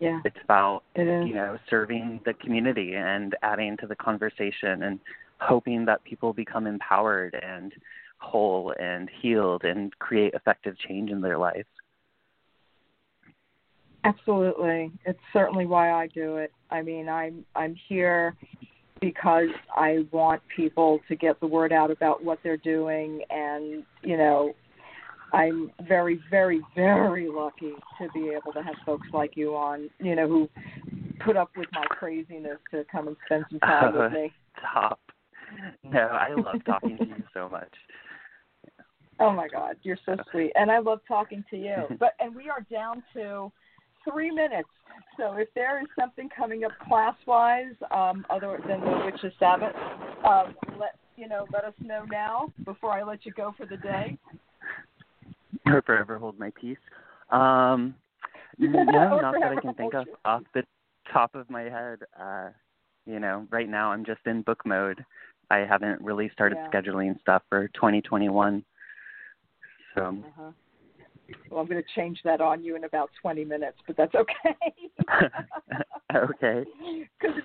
yeah, 0.00 0.20
it's 0.24 0.36
about 0.42 0.82
it 0.96 1.26
you 1.26 1.34
know 1.34 1.56
serving 1.70 2.20
the 2.24 2.34
community 2.34 2.94
and 2.94 3.36
adding 3.42 3.76
to 3.78 3.86
the 3.86 3.96
conversation 3.96 4.82
and 4.82 4.98
hoping 5.38 5.84
that 5.84 6.04
people 6.04 6.32
become 6.32 6.66
empowered 6.66 7.34
and 7.42 7.72
whole 8.18 8.74
and 8.80 9.08
healed 9.20 9.64
and 9.64 9.96
create 9.98 10.34
effective 10.34 10.76
change 10.78 11.10
in 11.10 11.20
their 11.20 11.38
lives 11.38 11.68
Absolutely. 14.04 14.92
It's 15.06 15.18
certainly 15.32 15.66
why 15.66 15.90
I 15.90 16.08
do 16.08 16.36
it. 16.36 16.52
I 16.70 16.82
mean, 16.82 17.08
I'm 17.08 17.44
I'm 17.56 17.74
here 17.88 18.36
because 19.00 19.48
I 19.74 20.06
want 20.12 20.42
people 20.54 21.00
to 21.08 21.16
get 21.16 21.40
the 21.40 21.46
word 21.46 21.72
out 21.72 21.90
about 21.90 22.24
what 22.24 22.38
they're 22.42 22.56
doing 22.56 23.22
and, 23.30 23.82
you 24.02 24.16
know, 24.16 24.54
I'm 25.32 25.72
very 25.88 26.20
very 26.30 26.62
very 26.76 27.28
lucky 27.28 27.72
to 28.00 28.08
be 28.14 28.28
able 28.28 28.52
to 28.52 28.62
have 28.62 28.74
folks 28.86 29.08
like 29.12 29.36
you 29.36 29.56
on, 29.56 29.90
you 29.98 30.14
know, 30.14 30.28
who 30.28 30.48
put 31.24 31.36
up 31.36 31.50
with 31.56 31.68
my 31.72 31.84
craziness 31.86 32.58
to 32.70 32.84
come 32.92 33.08
and 33.08 33.16
spend 33.26 33.44
some 33.50 33.60
time 33.60 33.96
with 33.96 34.12
me. 34.12 34.32
top 34.72 35.00
no 35.84 35.98
i 35.98 36.32
love 36.34 36.56
talking 36.64 36.96
to 36.96 37.04
you 37.04 37.22
so 37.34 37.48
much 37.48 37.72
Oh 39.20 39.30
my 39.30 39.46
God, 39.48 39.76
you're 39.82 39.98
so 40.04 40.16
sweet, 40.30 40.52
and 40.56 40.70
I 40.70 40.78
love 40.80 41.00
talking 41.06 41.44
to 41.50 41.56
you. 41.56 41.86
But 42.00 42.14
and 42.18 42.34
we 42.34 42.48
are 42.50 42.62
down 42.70 43.02
to 43.14 43.52
three 44.10 44.30
minutes. 44.30 44.68
So 45.16 45.34
if 45.34 45.48
there 45.54 45.80
is 45.80 45.88
something 45.98 46.28
coming 46.36 46.64
up 46.64 46.72
class 46.88 47.14
wise, 47.26 47.74
um, 47.90 48.24
other 48.30 48.60
than 48.66 48.80
the 48.80 49.02
Witches 49.04 49.32
Sabbath, 49.38 49.74
um, 50.28 50.54
let 50.78 50.96
you 51.16 51.28
know, 51.28 51.46
let 51.52 51.64
us 51.64 51.74
know 51.82 52.04
now 52.10 52.50
before 52.64 52.90
I 52.92 53.02
let 53.04 53.24
you 53.24 53.32
go 53.32 53.54
for 53.56 53.66
the 53.66 53.76
day. 53.76 54.18
or 55.66 55.82
forever 55.82 56.18
hold 56.18 56.38
my 56.38 56.50
peace 56.60 56.78
um 57.30 57.94
no 58.58 59.20
not 59.20 59.34
that 59.40 59.52
i 59.56 59.60
can 59.60 59.74
think 59.74 59.94
of 59.94 60.06
off 60.24 60.42
the 60.52 60.62
top 61.12 61.34
of 61.34 61.48
my 61.48 61.62
head 61.62 62.00
uh 62.20 62.48
you 63.06 63.18
know 63.18 63.46
right 63.50 63.68
now 63.68 63.90
i'm 63.90 64.04
just 64.04 64.20
in 64.26 64.42
book 64.42 64.60
mode 64.66 65.04
i 65.50 65.58
haven't 65.58 66.00
really 66.00 66.30
started 66.32 66.58
Yeah. 66.60 66.80
scheduling 66.80 67.18
stuff 67.20 67.42
for 67.48 67.68
2021 67.68 68.64
so 69.94 70.02
Uh-huh. 70.02 70.50
Well, 71.50 71.60
I'm 71.60 71.66
going 71.66 71.82
to 71.82 71.88
change 71.94 72.20
that 72.24 72.40
on 72.40 72.62
you 72.64 72.76
in 72.76 72.84
about 72.84 73.10
20 73.22 73.44
minutes, 73.44 73.78
but 73.86 73.96
that's 73.96 74.14
okay. 74.14 74.56
okay 76.14 76.64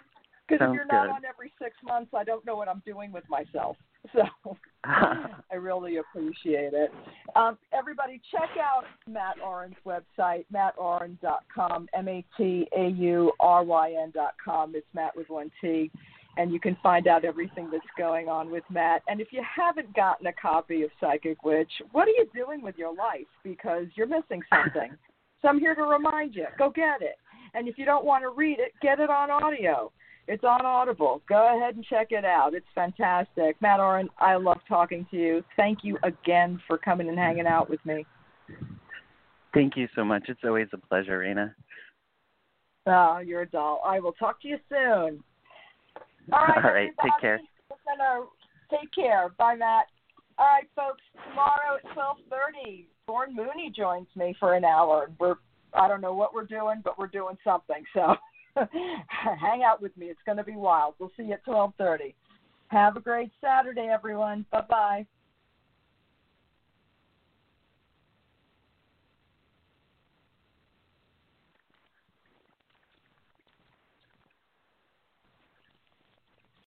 Because 0.49 0.67
if 0.67 0.73
you're 0.73 0.85
not 0.85 1.05
good. 1.05 1.13
on 1.13 1.21
every 1.25 1.53
six 1.61 1.75
months, 1.83 2.11
I 2.15 2.23
don't 2.23 2.43
know 2.45 2.55
what 2.55 2.67
I'm 2.67 2.81
doing 2.85 3.11
with 3.11 3.23
myself. 3.29 3.77
So 4.13 4.55
I 4.85 5.55
really 5.55 5.97
appreciate 5.97 6.71
it. 6.73 6.89
Um, 7.35 7.57
everybody, 7.73 8.21
check 8.31 8.49
out 8.57 8.85
Mat 9.05 9.35
Auryn's 9.45 9.75
website, 9.85 10.45
matauryn.com, 10.53 11.89
M 11.93 12.07
A 12.07 12.25
T 12.37 12.65
A 12.75 12.87
U 12.87 13.33
R 13.41 13.61
Y 13.61 13.95
N.com. 14.01 14.73
It's 14.73 14.87
Mat 14.93 15.11
with 15.17 15.29
one 15.29 15.51
T. 15.59 15.91
And 16.39 16.53
you 16.53 16.59
can 16.61 16.77
find 16.81 17.05
out 17.05 17.25
everything 17.25 17.67
that's 17.69 17.83
going 17.97 18.29
on 18.29 18.49
with 18.49 18.63
Mat. 18.69 19.01
And 19.09 19.19
if 19.19 19.27
you 19.31 19.41
haven't 19.43 19.93
gotten 19.93 20.27
a 20.27 20.31
copy 20.31 20.83
of 20.83 20.89
Psychic 20.97 21.43
Witch, 21.43 21.69
what 21.91 22.07
are 22.07 22.11
you 22.11 22.29
doing 22.33 22.61
with 22.61 22.77
your 22.77 22.95
life? 22.95 23.27
Because 23.43 23.87
you're 23.95 24.07
missing 24.07 24.41
something. 24.49 24.91
so 25.41 25.49
I'm 25.49 25.59
here 25.59 25.75
to 25.75 25.83
remind 25.83 26.35
you 26.35 26.45
go 26.57 26.69
get 26.69 27.01
it. 27.01 27.17
And 27.53 27.67
if 27.67 27.77
you 27.77 27.83
don't 27.83 28.05
want 28.05 28.23
to 28.23 28.29
read 28.29 28.59
it, 28.59 28.71
get 28.81 29.01
it 29.01 29.09
on 29.09 29.29
audio. 29.29 29.91
It's 30.29 30.45
on 30.45 30.65
Audible. 30.65 31.21
Go 31.27 31.57
ahead 31.57 31.75
and 31.75 31.83
check 31.83 32.11
it 32.11 32.23
out. 32.23 32.53
It's 32.53 32.65
fantastic. 32.73 33.61
Mat 33.61 33.81
Auryn, 33.81 34.07
I 34.17 34.35
love 34.37 34.59
talking 34.65 35.05
to 35.11 35.17
you. 35.17 35.43
Thank 35.57 35.79
you 35.83 35.97
again 36.03 36.61
for 36.67 36.77
coming 36.77 37.09
and 37.09 37.19
hanging 37.19 37.47
out 37.47 37.69
with 37.69 37.85
me. 37.85 38.05
thank 39.53 39.75
you 39.75 39.89
so 39.93 40.05
much 40.05 40.23
it's 40.29 40.39
always 40.45 40.67
a 40.71 40.77
pleasure 40.77 41.19
Raina. 41.19 41.53
Oh, 42.85 43.17
you're 43.17 43.41
a 43.41 43.49
doll. 43.49 43.81
I 43.85 43.99
will 43.99 44.13
talk 44.13 44.41
to 44.43 44.47
you 44.47 44.57
soon. 44.69 45.21
All 46.31 46.39
right, 46.39 46.63
All 46.63 46.71
right, 46.71 46.91
take 47.01 47.21
care. 47.21 47.39
We're 47.69 47.95
gonna 47.95 48.25
take 48.69 48.91
care. 48.93 49.29
Bye, 49.37 49.55
Mat. 49.55 49.85
All 50.37 50.45
right, 50.45 50.69
folks. 50.75 51.01
Tomorrow 51.29 51.77
at 51.83 51.93
twelve 51.93 52.17
thirty, 52.29 52.87
Dawn 53.07 53.35
Mooney 53.35 53.71
joins 53.75 54.07
me 54.15 54.35
for 54.39 54.53
an 54.53 54.63
hour. 54.63 55.09
We're 55.19 55.35
I 55.73 55.87
don't 55.87 56.01
know 56.01 56.13
what 56.13 56.33
we're 56.33 56.45
doing, 56.45 56.81
but 56.83 56.97
we're 56.97 57.07
doing 57.07 57.37
something. 57.43 57.83
So 57.93 58.15
hang 59.07 59.63
out 59.63 59.81
with 59.81 59.95
me. 59.97 60.07
It's 60.07 60.19
going 60.25 60.37
to 60.37 60.43
be 60.43 60.55
wild. 60.55 60.95
We'll 60.99 61.11
see 61.17 61.23
you 61.23 61.33
at 61.33 61.45
twelve 61.45 61.73
thirty. 61.77 62.15
Have 62.67 62.97
a 62.97 62.99
great 62.99 63.31
Saturday, 63.41 63.89
everyone. 63.91 64.45
Bye 64.51 64.63
bye. 64.69 65.05